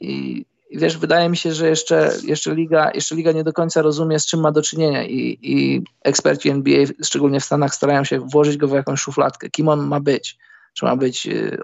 [0.00, 0.44] I,
[0.74, 4.18] i wiesz, wydaje mi się, że jeszcze, jeszcze, liga, jeszcze liga nie do końca rozumie,
[4.18, 8.56] z czym ma do czynienia i, i eksperci NBA, szczególnie w Stanach, starają się włożyć
[8.56, 9.50] go w jakąś szufladkę.
[9.50, 10.38] Kim on ma być?
[10.72, 11.58] Czy ma być y,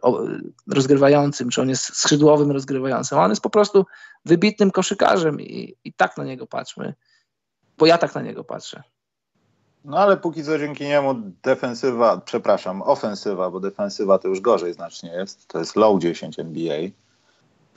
[0.69, 3.19] rozgrywającym, czy on jest skrzydłowym rozgrywającym?
[3.19, 3.87] On jest po prostu
[4.25, 6.95] wybitnym koszykarzem i, i tak na niego patrzmy,
[7.79, 8.83] bo ja tak na niego patrzę.
[9.85, 15.11] No ale póki co dzięki niemu defensywa, przepraszam, ofensywa, bo defensywa to już gorzej znacznie
[15.11, 16.79] jest, to jest low 10 NBA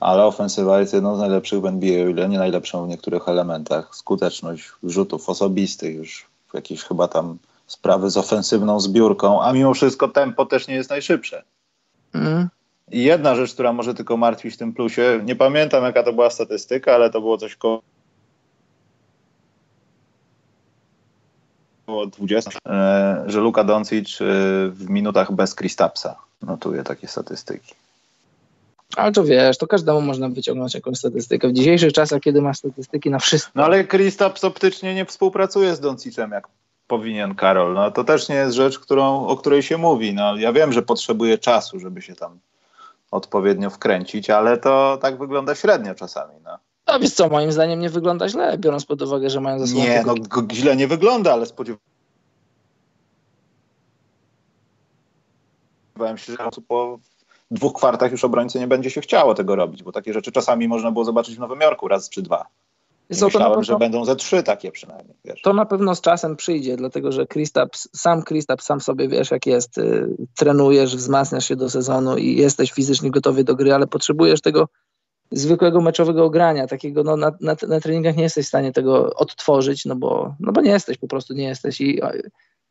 [0.04, 3.96] ale ofensywa jest jedną z najlepszych w NBA, o ile nie najlepszą w niektórych elementach.
[3.96, 7.38] Skuteczność rzutów osobistych, już jakieś chyba tam
[7.68, 11.44] sprawy z ofensywną zbiórką, a mimo wszystko tempo też nie jest najszybsze.
[12.14, 12.50] Mm.
[12.92, 16.30] I jedna rzecz, która może tylko martwić w tym plusie, nie pamiętam jaka to była
[16.30, 17.82] statystyka, ale to było coś koło
[22.18, 24.26] 20, e, że Luka Doncic e,
[24.70, 27.74] w minutach bez Kristapsa notuje takie statystyki.
[28.98, 31.48] Ale to wiesz, to każdemu można wyciągnąć jakąś statystykę.
[31.48, 33.52] W dzisiejszych czasach, kiedy masz statystyki na wszystko.
[33.56, 36.48] No ale Kristaps optycznie nie współpracuje z Doncicem jak
[36.88, 37.74] powinien Karol.
[37.74, 40.14] No to też nie jest rzecz, którą, o której się mówi.
[40.14, 42.40] No, ja wiem, że potrzebuje czasu, żeby się tam
[43.12, 46.34] odpowiednio wkręcić, ale to tak wygląda średnio czasami.
[46.44, 46.58] No.
[46.86, 49.82] A wiesz co, moim zdaniem nie wygląda źle, biorąc pod uwagę, że mają ze sobą...
[49.82, 50.16] Nie, no
[50.52, 51.80] źle nie wygląda, ale spodziewałem
[56.16, 56.38] się, że
[56.68, 57.00] po
[57.54, 60.92] dwóch kwartach już obrońcy nie będzie się chciało tego robić, bo takie rzeczy czasami można
[60.92, 62.46] było zobaczyć w Nowym Jorku raz czy dwa.
[63.10, 65.16] Myślałem, pewno, że będą ze trzy takie przynajmniej.
[65.26, 65.42] Wiesz.
[65.42, 69.46] To na pewno z czasem przyjdzie, dlatego że Kristaps, sam Kristaps sam sobie wiesz jak
[69.46, 74.42] jest, y, trenujesz, wzmacniasz się do sezonu i jesteś fizycznie gotowy do gry, ale potrzebujesz
[74.42, 74.68] tego
[75.32, 79.86] zwykłego meczowego grania, takiego no, na, na, na treningach nie jesteś w stanie tego odtworzyć,
[79.86, 82.02] no bo, no bo nie jesteś, po prostu nie jesteś i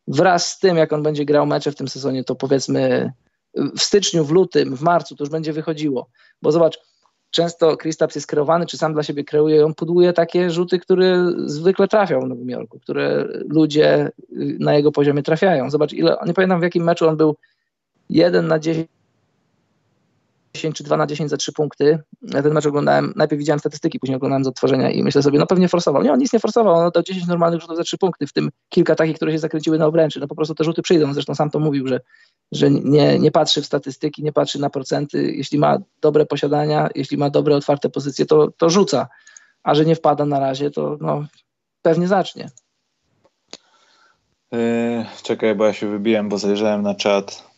[0.07, 3.13] wraz z tym, jak on będzie grał mecze w tym sezonie, to powiedzmy
[3.55, 6.07] w styczniu, w lutym, w marcu to już będzie wychodziło.
[6.41, 6.79] Bo zobacz,
[7.31, 9.73] często Kristaps jest kreowany, czy sam dla siebie kreuje i on
[10.15, 14.11] takie rzuty, które zwykle trafią w Nowym Jorku, które ludzie
[14.59, 15.69] na jego poziomie trafiają.
[15.69, 17.35] Zobacz, ile, nie pamiętam w jakim meczu on był
[18.09, 18.87] 1 na 10
[20.55, 21.99] 10 czy 2 na 10 za 3 punkty.
[22.21, 25.47] Ja ten mecz oglądałem, najpierw widziałem statystyki, później oglądałem z odtworzenia i myślę sobie, no
[25.47, 26.03] pewnie forsował.
[26.03, 28.49] Nie, on nic nie forsował, on dał 10 normalnych rzutów za 3 punkty, w tym
[28.69, 30.19] kilka takich, które się zakręciły na obręczy.
[30.19, 31.99] No po prostu te rzuty przyjdą, zresztą sam to mówił, że,
[32.51, 35.31] że nie, nie patrzy w statystyki, nie patrzy na procenty.
[35.31, 39.07] Jeśli ma dobre posiadania, jeśli ma dobre otwarte pozycje, to, to rzuca,
[39.63, 41.25] a że nie wpada na razie, to no,
[41.81, 42.49] pewnie zacznie.
[44.51, 47.52] Yy, czekaj, bo ja się wybiłem, bo zajrzałem na czat.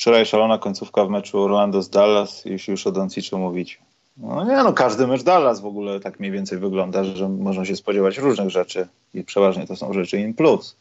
[0.00, 3.78] Wczoraj szalona końcówka w meczu Orlando z Dallas, jeśli już o Donciczu mówić.
[4.16, 7.76] No nie, no każdy mecz Dallas w ogóle tak mniej więcej wygląda, że można się
[7.76, 10.76] spodziewać różnych rzeczy i przeważnie to są rzeczy in plus.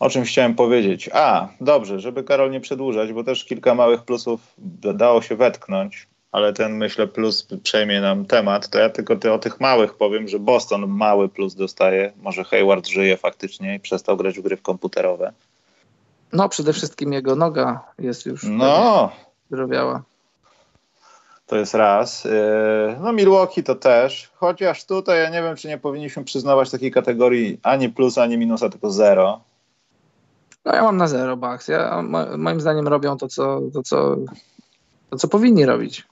[0.00, 1.10] O czym chciałem powiedzieć?
[1.12, 4.40] A, dobrze, żeby Karol nie przedłużać, bo też kilka małych plusów
[4.94, 9.38] dało się wetknąć, ale ten myślę plus przejmie nam temat, to ja tylko ty, o
[9.38, 14.38] tych małych powiem, że Boston mały plus dostaje, może Hayward żyje faktycznie i przestał grać
[14.38, 15.32] w gry komputerowe.
[16.32, 19.12] No, przede wszystkim jego noga jest już no.
[19.50, 20.02] zdrowiała.
[21.46, 22.24] To jest raz.
[22.24, 22.30] Yy,
[23.00, 27.60] no Milwaukee to też, chociaż tutaj ja nie wiem, czy nie powinniśmy przyznawać takiej kategorii
[27.62, 29.40] ani plus, ani minusa, tylko zero.
[30.64, 31.68] No ja mam na zero Bucks.
[31.68, 32.02] Ja,
[32.36, 34.16] moim zdaniem robią to co, to, co,
[35.10, 36.06] to, co powinni robić.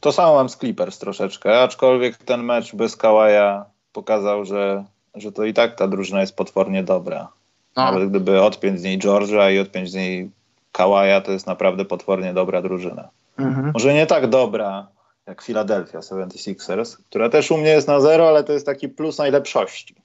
[0.00, 4.84] To samo mam z Clippers troszeczkę, aczkolwiek ten mecz bez Kałaja pokazał, że,
[5.14, 7.28] że to i tak ta drużyna jest potwornie dobra.
[7.76, 7.84] No.
[7.84, 10.30] Nawet gdyby odpiąć z niej George'a i odpiąć z niej
[10.72, 13.08] Kałaja, to jest naprawdę potwornie dobra drużyna.
[13.38, 13.70] Mhm.
[13.74, 14.88] Może nie tak dobra
[15.26, 19.18] jak Philadelphia 76ers, która też u mnie jest na zero, ale to jest taki plus
[19.18, 20.02] najlepszości.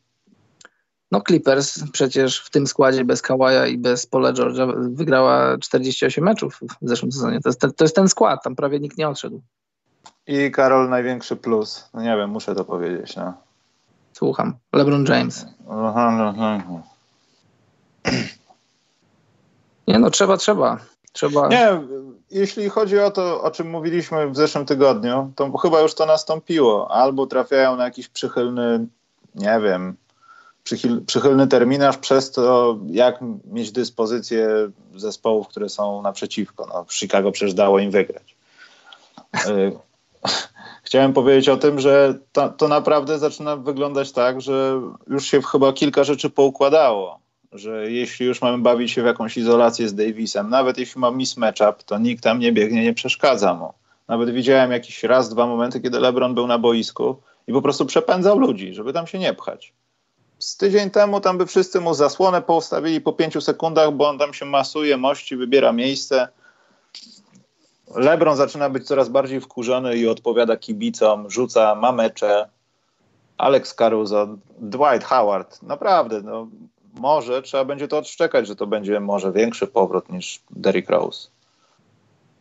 [1.12, 6.60] No Clippers przecież w tym składzie bez Kawaja i bez Paula George'a wygrała 48 meczów
[6.82, 7.40] w zeszłym sezonie.
[7.42, 9.42] To jest, to jest ten skład, tam prawie nikt nie odszedł.
[10.28, 11.90] I Karol największy plus.
[11.94, 13.16] No nie wiem, muszę to powiedzieć.
[13.16, 13.34] No.
[14.14, 14.54] Słucham.
[14.74, 15.46] LeBron James.
[15.70, 16.97] Aha, no, no, no.
[19.88, 20.78] Nie no, trzeba, trzeba.
[21.12, 21.48] trzeba.
[21.48, 21.82] Nie,
[22.32, 26.92] jeśli chodzi o to, o czym mówiliśmy w zeszłym tygodniu, to chyba już to nastąpiło.
[26.92, 28.88] Albo trafiają na jakiś przychylny,
[29.36, 29.96] nie wiem,
[31.06, 34.48] przychylny terminarz przez to, jak mieć dyspozycję
[34.96, 36.66] zespołów, które są naprzeciwko.
[36.74, 38.36] No, Chicago przecież dało im wygrać.
[39.48, 39.72] Y,
[40.84, 45.74] chciałem powiedzieć o tym, że to, to, naprawdę zaczyna wyglądać tak, że już się chyba
[45.74, 47.20] kilka rzeczy poukładało.
[47.52, 51.84] Że jeśli już mamy bawić się w jakąś izolację z Davisem, nawet jeśli ma mismatchup,
[51.84, 53.74] to nikt tam nie biegnie, nie przeszkadza mu.
[54.08, 58.40] Nawet widziałem jakiś raz, dwa momenty, kiedy LeBron był na boisku i po prostu przepędzał
[58.40, 59.74] ludzi, żeby tam się nie pchać
[60.40, 64.34] z tydzień temu tam by wszyscy mu zasłonę postawili po pięciu sekundach, bo on tam
[64.34, 66.28] się masuje, mości, wybiera miejsce.
[67.96, 72.50] LeBron zaczyna być coraz bardziej wkurzony i odpowiada kibicom, rzuca, ma mecze.
[73.38, 74.28] Alex Caruso,
[74.60, 76.48] Dwight Howard, naprawdę, no,
[77.00, 81.30] może trzeba będzie to odszczekać, że to będzie może większy powrót niż Derrick Rose.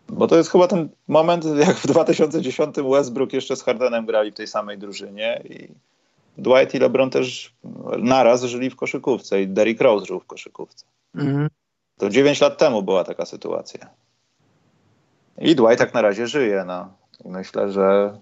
[0.08, 4.34] Bo to jest chyba ten moment, jak w 2010 Westbrook jeszcze z Hardenem grali w
[4.34, 5.68] tej samej drużynie i
[6.38, 7.54] Dwight i LeBron też
[7.98, 10.84] naraz żyli w koszykówce i Derrick Rose żył w koszykówce.
[11.14, 11.48] Mhm.
[11.98, 13.90] To 9 lat temu była taka sytuacja.
[15.38, 16.64] I Dwight tak na razie żyje.
[16.66, 16.88] No.
[17.24, 18.18] I myślę, że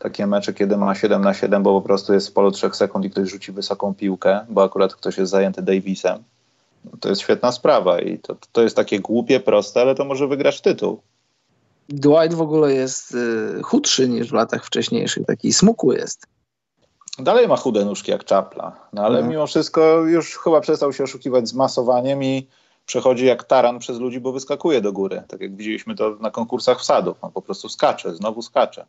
[0.00, 3.04] takie mecze, kiedy ma 7 na 7, bo po prostu jest w polu 3 sekund
[3.04, 6.24] i ktoś rzuci wysoką piłkę, bo akurat ktoś jest zajęty Davisem,
[7.00, 10.60] to jest świetna sprawa i to, to jest takie głupie, proste, ale to może wygrać
[10.60, 11.00] tytuł.
[11.88, 16.26] Dwight w ogóle jest y, chudszy niż w latach wcześniejszych, taki smukły jest.
[17.18, 19.30] Dalej ma chude nóżki jak czapla, no ale mhm.
[19.30, 22.46] mimo wszystko już chyba przestał się oszukiwać z masowaniem i
[22.86, 25.22] przechodzi jak taran przez ludzi, bo wyskakuje do góry.
[25.28, 27.16] Tak jak widzieliśmy to na konkursach wsadów.
[27.22, 28.86] On po prostu skacze, znowu skacze.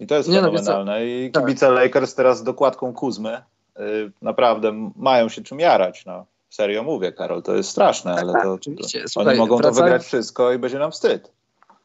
[0.00, 0.92] I to jest Nie no, fenomenalne.
[0.92, 1.42] No, I tak.
[1.42, 1.74] kibice tak.
[1.74, 3.42] Lakers teraz z dokładką Kuzmy
[3.78, 6.06] yy, naprawdę mają się czym jarać.
[6.06, 6.26] No.
[6.50, 9.78] Serio mówię, Karol, to jest straszne, tak, ale tak, to, to Słuchaj, oni mogą wracając,
[9.78, 11.32] to wygrać wszystko i będzie nam wstyd.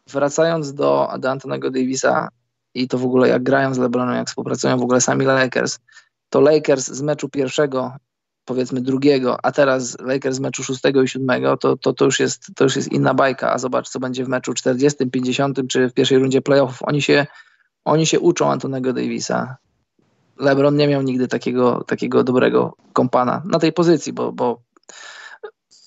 [0.07, 2.29] Wracając do, do Antonego Davisa,
[2.73, 5.79] i to w ogóle jak grają z LeBronem, jak współpracują w ogóle sami Lakers,
[6.29, 7.93] to Lakers z meczu pierwszego,
[8.45, 12.51] powiedzmy drugiego, a teraz Lakers z meczu szóstego i siódmego, to, to, to, już jest,
[12.55, 15.93] to już jest inna bajka, a zobacz, co będzie w meczu 40, 50 czy w
[15.93, 16.79] pierwszej rundzie playoffów.
[16.81, 17.27] Oni się,
[17.85, 19.57] oni się uczą Antonego Davisa.
[20.39, 24.61] LeBron nie miał nigdy takiego, takiego dobrego kompana na tej pozycji, bo, bo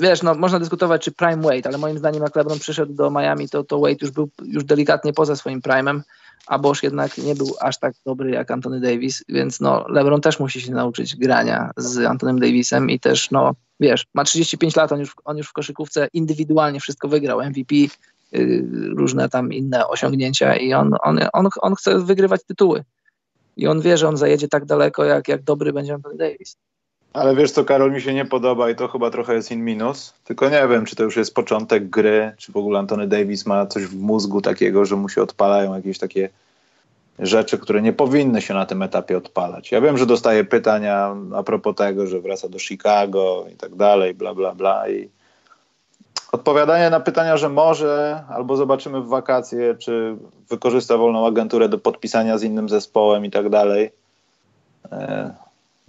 [0.01, 3.49] wiesz, no, można dyskutować, czy prime Wade, ale moim zdaniem jak LeBron przyszedł do Miami,
[3.49, 6.01] to, to Wade już był już delikatnie poza swoim prime'em
[6.47, 10.41] a Bosch jednak nie był aż tak dobry jak Antony Davis, więc no LeBron też
[10.41, 15.01] musi się nauczyć grania z Antonym Davisem i też no wiesz, ma 35 lat, on
[15.01, 17.75] już, on już w koszykówce indywidualnie wszystko wygrał, MVP,
[18.97, 22.85] różne tam inne osiągnięcia i on, on, on, on chce wygrywać tytuły
[23.57, 26.57] i on wie, że on zajedzie tak daleko, jak, jak dobry będzie Antony Davis.
[27.13, 30.15] Ale wiesz co, Karol, mi się nie podoba i to chyba trochę jest in minus.
[30.25, 33.67] Tylko nie wiem, czy to już jest początek gry, czy w ogóle Antony Davis ma
[33.67, 36.29] coś w mózgu takiego, że mu się odpalają jakieś takie
[37.19, 39.73] rzeczy, które nie powinny się na tym etapie odpalać.
[39.73, 44.15] Ja wiem, że dostaję pytania a propos tego, że wraca do Chicago i tak dalej,
[44.15, 44.89] bla, bla, bla.
[44.89, 45.09] I
[46.35, 50.17] odpowiadanie na pytania, że może, albo zobaczymy w wakacje, czy
[50.49, 53.93] wykorzysta wolną agenturę do podpisania z innym zespołem i tak dalej.
[54.93, 55.35] E,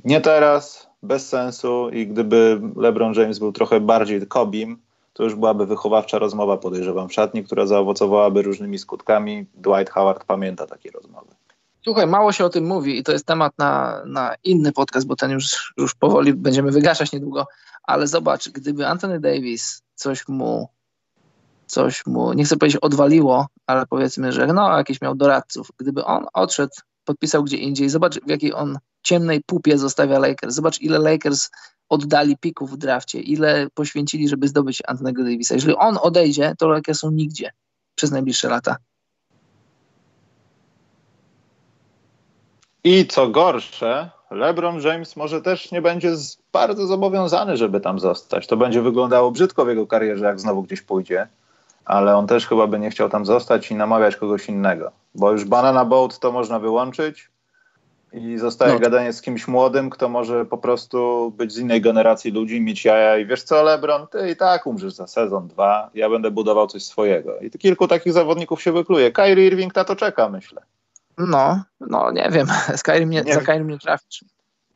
[0.04, 4.78] nie teraz, bez sensu i gdyby LeBron James był trochę bardziej kobim,
[5.14, 9.46] to już byłaby wychowawcza rozmowa, podejrzewam, w szatni, która zaowocowałaby różnymi skutkami.
[9.54, 11.28] Dwight Howard pamięta takie rozmowy.
[11.84, 15.16] Słuchaj, mało się o tym mówi i to jest temat na, na inny podcast, bo
[15.16, 17.48] ten już, już powoli będziemy wygaszać niedługo,
[17.84, 20.70] ale zobacz, gdyby Anthony Davis coś mu,
[21.66, 25.72] coś mu, nie chcę powiedzieć odwaliło, ale powiedzmy, że no, jakiś miał doradców.
[25.78, 26.74] Gdyby on odszedł,
[27.06, 30.56] podpisał gdzie indziej, zobacz w jakiej on ciemnej pupie zostawia Lakers.
[30.56, 31.50] Zobacz ile Lakers
[31.90, 35.54] oddali pików w drafcie, ile poświęcili, żeby zdobyć Antonego Davisa.
[35.54, 37.52] Jeżeli on odejdzie, to Lakers są nigdzie
[37.96, 38.78] przez najbliższe lata.
[42.84, 46.12] I co gorsze, LeBron James może też nie będzie
[46.54, 48.48] bardzo zobowiązany, żeby tam zostać.
[48.48, 51.28] To będzie wyglądało brzydko w jego karierze, jak znowu gdzieś pójdzie,
[51.86, 55.46] ale on też chyba by nie chciał tam zostać i namawiać kogoś innego, bo już
[55.46, 57.30] Banana Boat to można wyłączyć
[58.14, 58.80] i zostaje no.
[58.80, 63.18] gadanie z kimś młodym, kto może po prostu być z innej generacji ludzi, mieć jaja
[63.18, 66.84] i wiesz co, LeBron, ty i tak umrzesz za sezon, dwa, ja będę budował coś
[66.84, 67.40] swojego.
[67.40, 69.12] I kilku takich zawodników się wykluje.
[69.12, 70.62] Kyrie Irving na to czeka, myślę.
[71.18, 72.48] No, no nie wiem,
[72.78, 74.26] Skyrim nie, nie za Skyrim nie trafisz.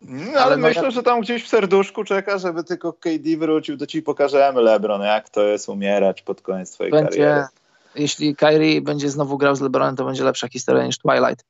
[0.02, 3.78] No, ale, ale no myślę, że tam gdzieś w serduszku czeka, żeby tylko KD wrócił,
[3.78, 7.48] to ci pokażemy LeBron, jak to jest umierać pod koniec twojej będzie, kariery.
[7.96, 11.46] Jeśli Kyrie będzie znowu grał z LeBronem, to będzie lepsza historia niż Twilight.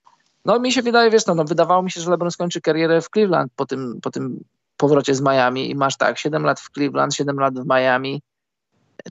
[0.46, 3.10] No mi się wydaje, wiesz, no, no wydawało mi się, że LeBron skończy karierę w
[3.10, 4.44] Cleveland po tym, po tym
[4.78, 8.22] powrocie z Miami i masz tak, 7 lat w Cleveland, 7 lat w Miami,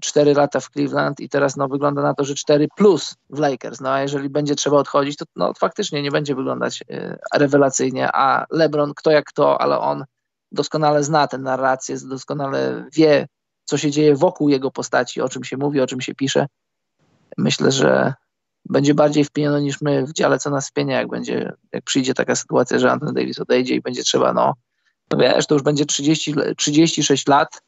[0.01, 3.81] 4 lata w Cleveland i teraz no, wygląda na to, że 4 plus w Lakers.
[3.81, 8.47] No a jeżeli będzie trzeba odchodzić, to no, faktycznie nie będzie wyglądać y, rewelacyjnie, a
[8.51, 10.05] LeBron, kto jak kto, ale on
[10.53, 13.29] doskonale zna tę narrację, doskonale wie,
[13.65, 16.47] co się dzieje wokół jego postaci, o czym się mówi, o czym się pisze.
[17.39, 18.15] Myślę, że
[18.65, 22.37] będzie bardziej wpieniony niż my w dziale, co nas wpienia, jak będzie, jak przyjdzie taka
[22.37, 24.55] sytuacja, że Anthony Davis odejdzie i będzie trzeba, no,
[25.11, 27.63] no wiesz, to już będzie 30, 36 lat,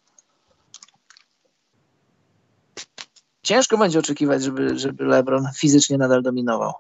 [3.51, 6.73] ciężko będzie oczekiwać, żeby, żeby LeBron fizycznie nadal dominował.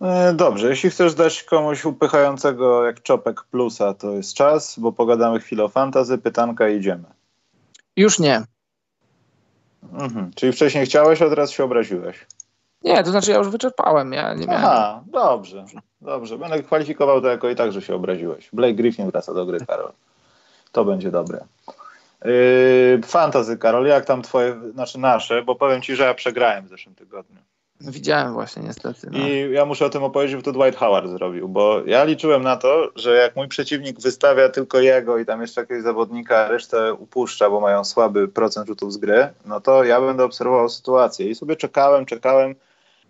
[0.00, 5.40] E, dobrze, jeśli chcesz dać komuś upychającego jak czopek plusa, to jest czas, bo pogadamy
[5.40, 7.04] chwilę o fantazy, pytanka i idziemy.
[7.96, 8.42] Już nie.
[9.92, 10.30] Mhm.
[10.34, 12.26] Czyli wcześniej chciałeś, a teraz się obraziłeś.
[12.82, 14.12] Nie, to znaczy ja już wyczerpałem.
[14.12, 14.64] Ja nie miałem...
[14.64, 15.64] Aha, dobrze,
[16.00, 16.38] dobrze.
[16.38, 18.48] Będę kwalifikował to jako i tak, że się obraziłeś.
[18.52, 19.92] Blake Griffin wraca do gry, Karol.
[20.72, 21.44] To będzie dobre.
[22.24, 26.68] Yy, fantazy, Karol, jak tam twoje, znaczy nasze, bo powiem ci, że ja przegrałem w
[26.68, 27.40] zeszłym tygodniu.
[27.80, 29.08] Widziałem właśnie, niestety.
[29.10, 29.18] No.
[29.18, 32.56] I ja muszę o tym opowiedzieć, bo to Dwight Howard zrobił, bo ja liczyłem na
[32.56, 37.50] to, że jak mój przeciwnik wystawia tylko jego i tam jeszcze jakiegoś zawodnika, resztę upuszcza,
[37.50, 41.30] bo mają słaby procent rzutów z gry, no to ja będę obserwował sytuację.
[41.30, 42.54] I sobie czekałem, czekałem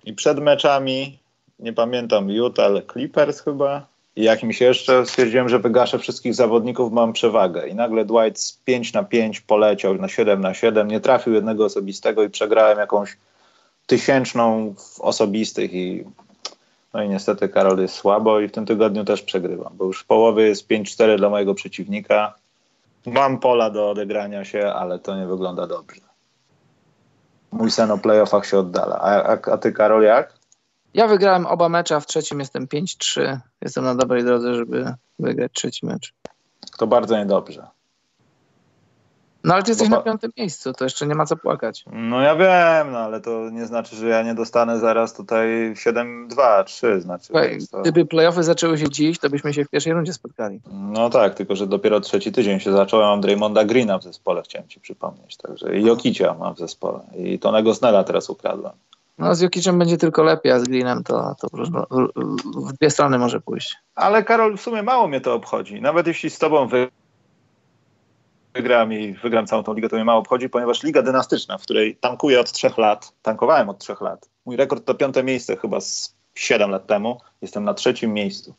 [0.04, 1.18] i przed meczami,
[1.58, 7.12] nie pamiętam, Utah, ale Clippers chyba, i jakimś jeszcze stwierdziłem, że wygaszę wszystkich zawodników, mam
[7.12, 7.68] przewagę.
[7.68, 11.64] I nagle Dwight z 5 na 5 poleciał na 7 na 7, nie trafił jednego
[11.64, 13.16] osobistego i przegrałem jakąś
[13.86, 16.04] tysięczną w osobistych i
[16.94, 20.06] no i niestety Karol jest słabo i w tym tygodniu też przegrywam, bo już w
[20.06, 22.34] połowie jest 5-4 dla mojego przeciwnika.
[23.06, 26.00] Mam pola do odegrania się, ale to nie wygląda dobrze.
[27.52, 28.98] Mój sen o playoffach się oddala.
[29.00, 30.35] A, a, a ty Karol jak?
[30.96, 33.38] Ja wygrałem oba mecze, a w trzecim jestem 5-3.
[33.62, 36.14] Jestem na dobrej drodze, żeby wygrać trzeci mecz.
[36.78, 37.66] To bardzo niedobrze.
[39.44, 39.96] No ale ty jesteś Bo...
[39.96, 41.84] na piątym miejscu, to jeszcze nie ma co płakać.
[41.92, 46.64] No ja wiem, no ale to nie znaczy, że ja nie dostanę zaraz tutaj 7-2,
[46.64, 47.26] 3 znaczy.
[47.26, 47.80] Słuchaj, to...
[47.80, 50.60] Gdyby playoffy zaczęły się dziś, to byśmy się w pierwszej rundzie spotkali.
[50.72, 54.42] No tak, tylko że dopiero trzeci tydzień się zaczął, ja mam Draymonda Greena w zespole,
[54.42, 58.72] chciałem ci przypomnieć, także i Jokicia mam w zespole i Tonego Snella teraz ukradłem.
[59.18, 61.64] No z Jokiciem będzie tylko lepiej, a z Greenem to, to w,
[62.68, 63.76] w dwie strony może pójść.
[63.94, 65.80] Ale Karol, w sumie mało mnie to obchodzi.
[65.80, 66.88] Nawet jeśli z tobą wy
[68.54, 71.96] wygram i wygram całą tą ligę, to mnie mało obchodzi, ponieważ liga dynastyczna, w której
[71.96, 74.28] tankuję od trzech lat, tankowałem od trzech lat.
[74.46, 77.20] Mój rekord to piąte miejsce chyba z siedem lat temu.
[77.42, 78.54] Jestem na trzecim miejscu.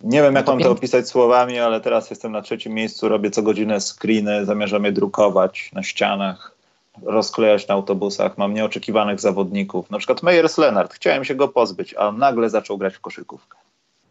[0.00, 3.30] Nie wiem, jak no mam to opisać słowami, ale teraz jestem na trzecim miejscu, robię
[3.30, 6.55] co godzinę screeny, zamierzam je drukować na ścianach
[7.02, 9.90] rozklejać na autobusach, mam nieoczekiwanych zawodników.
[9.90, 13.58] Na przykład Meyers Leonard, chciałem się go pozbyć, a nagle zaczął grać w koszykówkę.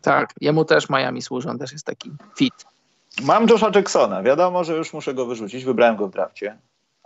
[0.01, 2.65] Tak, jemu też Miami służy, on też jest taki fit.
[3.23, 6.57] Mam Josha Jacksona, wiadomo, że już muszę go wyrzucić, wybrałem go w drafcie,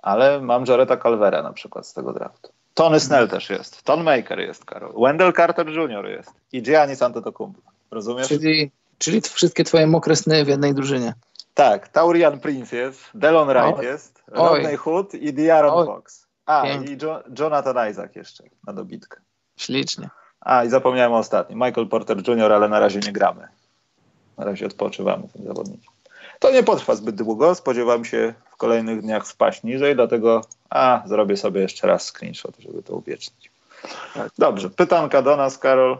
[0.02, 2.50] ale mam Jareta Calvera na przykład z tego draftu.
[2.74, 6.06] Tony Snell też jest, Ton Maker jest, Karol, Wendell Carter Jr.
[6.06, 7.62] jest i Giannis Antetokounmpo.
[7.92, 8.28] Rozumiesz?
[8.28, 11.14] Czyli, czyli wszystkie twoje mokre sny w jednej drużynie.
[11.60, 16.28] Tak, Taurian Prince jest, Delon Wright jest, Rodney Hood i Diaron Fox.
[16.46, 16.96] A, Pięknie.
[16.96, 19.20] i jo Jonathan Isaac jeszcze na dobitkę.
[19.58, 20.10] Ślicznie.
[20.42, 21.60] A, i zapomniałem o ostatnim.
[21.60, 23.48] Michael Porter Jr., ale na razie nie gramy.
[24.38, 25.94] Na razie odpoczywamy tym zawodnikiem.
[26.40, 27.56] To nie potrwa zbyt długo.
[27.56, 32.84] Spodziewam się w kolejnych dniach spaść niżej, dlatego a, zrobię sobie jeszcze raz screenshot, żeby
[32.84, 33.52] to uwiecznić.
[34.14, 34.32] Tak.
[34.38, 35.98] Dobrze, pytanka do nas, Karol.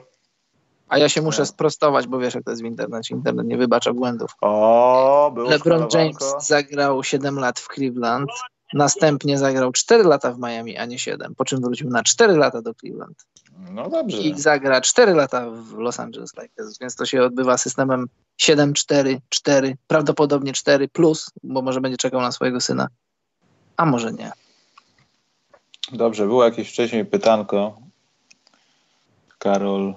[0.90, 3.16] A ja się muszę sprostować, bo wiesz, jak to jest w internecie.
[3.16, 4.32] Internet nie wybacza błędów.
[4.42, 8.30] O, było LeBron James zagrał 7 lat w Cleveland,
[8.74, 12.62] następnie zagrał 4 lata w Miami, a nie 7, po czym wrócił na 4 lata
[12.62, 13.26] do Cleveland.
[13.72, 14.18] No dobrze.
[14.18, 18.08] I zagra 4 lata w Los Angeles Lakers, więc to się odbywa systemem
[18.38, 22.88] 7, 4, 4, prawdopodobnie 4 plus, bo może będzie czekał na swojego syna,
[23.78, 24.32] a może nie.
[25.92, 27.78] Dobrze, było jakieś wcześniej pytanko.
[29.40, 29.96] Karol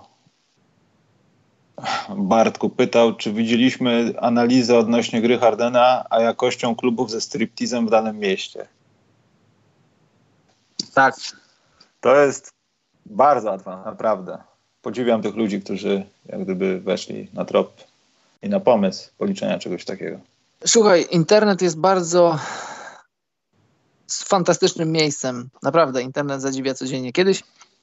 [2.16, 8.18] Bartku pytał, czy widzieliśmy analizę odnośnie gry Hardena, a jakością klubów ze striptizem w danym
[8.18, 8.68] mieście.
[10.94, 11.14] Tak.
[12.00, 12.52] To jest
[13.06, 14.38] bardzo łatwe, naprawdę.
[14.82, 17.80] Podziwiam tych ludzi, którzy jak gdyby weszli na trop
[18.42, 20.18] i na pomysł policzenia czegoś takiego.
[20.66, 22.38] Słuchaj, internet jest bardzo
[24.08, 25.48] fantastycznym miejscem.
[25.62, 27.12] Naprawdę, internet zadziwia codziennie.
[27.12, 27.42] Kiedyś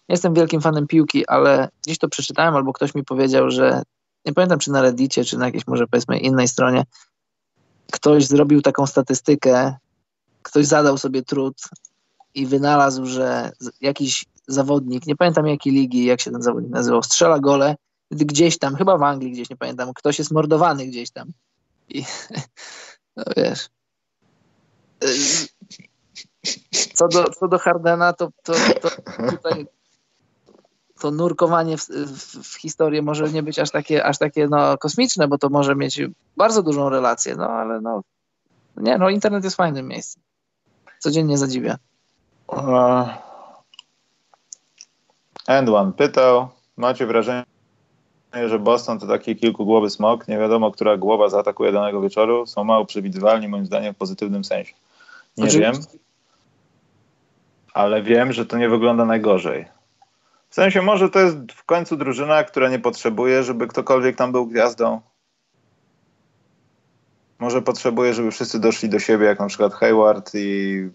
[0.10, 3.84] jestem wielkim fanem piłki, ale gdzieś to przeczytałem albo ktoś mi powiedział, że
[4.26, 6.84] nie pamiętam czy na Reddicie, czy na jakiejś może powiedzmy innej stronie,
[7.92, 9.76] ktoś zrobił taką statystykę,
[10.42, 11.58] ktoś zadał sobie trud
[12.34, 17.40] i wynalazł, że jakiś zawodnik, nie pamiętam jakiej ligi, jak się ten zawodnik nazywał, strzela
[17.40, 17.76] gole,
[18.12, 21.32] gdy gdzieś tam, chyba w Anglii gdzieś, nie pamiętam, ktoś jest mordowany gdzieś tam.
[21.90, 22.04] I
[23.18, 23.70] no wiesz.
[26.94, 28.90] Co do, co do Hardena, to, to, to
[29.32, 29.68] tutaj
[31.00, 35.28] to nurkowanie w, w, w historię może nie być aż takie, aż takie no, kosmiczne,
[35.28, 36.02] bo to może mieć
[36.38, 38.02] bardzo dużą relację, no ale no
[38.78, 40.24] nie, no internet jest fajnym miejscem.
[41.00, 41.78] Codziennie zadziwia.
[45.48, 46.48] End one pytał,
[46.78, 47.46] macie wrażenie,
[48.48, 52.86] że Boston to taki kilkugłowy smok, nie wiadomo, która głowa zaatakuje danego wieczoru, są mało
[52.86, 54.74] przewidywalni moim zdaniem w pozytywnym sensie.
[55.38, 55.72] Nie Oczywiście.
[55.72, 56.00] wiem,
[57.74, 59.66] ale wiem, że to nie wygląda najgorzej.
[60.50, 64.48] W sensie może to jest w końcu drużyna, która nie potrzebuje, żeby ktokolwiek tam był
[64.48, 65.02] gwiazdą.
[67.40, 70.90] Może potrzebuje, żeby wszyscy doszli do siebie, jak na przykład Hayward i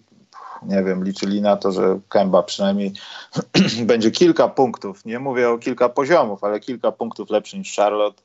[0.61, 2.93] nie wiem, liczyli na to, że Kemba przynajmniej
[3.85, 5.05] będzie kilka punktów.
[5.05, 8.23] Nie mówię o kilka poziomów, ale kilka punktów lepszy niż Charlotte.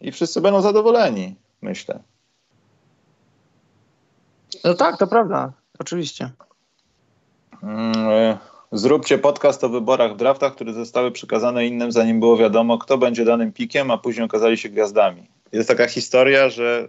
[0.00, 2.00] I wszyscy będą zadowoleni, myślę.
[4.64, 5.52] No tak, to prawda.
[5.78, 6.30] Oczywiście.
[7.62, 8.38] Mm, e,
[8.72, 13.24] zróbcie podcast o wyborach w draftach, które zostały przekazane innym, zanim było wiadomo, kto będzie
[13.24, 15.22] danym pikiem, a później okazali się gwiazdami.
[15.52, 16.88] Jest taka historia, że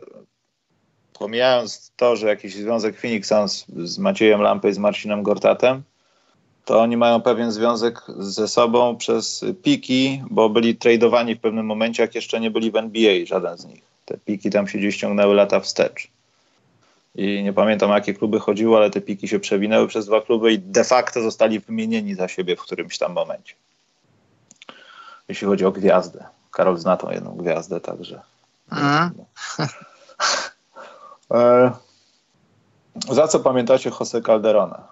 [1.19, 5.83] pomijając to, że jakiś związek Phoenix Suns z Maciejem Lampy i z Marcinem Gortatem,
[6.65, 12.03] to oni mają pewien związek ze sobą przez piki, bo byli tradowani w pewnym momencie,
[12.03, 13.81] jak jeszcze nie byli w NBA, żaden z nich.
[14.05, 16.07] Te piki tam się gdzieś ciągnęły lata wstecz.
[17.19, 20.53] I nie pamiętam, o jakie kluby chodziło, ale te piki się przewinęły przez dwa kluby
[20.53, 23.55] i de facto zostali wymienieni za siebie w którymś tam momencie.
[25.27, 26.25] Jeśli chodzi o gwiazdę.
[26.51, 28.21] Karol zna tą jedną gwiazdę, także.
[28.71, 29.11] Mhm.
[31.33, 31.71] E,
[33.09, 34.87] za co pamiętacie Jose Calderona?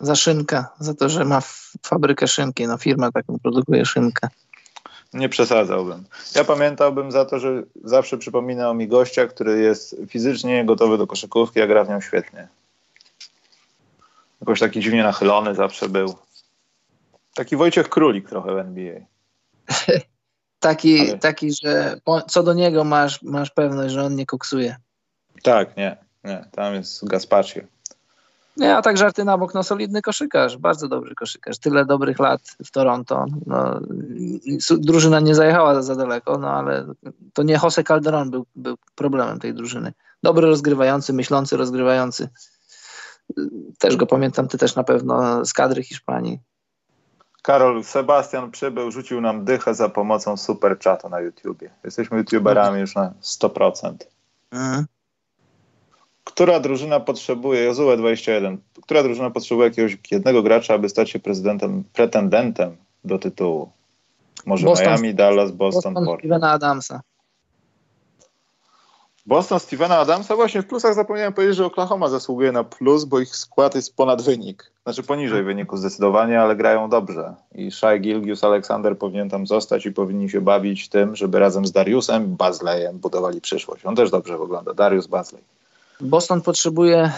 [0.00, 1.40] Za szynkę, za to, że ma
[1.82, 4.28] fabrykę szynki, no firma taką produkuje szynkę.
[5.12, 6.04] Nie przesadzałbym.
[6.34, 11.60] Ja pamiętałbym za to, że zawsze przypominał mi gościa, który jest fizycznie gotowy do koszykówki,
[11.60, 12.48] a gra w nią świetnie.
[14.40, 16.14] Jakoś taki dziwnie nachylony zawsze był.
[17.34, 19.00] Taki Wojciech Królik trochę w NBA.
[20.60, 21.18] taki, Ale...
[21.18, 24.76] taki, że co do niego masz, masz pewność, że on nie koksuje.
[25.42, 26.44] Tak, nie, nie.
[26.52, 27.60] Tam jest Gaspacio.
[28.56, 31.58] Nie, a tak żarty na bok, no solidny koszykarz, bardzo dobry koszykarz.
[31.58, 33.26] Tyle dobrych lat w Toronto.
[33.46, 33.80] No,
[34.78, 36.86] drużyna nie zajechała za daleko, no ale
[37.32, 39.92] to nie Jose Calderon był, był problemem tej drużyny.
[40.22, 42.28] Dobry rozgrywający, myślący rozgrywający.
[43.78, 46.38] Też go pamiętam, ty też na pewno z kadry Hiszpanii.
[47.42, 51.70] Karol, Sebastian przybył, rzucił nam dychę za pomocą super chatu na YouTubie.
[51.84, 53.94] Jesteśmy youtuberami już na 100%.
[54.50, 54.86] Mhm
[56.26, 61.84] która drużyna potrzebuje, Jozue 21, która drużyna potrzebuje jakiegoś jednego gracza, aby stać się prezydentem,
[61.92, 63.70] pretendentem do tytułu?
[64.46, 67.00] Może Boston, Miami, Dallas, Boston, Boston Stevena Adamsa.
[69.26, 70.36] Boston Stevena Adamsa?
[70.36, 74.22] Właśnie w plusach zapomniałem powiedzieć, że Oklahoma zasługuje na plus, bo ich skład jest ponad
[74.22, 74.72] wynik.
[74.82, 77.34] Znaczy poniżej wyniku zdecydowanie, ale grają dobrze.
[77.54, 81.72] I Shai Gilgius Alexander powinien tam zostać i powinni się bawić tym, żeby razem z
[81.72, 83.86] Dariusem Bazleyem budowali przyszłość.
[83.86, 84.74] On też dobrze wygląda.
[84.74, 85.55] Darius Bazley.
[86.00, 87.12] Boston potrzebuje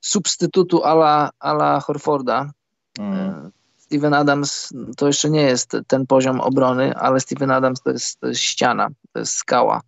[0.00, 2.50] substytutu ala, ala Horforda.
[2.98, 3.50] Mm.
[3.76, 8.26] Steven Adams to jeszcze nie jest ten poziom obrony, ale Steven Adams to jest, to
[8.28, 9.80] jest ściana, to jest skała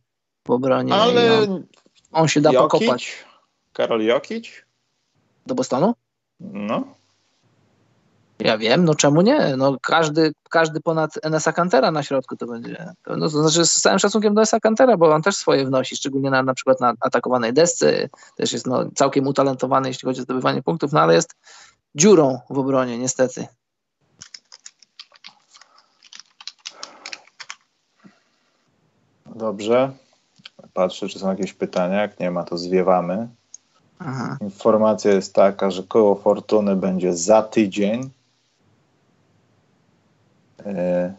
[0.47, 0.95] w obronie.
[0.95, 1.65] Ale on,
[2.13, 2.71] on, się da Jokic?
[2.71, 3.25] pokopać.
[3.73, 4.47] Karol Jokic?
[5.47, 5.95] Do Bostonu?
[6.41, 6.85] No.
[8.47, 9.57] Ja wiem, no czemu nie?
[9.57, 12.93] No każdy, każdy ponad Enesa Cantera na środku to będzie.
[13.07, 16.31] No, to znaczy z całym szacunkiem do Enesa Cantera, bo on też swoje wnosi, szczególnie
[16.31, 18.09] na, na przykład na atakowanej desce.
[18.37, 21.35] Też jest no, całkiem utalentowany, jeśli chodzi o zdobywanie punktów, no ale jest
[21.95, 23.47] dziurą w obronie, niestety.
[29.27, 29.93] Dobrze.
[30.75, 32.03] Patrzę, czy są jakieś pytania.
[32.03, 33.29] Jak nie ma, to zwiewamy.
[33.99, 34.37] Aha.
[34.41, 38.11] Informacja jest taka, że koło fortuny będzie za tydzień.
[40.67, 41.15] E,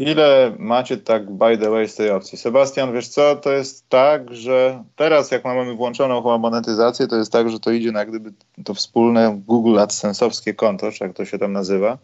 [0.00, 2.38] Ile macie tak by the way z tej opcji?
[2.38, 7.32] Sebastian, wiesz co, to jest tak, że teraz jak mamy włączoną chyba monetyzację, to jest
[7.32, 8.32] tak, że to idzie na gdyby
[8.64, 11.98] to wspólne Google AdSense'owskie konto, czy jak to się tam nazywa.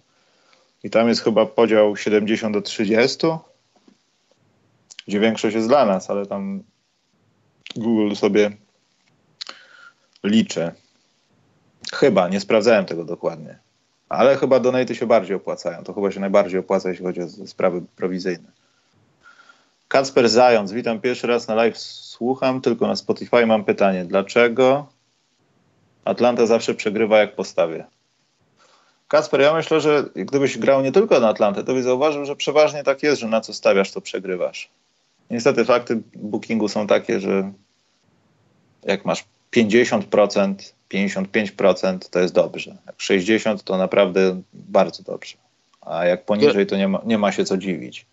[0.84, 3.26] I tam jest chyba podział 70 do 30,
[5.08, 6.62] gdzie większość jest dla nas, ale tam
[7.76, 8.50] Google sobie
[10.24, 10.72] liczy.
[11.92, 13.65] Chyba, nie sprawdzałem tego dokładnie.
[14.08, 15.84] Ale chyba donaty się bardziej opłacają.
[15.84, 18.48] To chyba się najbardziej opłaca, jeśli chodzi o sprawy prowizyjne.
[19.88, 24.04] Kacper Zając, witam pierwszy raz na live, słucham, tylko na Spotify mam pytanie.
[24.04, 24.86] Dlaczego
[26.04, 27.84] Atlanta zawsze przegrywa jak postawię?
[29.08, 32.84] Kacper, ja myślę, że gdybyś grał nie tylko na Atlantę, to byś zauważył, że przeważnie
[32.84, 34.68] tak jest, że na co stawiasz, to przegrywasz.
[35.30, 37.52] Niestety fakty bookingu są takie, że
[38.82, 39.24] jak masz
[39.56, 40.54] 50%,
[40.94, 42.76] 55% to jest dobrze.
[42.86, 45.36] Jak 60% to naprawdę bardzo dobrze.
[45.80, 48.06] A jak poniżej, to nie ma, nie ma się co dziwić.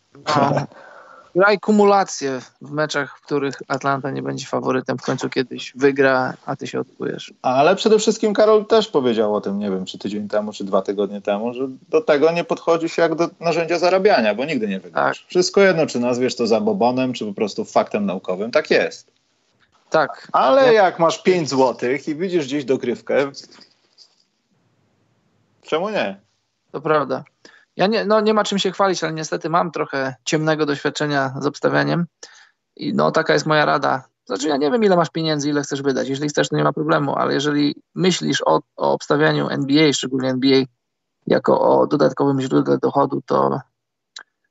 [1.35, 6.55] Graj kumulację w meczach, w których Atlanta nie będzie faworytem, w końcu kiedyś wygra, a
[6.55, 7.33] ty się odkujesz.
[7.41, 10.81] Ale przede wszystkim Karol też powiedział o tym, nie wiem, czy tydzień temu, czy dwa
[10.81, 14.79] tygodnie temu, że do tego nie podchodzi się jak do narzędzia zarabiania, bo nigdy nie
[14.79, 15.19] wygrasz.
[15.19, 15.29] Tak.
[15.29, 19.11] Wszystko jedno, czy nazwiesz to zabobonem, czy po prostu faktem naukowym, tak jest.
[19.93, 20.27] Tak.
[20.31, 23.31] Ale jak masz 5 zł i widzisz gdzieś dogrywkę,
[25.61, 26.21] czemu nie?
[26.71, 27.23] To prawda.
[27.75, 31.45] Ja nie, no nie ma czym się chwalić, ale niestety mam trochę ciemnego doświadczenia z
[31.45, 32.05] obstawianiem
[32.75, 34.03] i no taka jest moja rada.
[34.25, 36.09] Znaczy ja nie wiem ile masz pieniędzy, ile chcesz wydać.
[36.09, 40.63] Jeżeli chcesz, to nie ma problemu, ale jeżeli myślisz o, o obstawianiu NBA, szczególnie NBA,
[41.27, 43.59] jako o dodatkowym źródle dochodu, to,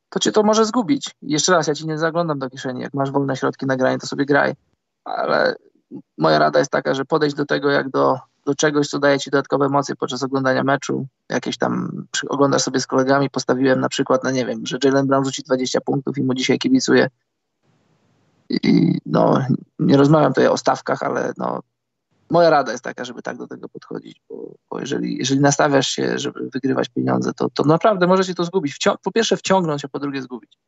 [0.08, 1.10] to cię to może zgubić.
[1.22, 2.80] jeszcze raz, ja ci nie zaglądam do kieszeni.
[2.80, 4.54] Jak masz wolne środki na granie, to sobie graj.
[5.04, 5.54] Ale
[6.18, 9.30] moja rada jest taka, że podejść do tego jak do do czegoś, co daje ci
[9.30, 11.06] dodatkowe emocje podczas oglądania meczu.
[11.28, 15.24] Jakieś tam oglądasz sobie z kolegami, postawiłem na przykład, no nie wiem, że Jalen Brown
[15.24, 17.08] rzuci 20 punktów i mu dzisiaj kibicuję.
[18.50, 19.46] I no,
[19.78, 21.60] nie rozmawiam tutaj o stawkach, ale no,
[22.30, 26.18] moja rada jest taka, żeby tak do tego podchodzić, bo, bo jeżeli, jeżeli nastawiasz się,
[26.18, 28.74] żeby wygrywać pieniądze, to, to naprawdę możecie to zgubić.
[28.74, 30.58] Wcią po pierwsze wciągnąć, a po drugie zgubić.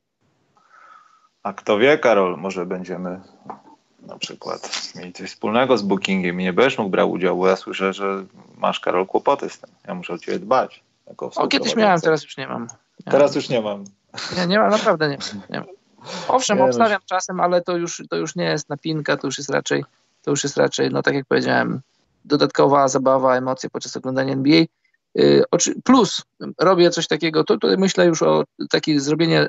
[1.43, 3.20] A kto wie, Karol, może będziemy
[4.07, 7.57] na przykład mieli coś wspólnego z bookingiem i nie będziesz mógł brać udziału, bo ja
[7.57, 8.25] słyszę, że
[8.57, 9.71] masz, Karol, kłopoty z tym.
[9.89, 10.83] Ja muszę o ciebie dbać.
[11.37, 12.69] O, kiedyś miałem, teraz już nie mam.
[13.05, 13.85] teraz już nie mam.
[14.37, 15.19] Nie, nie mam, naprawdę nie,
[15.51, 15.69] nie mam.
[16.29, 17.07] Owszem, nie, obstawiam no.
[17.07, 19.85] czasem, ale to już, to już nie jest napinka, to już jest raczej,
[20.23, 21.81] to już jest raczej, no tak jak powiedziałem,
[22.25, 24.65] dodatkowa zabawa, emocje podczas oglądania NBA.
[25.19, 25.45] Y,
[25.85, 26.23] plus
[26.59, 29.01] robię coś takiego, to myślę już o takim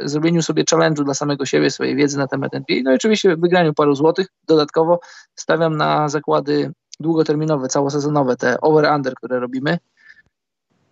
[0.01, 3.73] zrobieniu sobie challenge'u dla samego siebie, swojej wiedzy na temat NBA, no i oczywiście wygraniu
[3.73, 4.27] paru złotych.
[4.47, 4.99] Dodatkowo
[5.35, 9.77] stawiam na zakłady długoterminowe, całosezonowe, te over-under, które robimy.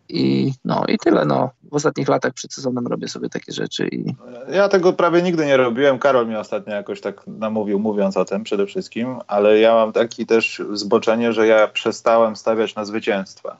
[0.09, 1.25] I, no, I tyle.
[1.25, 1.49] No.
[1.71, 3.87] W ostatnich latach przed sezonem robię sobie takie rzeczy.
[3.87, 4.15] I...
[4.51, 5.99] Ja tego prawie nigdy nie robiłem.
[5.99, 10.25] Karol mi ostatnio jakoś tak namówił, mówiąc o tym przede wszystkim, ale ja mam taki
[10.25, 13.57] też zboczenie, że ja przestałem stawiać na zwycięstwa.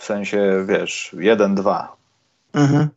[0.00, 1.96] W sensie, wiesz, jeden, dwa.
[2.54, 2.88] Mhm.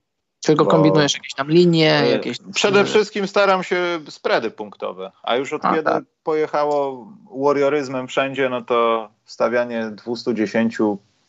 [0.45, 0.71] Tylko Bo...
[0.71, 2.37] kombinujesz jakieś tam linie, e, jakieś...
[2.53, 6.03] Przede wszystkim staram się spready punktowe, a już od a, kiedy tak.
[6.23, 10.77] pojechało warrioryzmem wszędzie, no to stawianie 210,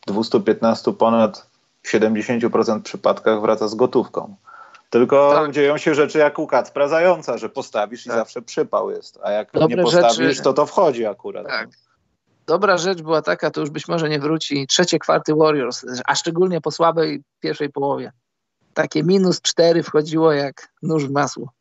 [0.07, 1.47] 215 ponad
[1.83, 4.35] w 70% przypadkach wraca z gotówką.
[4.91, 5.53] Tylko tak.
[5.53, 8.15] dzieją się rzeczy jak u Kacpra Zająca, że postawisz tak.
[8.15, 10.43] i zawsze przypał jest, a jak Dobre nie postawisz, rzeczy...
[10.43, 11.47] to to wchodzi akurat.
[11.47, 11.69] Tak
[12.47, 16.61] dobra rzecz była taka, to już być może nie wróci, trzecie kwarty Warriors, a szczególnie
[16.61, 18.13] po słabej pierwszej połowie.
[18.75, 21.53] Takie minus cztery wchodziło jak nóż w masło.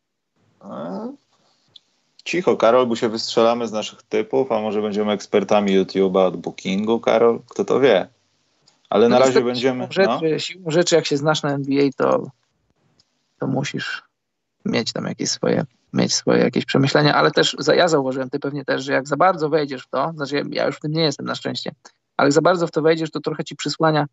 [2.25, 6.99] Cicho, Karol, bo się wystrzelamy z naszych typów, a może będziemy ekspertami YouTube'a od bookingu,
[6.99, 7.39] Karol?
[7.49, 8.07] Kto to wie?
[8.89, 9.87] Ale na no razie będziemy...
[9.91, 10.39] Siłą rzeczy, no?
[10.39, 12.31] siłą rzeczy, jak się znasz na NBA, to,
[13.39, 14.03] to musisz
[14.65, 18.83] mieć tam jakieś swoje mieć swoje jakieś przemyślenia, ale też ja zauważyłem, ty pewnie też,
[18.83, 21.35] że jak za bardzo wejdziesz w to, znaczy ja już w tym nie jestem na
[21.35, 21.71] szczęście,
[22.17, 24.05] ale jak za bardzo w to wejdziesz, to trochę ci przysłania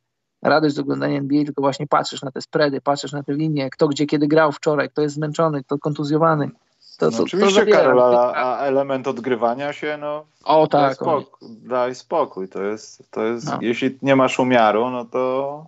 [0.42, 3.88] radość z oglądania NBA, tylko właśnie patrzysz na te spready, patrzysz na te linie, kto
[3.88, 6.50] gdzie kiedy grał wczoraj, kto jest zmęczony, kto kontuzjowany.
[6.98, 10.94] To, no to, oczywiście, to Karol, a, a, element odgrywania się, no o, tak, daj,
[10.94, 12.48] spokój, daj spokój.
[12.48, 13.58] To jest, to jest no.
[13.60, 15.66] jeśli nie masz umiaru, no to,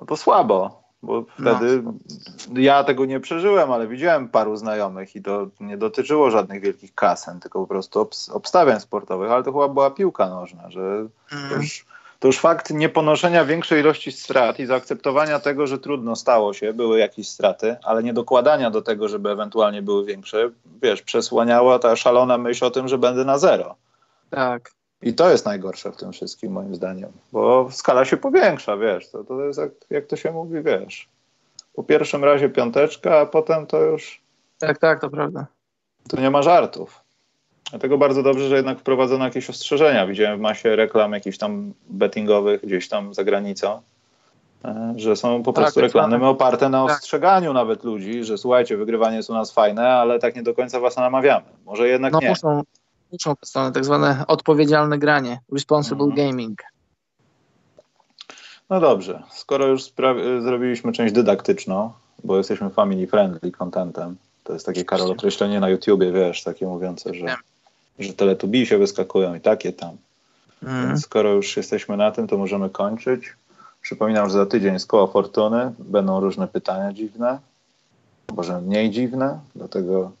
[0.00, 1.92] no to słabo bo wtedy no.
[2.60, 7.40] ja tego nie przeżyłem, ale widziałem paru znajomych i to nie dotyczyło żadnych wielkich kasen,
[7.40, 11.48] tylko po prostu obstawiań sportowych, ale to chyba była piłka nożna, że mm.
[11.50, 11.86] to, już,
[12.18, 16.98] to już fakt nieponoszenia większej ilości strat i zaakceptowania tego, że trudno stało się, były
[16.98, 20.50] jakieś straty, ale nie dokładania do tego, żeby ewentualnie były większe,
[20.82, 23.76] wiesz, przesłaniała ta szalona myśl o tym, że będę na zero.
[24.30, 24.70] Tak.
[25.04, 29.24] I to jest najgorsze w tym wszystkim, moim zdaniem, bo skala się powiększa, wiesz, to,
[29.24, 31.08] to jest jak, jak to się mówi, wiesz,
[31.74, 34.20] po pierwszym razie piąteczka, a potem to już...
[34.58, 35.46] Tak, tak, to prawda.
[36.08, 37.00] Tu nie ma żartów.
[37.70, 40.06] Dlatego bardzo dobrze, że jednak wprowadzono jakieś ostrzeżenia.
[40.06, 43.80] Widziałem w masie reklam jakichś tam bettingowych gdzieś tam za granicą,
[44.64, 46.22] e, że są po prostu tak, reklamy tak.
[46.22, 46.96] oparte na tak.
[46.96, 47.54] ostrzeganiu tak.
[47.54, 50.96] nawet ludzi, że słuchajcie, wygrywanie jest u nas fajne, ale tak nie do końca was
[50.96, 51.46] namawiamy.
[51.64, 52.28] Może jednak no, nie.
[52.28, 52.62] Muszą,
[53.14, 56.16] muszą strony tak zwane odpowiedzialne granie, responsible mhm.
[56.16, 56.62] gaming.
[58.70, 59.82] No dobrze, skoro już
[60.40, 61.92] zrobiliśmy część dydaktyczną,
[62.24, 67.14] bo jesteśmy family friendly contentem, to jest takie Karol określenie na YouTubie, wiesz, takie mówiące,
[67.14, 67.36] że
[67.98, 69.96] że się wyskakują i takie tam.
[70.62, 70.88] Mm.
[70.88, 73.34] Więc skoro już jesteśmy na tym, to możemy kończyć.
[73.82, 77.38] Przypominam, że za tydzień z koła fortuny będą różne pytania dziwne,
[78.36, 80.12] może mniej dziwne, dlatego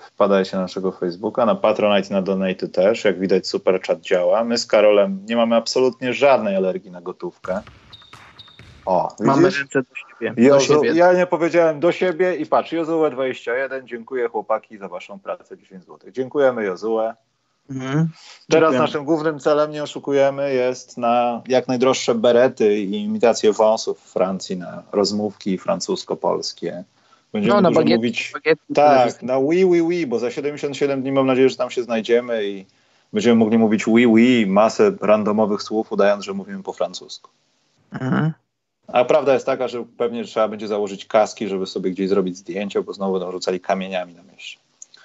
[0.00, 3.04] wpadajcie na naszego Facebooka, na Patronite i na Donate też.
[3.04, 4.44] Jak widać, super chat działa.
[4.44, 7.60] My z Karolem nie mamy absolutnie żadnej alergii na gotówkę.
[8.86, 10.48] O, Mamy ręce do siebie.
[10.50, 10.92] do siebie.
[10.94, 16.10] Ja nie powiedziałem do siebie i patrz, Jozue21, dziękuję chłopaki za waszą pracę 10 zł.
[16.10, 17.12] Dziękujemy Jozue.
[17.70, 18.08] Mhm.
[18.48, 24.12] Teraz naszym głównym celem, nie oszukujemy, jest na jak najdroższe berety i imitacje wąsów w
[24.12, 26.84] Francji na rozmówki francusko-polskie.
[27.32, 31.12] Będziemy no, na bagiety, mówić bagiety, tak, na oui, oui, oui, bo za 77 dni
[31.12, 32.66] mam nadzieję, że tam się znajdziemy i
[33.12, 37.30] będziemy mogli mówić oui, oui, masę randomowych słów, udając, że mówimy po francusku.
[37.92, 38.32] Mhm.
[38.86, 42.82] A prawda jest taka, że pewnie trzeba będzie założyć kaski, żeby sobie gdzieś zrobić zdjęcie,
[42.82, 44.58] bo znowu będą rzucali kamieniami na mieście.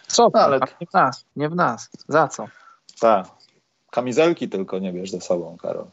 [0.08, 0.30] Co?
[0.34, 0.60] No, ale...
[0.82, 1.90] Nie w nas, nie w nas.
[2.08, 2.48] Za co?
[3.00, 3.28] Tak.
[3.92, 5.86] Kamizelki tylko nie bierz ze sobą, Karol.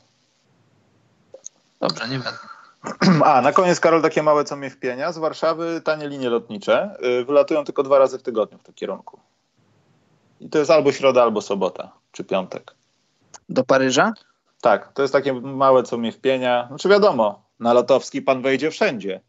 [1.81, 2.52] Dobrze, nie będę.
[3.25, 5.13] A, na koniec, Karol, takie małe co mnie wpienia.
[5.13, 9.21] Z Warszawy tanie linie lotnicze y, wylatują tylko dwa razy w tygodniu w tym kierunku.
[10.41, 12.75] I to jest albo środa, albo sobota, czy piątek.
[13.49, 14.13] Do Paryża?
[14.61, 16.67] Tak, to jest takie małe co mnie wpienia.
[16.69, 19.21] Znaczy wiadomo, na lotowski pan wejdzie wszędzie.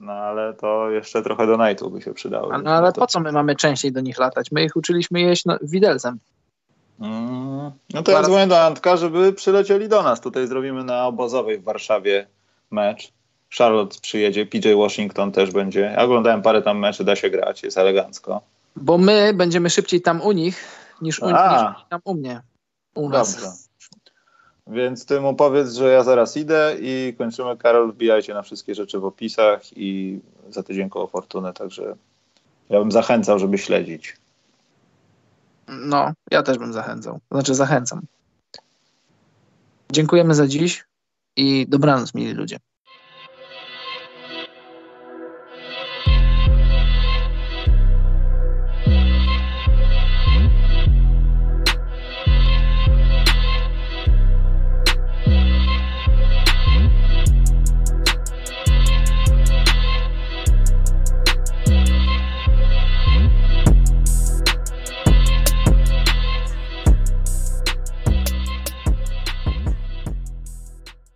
[0.00, 2.58] No ale to jeszcze trochę do nightu by się przydało.
[2.58, 4.52] No ale po co my mamy częściej do nich latać?
[4.52, 6.18] My ich uczyliśmy jeść no, widelcem.
[7.00, 10.20] Mm, no to ja dzwonię do Antka, żeby przylecieli do nas.
[10.20, 12.26] Tutaj zrobimy na obozowej w Warszawie
[12.72, 13.12] mecz.
[13.58, 15.80] Charlotte przyjedzie, PJ Washington też będzie.
[15.80, 18.40] Ja oglądałem parę tam meczy, da się grać, jest elegancko.
[18.76, 20.64] Bo my będziemy szybciej tam u nich
[21.02, 21.36] niż, u, niż
[21.88, 22.40] tam u mnie.
[22.94, 23.34] U nas.
[23.34, 23.50] Dobrze.
[24.66, 27.56] Więc ty mu powiedz, że ja zaraz idę i kończymy.
[27.56, 30.20] Karol, wbijajcie na wszystkie rzeczy w opisach i
[30.50, 31.96] za tydzień koło Fortuny, także
[32.70, 34.16] ja bym zachęcał, żeby śledzić.
[35.68, 37.20] No, ja też bym zachęcał.
[37.30, 38.00] Znaczy zachęcam.
[39.92, 40.84] Dziękujemy za dziś
[41.36, 42.58] i dobranoc, mili ludzie.